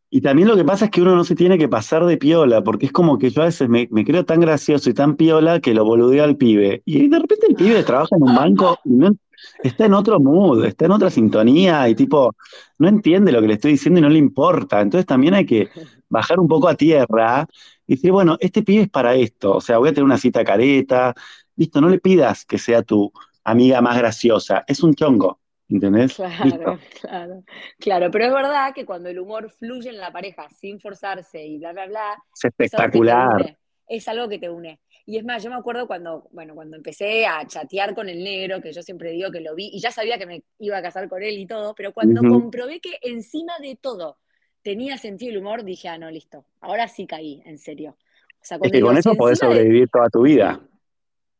Y 0.09 0.21
también 0.21 0.47
lo 0.47 0.55
que 0.55 0.63
pasa 0.63 0.85
es 0.85 0.91
que 0.91 1.03
uno 1.03 1.15
no 1.15 1.23
se 1.23 1.35
tiene 1.35 1.59
que 1.59 1.69
pasar 1.69 2.07
de 2.07 2.17
piola, 2.17 2.63
porque 2.63 2.87
es 2.87 2.91
como 2.91 3.19
que 3.19 3.29
yo 3.29 3.43
a 3.43 3.45
veces 3.45 3.69
me, 3.69 3.87
creo 3.87 4.25
tan 4.25 4.39
gracioso 4.39 4.89
y 4.89 4.95
tan 4.95 5.15
piola 5.15 5.59
que 5.59 5.75
lo 5.75 5.85
boludeo 5.85 6.23
al 6.23 6.37
pibe. 6.37 6.81
Y 6.85 7.07
de 7.07 7.19
repente 7.19 7.45
el 7.47 7.55
pibe 7.55 7.83
trabaja 7.83 8.15
en 8.15 8.23
un 8.23 8.33
banco 8.33 8.79
y 8.83 9.67
está 9.67 9.85
en 9.85 9.93
otro 9.93 10.19
mood, 10.19 10.65
está 10.65 10.85
en 10.85 10.91
otra 10.91 11.11
sintonía 11.11 11.87
y 11.87 11.93
tipo, 11.93 12.35
no 12.79 12.87
entiende 12.87 13.31
lo 13.31 13.41
que 13.41 13.47
le 13.47 13.53
estoy 13.53 13.73
diciendo 13.73 13.99
y 13.99 14.01
no 14.01 14.09
le 14.09 14.17
importa. 14.17 14.81
Entonces 14.81 15.05
también 15.05 15.35
hay 15.35 15.45
que 15.45 15.69
bajar 16.09 16.39
un 16.39 16.47
poco 16.47 16.67
a 16.67 16.75
tierra 16.75 17.47
y 17.87 17.95
decir, 17.95 18.11
bueno, 18.11 18.37
este 18.39 18.63
pibe 18.63 18.83
es 18.83 18.89
para 18.89 19.15
esto, 19.15 19.55
o 19.55 19.61
sea, 19.61 19.77
voy 19.77 19.89
a 19.89 19.93
tener 19.93 20.05
una 20.05 20.17
cita 20.17 20.43
careta, 20.43 21.13
listo, 21.55 21.81
no 21.81 21.89
le 21.89 21.99
pidas 21.99 22.45
que 22.45 22.57
sea 22.57 22.81
tu 22.81 23.11
amiga 23.43 23.81
más 23.81 23.97
graciosa, 23.97 24.63
es 24.67 24.83
un 24.83 24.93
chongo. 24.95 25.39
¿Entendés? 25.67 26.13
Claro, 26.13 26.79
claro, 27.01 27.43
claro. 27.79 28.11
Pero 28.11 28.25
es 28.25 28.33
verdad 28.33 28.71
que 28.73 28.85
cuando 28.85 29.09
el 29.09 29.17
humor 29.17 29.49
fluye 29.49 29.89
en 29.89 29.97
la 29.97 30.11
pareja 30.11 30.47
sin 30.49 30.79
forzarse 30.79 31.43
y 31.43 31.57
bla, 31.57 31.73
bla, 31.73 31.87
bla. 31.87 32.23
Es 32.35 32.45
espectacular. 32.45 33.57
Es 33.87 34.07
algo 34.07 34.29
que 34.29 34.37
te 34.37 34.47
une. 34.47 34.79
Y 35.07 35.17
es 35.17 35.23
más, 35.23 35.43
yo 35.43 35.49
me 35.49 35.55
acuerdo 35.55 35.87
cuando, 35.87 36.27
bueno, 36.31 36.55
cuando 36.55 36.77
empecé 36.77 37.27
a 37.27 37.45
chatear 37.47 37.93
con 37.93 38.09
el 38.09 38.23
negro, 38.23 38.61
que 38.61 38.73
yo 38.73 38.81
siempre 38.81 39.11
digo 39.11 39.31
que 39.31 39.41
lo 39.41 39.53
vi, 39.53 39.69
y 39.73 39.79
ya 39.79 39.91
sabía 39.91 40.17
que 40.17 40.25
me 40.25 40.43
iba 40.59 40.77
a 40.77 40.81
casar 40.81 41.07
con 41.07 41.21
él 41.21 41.37
y 41.37 41.45
todo, 41.45 41.75
pero 41.75 41.93
cuando 41.93 42.21
comprobé 42.21 42.79
que 42.79 42.97
encima 43.01 43.53
de 43.59 43.75
todo 43.75 44.17
tenía 44.65 44.97
sentido 44.97 45.31
el 45.31 45.37
humor, 45.37 45.63
dije, 45.63 45.87
ah, 45.87 45.97
no, 45.99 46.09
listo, 46.09 46.43
ahora 46.59 46.87
sí 46.87 47.05
caí, 47.05 47.39
en 47.45 47.59
serio. 47.59 47.95
O 48.41 48.47
sea, 48.47 48.57
es 48.61 48.71
que 48.71 48.81
con 48.81 48.97
eso 48.97 49.13
podés 49.13 49.37
sobrevivir 49.37 49.87
toda 49.89 50.09
tu 50.09 50.23
vida. 50.23 50.59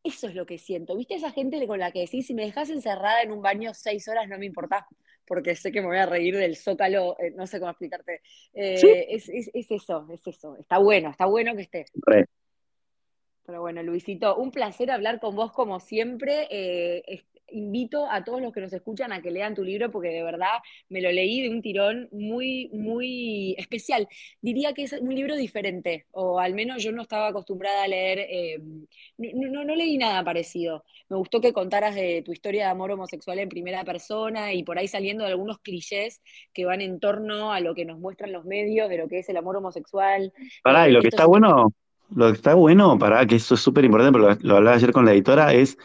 Eso 0.04 0.28
es 0.28 0.36
lo 0.36 0.46
que 0.46 0.58
siento. 0.58 0.96
¿Viste 0.96 1.16
esa 1.16 1.32
gente 1.32 1.66
con 1.66 1.80
la 1.80 1.90
que 1.90 2.00
decís, 2.00 2.28
si 2.28 2.34
me 2.34 2.44
dejas 2.44 2.70
encerrada 2.70 3.22
en 3.22 3.32
un 3.32 3.42
baño 3.42 3.74
seis 3.74 4.06
horas 4.06 4.28
no 4.28 4.38
me 4.38 4.46
importa, 4.46 4.86
porque 5.26 5.56
sé 5.56 5.72
que 5.72 5.80
me 5.80 5.88
voy 5.88 5.96
a 5.96 6.06
reír 6.06 6.36
del 6.36 6.54
zócalo, 6.56 7.16
eh, 7.18 7.32
no 7.32 7.48
sé 7.48 7.58
cómo 7.58 7.72
explicarte. 7.72 8.22
Eh, 8.54 9.06
es, 9.10 9.28
eso, 9.28 10.06
es 10.12 10.26
eso. 10.28 10.56
Está 10.56 10.78
bueno, 10.78 11.10
está 11.10 11.26
bueno 11.26 11.56
que 11.56 11.62
esté. 11.62 11.86
Pero 13.44 13.60
bueno, 13.60 13.82
Luisito, 13.82 14.36
un 14.36 14.52
placer 14.52 14.92
hablar 14.92 15.18
con 15.18 15.34
vos 15.34 15.50
como 15.50 15.80
siempre. 15.80 16.46
Eh, 16.48 17.24
invito 17.48 18.10
a 18.10 18.24
todos 18.24 18.40
los 18.40 18.52
que 18.52 18.60
nos 18.60 18.72
escuchan 18.72 19.12
a 19.12 19.22
que 19.22 19.30
lean 19.30 19.54
tu 19.54 19.62
libro 19.62 19.90
porque 19.90 20.08
de 20.08 20.22
verdad 20.22 20.58
me 20.88 21.00
lo 21.00 21.10
leí 21.10 21.42
de 21.42 21.50
un 21.50 21.62
tirón 21.62 22.08
muy, 22.12 22.68
muy 22.72 23.54
especial. 23.58 24.08
Diría 24.40 24.72
que 24.72 24.82
es 24.82 24.92
un 24.92 25.14
libro 25.14 25.36
diferente, 25.36 26.06
o 26.12 26.40
al 26.40 26.54
menos 26.54 26.82
yo 26.82 26.92
no 26.92 27.02
estaba 27.02 27.28
acostumbrada 27.28 27.84
a 27.84 27.88
leer, 27.88 28.18
eh, 28.18 28.60
no, 29.18 29.64
no, 29.64 29.74
leí 29.74 29.98
nada 29.98 30.24
parecido. 30.24 30.84
Me 31.08 31.16
gustó 31.16 31.40
que 31.40 31.52
contaras 31.52 31.94
de 31.94 32.22
tu 32.22 32.32
historia 32.32 32.64
de 32.64 32.70
amor 32.70 32.90
homosexual 32.90 33.38
en 33.38 33.48
primera 33.48 33.84
persona 33.84 34.52
y 34.52 34.62
por 34.62 34.78
ahí 34.78 34.88
saliendo 34.88 35.24
de 35.24 35.30
algunos 35.30 35.58
clichés 35.58 36.22
que 36.52 36.64
van 36.64 36.80
en 36.80 36.98
torno 37.00 37.52
a 37.52 37.60
lo 37.60 37.74
que 37.74 37.84
nos 37.84 37.98
muestran 37.98 38.32
los 38.32 38.44
medios 38.44 38.88
de 38.88 38.98
lo 38.98 39.08
que 39.08 39.20
es 39.20 39.28
el 39.28 39.36
amor 39.36 39.56
homosexual. 39.56 40.32
Pará, 40.62 40.88
y 40.88 40.92
lo 40.92 41.00
que 41.00 41.08
está 41.08 41.26
bueno, 41.26 41.72
lo 42.14 42.26
que 42.26 42.36
está 42.36 42.54
bueno, 42.54 42.98
para 42.98 43.24
que 43.26 43.36
eso 43.36 43.54
es 43.54 43.60
súper 43.60 43.84
importante, 43.84 44.18
pero 44.18 44.36
lo 44.40 44.56
hablaba 44.56 44.76
ayer 44.76 44.92
con 44.92 45.04
la 45.04 45.12
editora, 45.12 45.52
es 45.52 45.76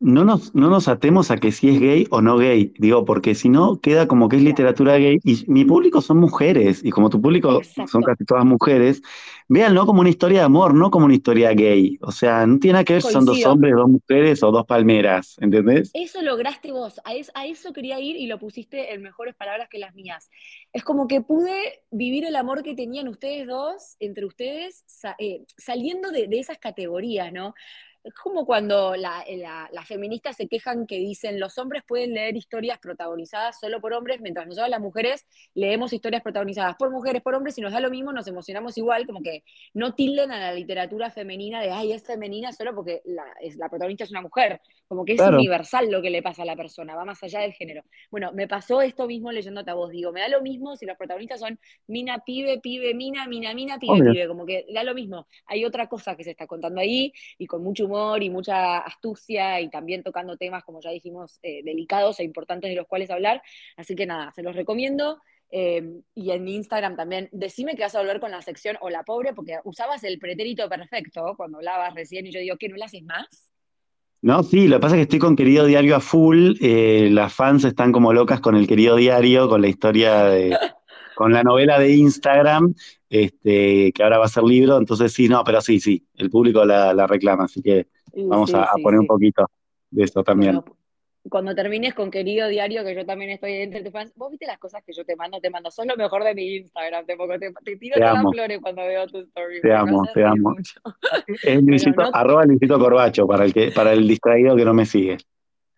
no 0.00 0.24
nos, 0.24 0.54
no 0.54 0.70
nos 0.70 0.88
atemos 0.88 1.30
a 1.30 1.36
que 1.36 1.52
si 1.52 1.68
es 1.68 1.78
gay 1.78 2.06
o 2.10 2.22
no 2.22 2.38
gay, 2.38 2.72
digo, 2.78 3.04
porque 3.04 3.34
si 3.34 3.50
no 3.50 3.80
queda 3.80 4.08
como 4.08 4.30
que 4.30 4.36
es 4.36 4.42
literatura 4.42 4.96
gay 4.96 5.18
y 5.22 5.44
mi 5.46 5.66
público 5.66 6.00
son 6.00 6.16
mujeres 6.16 6.82
y 6.82 6.90
como 6.90 7.10
tu 7.10 7.20
público 7.20 7.60
son 7.86 8.02
casi 8.02 8.24
todas 8.24 8.46
mujeres, 8.46 9.02
véanlo 9.46 9.84
como 9.84 10.00
una 10.00 10.08
historia 10.08 10.40
de 10.40 10.44
amor, 10.46 10.74
no 10.74 10.90
como 10.90 11.04
una 11.04 11.14
historia 11.14 11.52
gay. 11.52 11.98
O 12.00 12.12
sea, 12.12 12.46
no 12.46 12.58
tiene 12.58 12.74
nada 12.74 12.84
que 12.84 12.94
ver 12.94 13.02
si 13.02 13.12
son 13.12 13.26
dos 13.26 13.44
hombres, 13.44 13.74
dos 13.74 13.90
mujeres 13.90 14.42
o 14.42 14.50
dos 14.50 14.64
palmeras, 14.64 15.36
¿entendés? 15.38 15.90
Eso 15.92 16.22
lograste 16.22 16.72
vos, 16.72 16.98
a, 17.04 17.10
a 17.34 17.46
eso 17.46 17.72
quería 17.74 18.00
ir 18.00 18.16
y 18.16 18.26
lo 18.26 18.38
pusiste 18.38 18.94
en 18.94 19.02
mejores 19.02 19.34
palabras 19.34 19.68
que 19.68 19.78
las 19.78 19.94
mías. 19.94 20.30
Es 20.72 20.82
como 20.82 21.08
que 21.08 21.20
pude 21.20 21.82
vivir 21.90 22.24
el 22.24 22.36
amor 22.36 22.62
que 22.62 22.74
tenían 22.74 23.06
ustedes 23.08 23.46
dos, 23.46 23.96
entre 24.00 24.24
ustedes, 24.24 24.82
eh, 25.18 25.44
saliendo 25.58 26.10
de, 26.10 26.26
de 26.26 26.38
esas 26.38 26.56
categorías, 26.56 27.30
¿no? 27.32 27.54
Es 28.02 28.14
como 28.14 28.46
cuando 28.46 28.94
las 28.96 29.86
feministas 29.86 30.36
se 30.36 30.48
quejan 30.48 30.86
que 30.86 30.96
dicen 30.96 31.38
los 31.38 31.58
hombres 31.58 31.82
pueden 31.86 32.14
leer 32.14 32.36
historias 32.36 32.78
protagonizadas 32.78 33.58
solo 33.60 33.80
por 33.80 33.92
hombres, 33.92 34.20
mientras 34.20 34.46
nosotros 34.46 34.70
las 34.70 34.80
mujeres 34.80 35.26
leemos 35.54 35.92
historias 35.92 36.22
protagonizadas 36.22 36.76
por 36.76 36.90
mujeres, 36.90 37.22
por 37.22 37.34
hombres, 37.34 37.58
y 37.58 37.60
nos 37.60 37.72
da 37.72 37.80
lo 37.80 37.90
mismo, 37.90 38.12
nos 38.12 38.26
emocionamos 38.26 38.78
igual, 38.78 39.06
como 39.06 39.22
que 39.22 39.44
no 39.74 39.94
tilden 39.94 40.32
a 40.32 40.38
la 40.38 40.52
literatura 40.52 41.10
femenina 41.10 41.60
de, 41.60 41.70
ay, 41.70 41.92
es 41.92 42.04
femenina 42.04 42.52
solo 42.52 42.74
porque 42.74 43.02
la, 43.04 43.24
es, 43.40 43.56
la 43.56 43.68
protagonista 43.68 44.04
es 44.04 44.10
una 44.10 44.22
mujer, 44.22 44.60
como 44.90 45.04
que 45.04 45.12
es 45.12 45.20
universal 45.20 45.88
lo 45.88 46.02
que 46.02 46.10
le 46.10 46.20
pasa 46.20 46.42
a 46.42 46.44
la 46.44 46.56
persona, 46.56 46.96
va 46.96 47.04
más 47.04 47.22
allá 47.22 47.42
del 47.42 47.52
género. 47.52 47.84
Bueno, 48.10 48.32
me 48.32 48.48
pasó 48.48 48.82
esto 48.82 49.06
mismo 49.06 49.30
leyéndote 49.30 49.70
a 49.70 49.74
vos, 49.74 49.92
digo, 49.92 50.10
me 50.10 50.18
da 50.18 50.26
lo 50.26 50.42
mismo 50.42 50.74
si 50.74 50.84
los 50.84 50.96
protagonistas 50.96 51.38
son 51.38 51.60
mina, 51.86 52.24
pibe, 52.26 52.58
pibe, 52.58 52.92
mina, 52.92 53.28
mina, 53.28 53.54
mina, 53.54 53.78
pibe, 53.78 54.10
pibe, 54.10 54.26
como 54.26 54.44
que 54.44 54.66
da 54.74 54.82
lo 54.82 54.92
mismo. 54.92 55.28
Hay 55.46 55.64
otra 55.64 55.86
cosa 55.86 56.16
que 56.16 56.24
se 56.24 56.32
está 56.32 56.48
contando 56.48 56.80
ahí 56.80 57.12
y 57.38 57.46
con 57.46 57.62
mucho 57.62 57.84
humor 57.84 58.20
y 58.20 58.30
mucha 58.30 58.78
astucia 58.78 59.60
y 59.60 59.70
también 59.70 60.02
tocando 60.02 60.36
temas, 60.36 60.64
como 60.64 60.80
ya 60.80 60.90
dijimos, 60.90 61.38
eh, 61.44 61.62
delicados 61.62 62.18
e 62.18 62.24
importantes 62.24 62.68
de 62.68 62.74
los 62.74 62.88
cuales 62.88 63.10
hablar. 63.10 63.42
Así 63.76 63.94
que 63.94 64.06
nada, 64.06 64.32
se 64.32 64.42
los 64.42 64.56
recomiendo. 64.56 65.20
Eh, 65.52 65.84
y 66.16 66.32
en 66.32 66.42
mi 66.42 66.56
Instagram 66.56 66.96
también, 66.96 67.28
decime 67.30 67.76
que 67.76 67.82
vas 67.82 67.94
a 67.94 68.00
volver 68.00 68.18
con 68.18 68.32
la 68.32 68.42
sección 68.42 68.76
o 68.80 68.90
la 68.90 69.04
pobre, 69.04 69.34
porque 69.34 69.60
usabas 69.62 70.02
el 70.02 70.18
pretérito 70.18 70.68
perfecto 70.68 71.34
cuando 71.36 71.58
hablabas 71.58 71.94
recién 71.94 72.26
y 72.26 72.32
yo 72.32 72.40
digo, 72.40 72.56
¿qué 72.58 72.68
no 72.68 72.76
lo 72.76 72.84
haces 72.84 73.04
más? 73.04 73.50
No, 74.22 74.42
sí, 74.42 74.68
lo 74.68 74.76
que 74.76 74.80
pasa 74.80 74.94
es 74.94 74.98
que 74.98 75.02
estoy 75.02 75.18
con 75.18 75.36
Querido 75.36 75.64
Diario 75.64 75.96
a 75.96 76.00
full. 76.00 76.54
Eh, 76.60 77.08
las 77.10 77.32
fans 77.32 77.64
están 77.64 77.90
como 77.92 78.12
locas 78.12 78.40
con 78.40 78.54
el 78.54 78.66
Querido 78.66 78.96
Diario, 78.96 79.48
con 79.48 79.62
la 79.62 79.68
historia 79.68 80.24
de. 80.24 80.56
con 81.16 81.32
la 81.32 81.42
novela 81.42 81.78
de 81.78 81.94
Instagram, 81.96 82.74
este, 83.10 83.92
que 83.92 84.02
ahora 84.02 84.18
va 84.18 84.24
a 84.24 84.28
ser 84.28 84.42
libro. 84.42 84.78
Entonces, 84.78 85.12
sí, 85.12 85.28
no, 85.28 85.44
pero 85.44 85.60
sí, 85.60 85.78
sí, 85.78 86.06
el 86.16 86.30
público 86.30 86.64
la 86.64 87.06
reclama, 87.06 87.44
así 87.44 87.60
que 87.60 87.88
Vamos 88.14 88.52
a, 88.54 88.70
poner 88.82 89.00
un 89.00 89.06
poquito 89.06 89.46
de 89.90 90.04
esto 90.04 90.22
también. 90.22 90.60
Cuando 91.30 91.54
termines 91.54 91.94
con 91.94 92.10
querido 92.10 92.48
diario, 92.48 92.84
que 92.84 92.94
yo 92.94 93.06
también 93.06 93.30
estoy 93.30 93.52
entre 93.52 93.82
tus 93.82 93.92
fans, 93.92 94.12
vos 94.16 94.30
viste 94.30 94.46
las 94.46 94.58
cosas 94.58 94.82
que 94.84 94.92
yo 94.92 95.04
te 95.04 95.16
mando, 95.16 95.40
te 95.40 95.48
mando, 95.48 95.70
son 95.70 95.88
lo 95.88 95.96
mejor 95.96 96.24
de 96.24 96.34
mi 96.34 96.56
Instagram, 96.56 97.06
te, 97.06 97.16
te, 97.64 97.76
tiro 97.76 97.96
todas 97.96 98.22
las 98.22 98.32
flores 98.32 98.58
cuando 98.60 98.82
veo 98.82 99.06
tu 99.06 99.18
story. 99.20 99.60
Te 99.62 99.72
amo, 99.72 100.02
te 100.12 100.24
amo. 100.24 100.54
Es 101.42 101.62
Luisito, 101.62 102.02
arroba 102.12 102.44
Luisito 102.44 102.78
Corbacho, 102.78 103.26
para 103.26 103.44
el, 103.44 103.54
que, 103.54 103.70
para 103.70 103.92
el 103.92 104.06
distraído 104.06 104.56
que 104.56 104.64
no 104.64 104.74
me 104.74 104.84
sigue. 104.84 105.16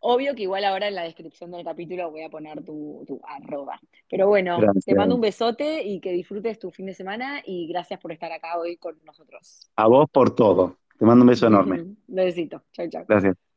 Obvio 0.05 0.35
que 0.35 0.43
igual 0.43 0.65
ahora 0.65 0.89
en 0.89 0.97
la 0.97 1.05
descripción 1.05 1.53
del 1.53 1.65
capítulo 1.65 2.11
voy 2.11 2.23
a 2.23 2.29
poner 2.29 2.65
tu, 2.65 3.05
tu 3.07 3.21
arroba. 3.25 3.79
Pero 4.11 4.27
bueno, 4.27 4.59
te 4.85 4.95
mando 4.97 5.15
un 5.15 5.21
besote 5.21 5.85
y 5.85 6.01
que 6.01 6.11
disfrutes 6.11 6.59
tu 6.59 6.73
fin 6.73 6.87
de 6.87 6.95
semana 6.95 7.41
y 7.47 7.69
gracias 7.69 8.01
por 8.01 8.11
estar 8.11 8.33
acá 8.33 8.59
hoy 8.59 8.79
con 8.79 8.97
nosotros. 9.05 9.71
A 9.77 9.87
vos 9.87 10.11
por 10.11 10.35
todo. 10.35 10.79
Te 10.99 11.05
mando 11.05 11.23
un 11.23 11.29
beso 11.29 11.47
enorme. 11.47 11.85
Besito. 12.09 12.63
Chao, 12.73 12.89
chao. 12.89 13.05
Gracias. 13.07 13.52